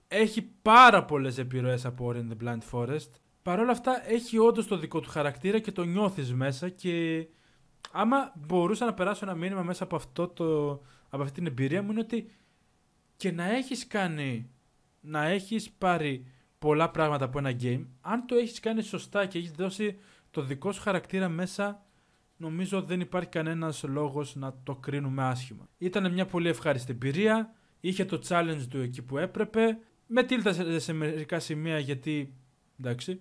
έχει 0.09 0.43
πάρα 0.63 1.05
πολλές 1.05 1.39
επιρροές 1.39 1.85
από 1.85 2.13
Ori 2.13 2.17
and 2.17 2.29
the 2.29 2.45
Blind 2.45 2.63
Forest. 2.73 3.11
Παρ' 3.43 3.61
όλα 3.61 3.71
αυτά 3.71 4.11
έχει 4.11 4.39
όντως 4.39 4.67
το 4.67 4.77
δικό 4.77 5.01
του 5.01 5.11
χαρακτήρα 5.11 5.59
και 5.59 5.73
το 5.73 5.85
νιώθεις 5.85 6.35
μέσα 6.35 6.69
και 6.69 7.27
άμα 7.93 8.33
μπορούσα 8.47 8.85
να 8.85 8.95
περάσω 8.95 9.25
ένα 9.25 9.35
μήνυμα 9.35 9.63
μέσα 9.63 9.85
από, 9.85 9.97
αυτό 9.97 10.29
το, 10.29 10.71
από 11.09 11.23
αυτή 11.23 11.35
την 11.35 11.47
εμπειρία 11.47 11.83
μου 11.83 11.91
είναι 11.91 12.01
ότι 12.01 12.31
και 13.17 13.33
να 13.33 13.45
έχεις 13.45 13.87
κάνει, 13.87 14.51
να 15.01 15.25
έχεις 15.25 15.71
πάρει 15.71 16.27
πολλά 16.59 16.91
πράγματα 16.91 17.25
από 17.25 17.39
ένα 17.39 17.57
game, 17.61 17.87
αν 18.01 18.27
το 18.27 18.35
έχεις 18.35 18.61
κάνει 18.61 18.83
σωστά 18.83 19.27
και 19.27 19.39
έχεις 19.39 19.51
δώσει 19.51 19.99
το 20.31 20.43
δικό 20.43 20.73
σου 20.73 20.83
χαρακτήρα 20.83 21.29
μέσα, 21.29 21.87
νομίζω 22.37 22.83
δεν 22.83 23.01
υπάρχει 23.01 23.29
κανένας 23.29 23.83
λόγος 23.83 24.35
να 24.35 24.55
το 24.63 24.75
κρίνουμε 24.77 25.25
άσχημα. 25.25 25.69
Ήταν 25.79 26.13
μια 26.13 26.27
πολύ 26.27 26.49
ευχάριστη 26.49 26.93
εμπειρία, 26.93 27.55
είχε 27.81 28.05
το 28.05 28.21
challenge 28.29 28.67
του 28.71 28.79
εκεί 28.79 29.03
που 29.03 29.19
έπρεπε, 29.19 29.79
με 30.07 30.23
τίλτασε 30.23 30.79
σε 30.79 30.93
μερικά 30.93 31.39
σημεία 31.39 31.79
γιατί, 31.79 32.35
εντάξει, 32.81 33.21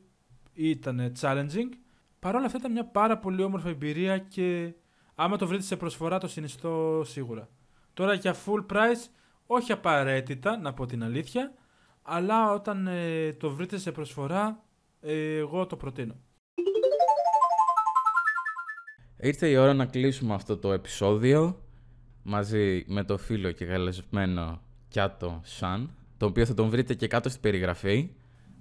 ήταν 0.53 1.13
challenging. 1.19 1.69
Παρ' 2.19 2.35
όλα 2.35 2.45
αυτά 2.45 2.57
ήταν 2.57 2.71
μια 2.71 2.85
πάρα 2.85 3.17
πολύ 3.17 3.43
όμορφη 3.43 3.69
εμπειρία 3.69 4.17
και 4.17 4.73
άμα 5.15 5.37
το 5.37 5.47
βρείτε 5.47 5.63
σε 5.63 5.75
προσφορά 5.75 6.17
το 6.17 6.27
συνιστώ 6.27 7.01
σίγουρα. 7.05 7.49
Τώρα 7.93 8.13
για 8.13 8.35
full 8.45 8.65
price, 8.73 9.09
όχι 9.47 9.71
απαραίτητα 9.71 10.57
να 10.57 10.73
πω 10.73 10.85
την 10.85 11.03
αλήθεια, 11.03 11.53
αλλά 12.01 12.53
όταν 12.53 12.87
ε, 12.87 13.33
το 13.33 13.49
βρείτε 13.49 13.77
σε 13.77 13.91
προσφορά, 13.91 14.63
ε, 15.01 15.37
εγώ 15.37 15.65
το 15.65 15.75
προτείνω. 15.75 16.15
Ήρθε 19.17 19.47
η 19.49 19.55
ώρα 19.55 19.73
να 19.73 19.85
κλείσουμε 19.85 20.33
αυτό 20.33 20.57
το 20.57 20.71
επεισόδιο 20.71 21.61
μαζί 22.23 22.83
με 22.87 23.03
το 23.03 23.17
φίλο 23.17 23.51
και 23.51 23.65
καλεσμένο 23.65 24.61
Κιάτο 24.87 25.41
Σαν, 25.43 25.89
το 26.17 26.25
οποίο 26.25 26.45
θα 26.45 26.53
τον 26.53 26.69
βρείτε 26.69 26.93
και 26.93 27.07
κάτω 27.07 27.29
στην 27.29 27.41
περιγραφή. 27.41 28.09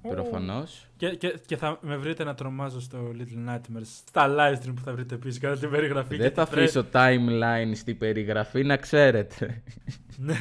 Προφανώς. 0.08 0.85
Και, 0.96 1.08
και, 1.08 1.38
και 1.46 1.56
θα 1.56 1.78
με 1.82 1.96
βρείτε 1.96 2.24
να 2.24 2.34
τρομάζω 2.34 2.80
στο 2.80 2.98
Little 3.18 3.48
Nightmares 3.48 3.82
στα 3.84 4.34
live 4.38 4.54
stream 4.54 4.72
που 4.74 4.82
θα 4.82 4.92
βρείτε 4.92 5.14
επίσης 5.14 5.38
κατά 5.38 5.58
την 5.58 5.70
περιγραφή. 5.70 6.16
Δεν 6.16 6.32
θα 6.32 6.42
αφήσω 6.42 6.86
timeline 6.92 7.72
στην 7.74 7.98
περιγραφή 7.98 8.64
να 8.64 8.76
ξέρετε. 8.76 9.62
ναι, 10.16 10.38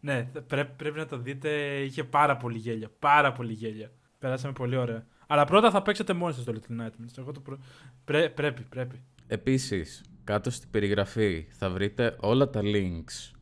ναι 0.00 0.28
πρέπει, 0.46 0.72
πρέπει 0.76 0.98
να 0.98 1.06
το 1.06 1.18
δείτε. 1.18 1.50
Είχε 1.80 2.04
πάρα 2.04 2.36
πολύ 2.36 2.58
γέλια. 2.58 2.90
Πάρα 2.98 3.32
πολύ 3.32 3.52
γέλια. 3.52 3.90
Περάσαμε 4.18 4.52
πολύ 4.52 4.76
ωραία. 4.76 5.06
Αλλά 5.26 5.44
πρώτα 5.44 5.70
θα 5.70 5.82
παίξετε 5.82 6.12
μόνοι 6.12 6.32
σας 6.32 6.42
στο 6.42 6.52
Little 6.52 6.82
Nightmares. 6.82 7.18
Εγώ 7.18 7.32
το 7.32 7.40
προ... 7.40 7.58
Πρέ, 8.04 8.28
πρέπει, 8.28 8.62
πρέπει. 8.62 9.02
Επίσης, 9.26 10.04
κάτω 10.24 10.50
στην 10.50 10.70
περιγραφή 10.70 11.46
θα 11.50 11.70
βρείτε 11.70 12.16
όλα 12.20 12.50
τα 12.50 12.60
links 12.64 13.39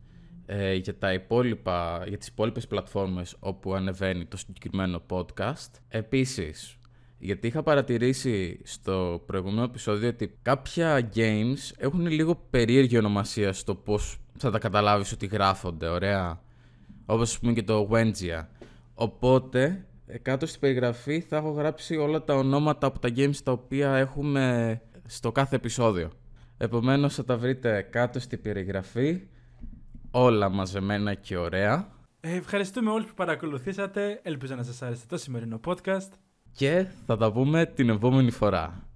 ε, 0.51 0.75
για, 0.75 0.99
τα 0.99 1.13
υπόλοιπα, 1.13 2.05
για 2.09 2.19
τις 2.19 2.27
υπόλοιπες 2.27 2.67
πλατφόρμες 2.67 3.37
όπου 3.39 3.75
ανεβαίνει 3.75 4.25
το 4.25 4.37
συγκεκριμένο 4.37 5.03
podcast. 5.09 5.71
Επίσης, 5.89 6.77
γιατί 7.19 7.47
είχα 7.47 7.63
παρατηρήσει 7.63 8.61
στο 8.65 9.23
προηγούμενο 9.27 9.63
επεισόδιο 9.63 10.09
ότι 10.09 10.39
κάποια 10.43 11.11
games 11.15 11.73
έχουν 11.77 12.07
λίγο 12.07 12.47
περίεργη 12.51 12.99
ονομασία 12.99 13.53
στο 13.53 13.75
πώς 13.75 14.21
θα 14.37 14.51
τα 14.51 14.59
καταλάβεις 14.59 15.13
ότι 15.13 15.27
γράφονται, 15.27 15.89
ωραία. 15.89 16.41
Όπως 17.07 17.31
ας 17.31 17.39
πούμε 17.39 17.53
και 17.53 17.63
το 17.63 17.89
Wengia. 17.93 18.47
Οπότε, 18.95 19.87
ε, 20.07 20.19
κάτω 20.19 20.47
στην 20.47 20.61
περιγραφή 20.61 21.21
θα 21.21 21.37
έχω 21.37 21.51
γράψει 21.51 21.97
όλα 21.97 22.25
τα 22.25 22.35
ονόματα 22.35 22.87
από 22.87 22.99
τα 22.99 23.09
games 23.17 23.37
τα 23.45 23.53
οποία 23.53 23.95
έχουμε 23.95 24.81
στο 25.07 25.33
κάθε 25.33 25.57
επεισόδιο. 25.57 26.11
Επομένως 26.57 27.15
θα 27.15 27.25
τα 27.25 27.37
βρείτε 27.37 27.83
κάτω 27.91 28.21
στην 28.21 28.43
περιγραφή 28.43 29.21
όλα 30.11 30.49
μαζεμένα 30.49 31.15
και 31.15 31.37
ωραία. 31.37 31.89
Ε, 32.21 32.35
ευχαριστούμε 32.35 32.91
όλους 32.91 33.07
που 33.09 33.15
παρακολουθήσατε. 33.15 34.21
Ελπίζω 34.23 34.55
να 34.55 34.63
σας 34.63 34.83
άρεσε 34.83 35.07
το 35.07 35.17
σημερινό 35.17 35.61
podcast. 35.65 36.09
Και 36.53 36.87
θα 37.07 37.17
τα 37.17 37.33
πούμε 37.33 37.67
την 37.67 37.89
επόμενη 37.89 38.31
φορά. 38.31 38.89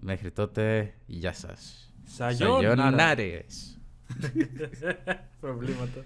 Μέχρι 0.00 0.30
τότε, 0.30 0.94
γεια 1.06 1.32
σας. 1.32 1.92
Σαγιονάρες. 2.04 3.78
Προβλήματα. 5.40 6.04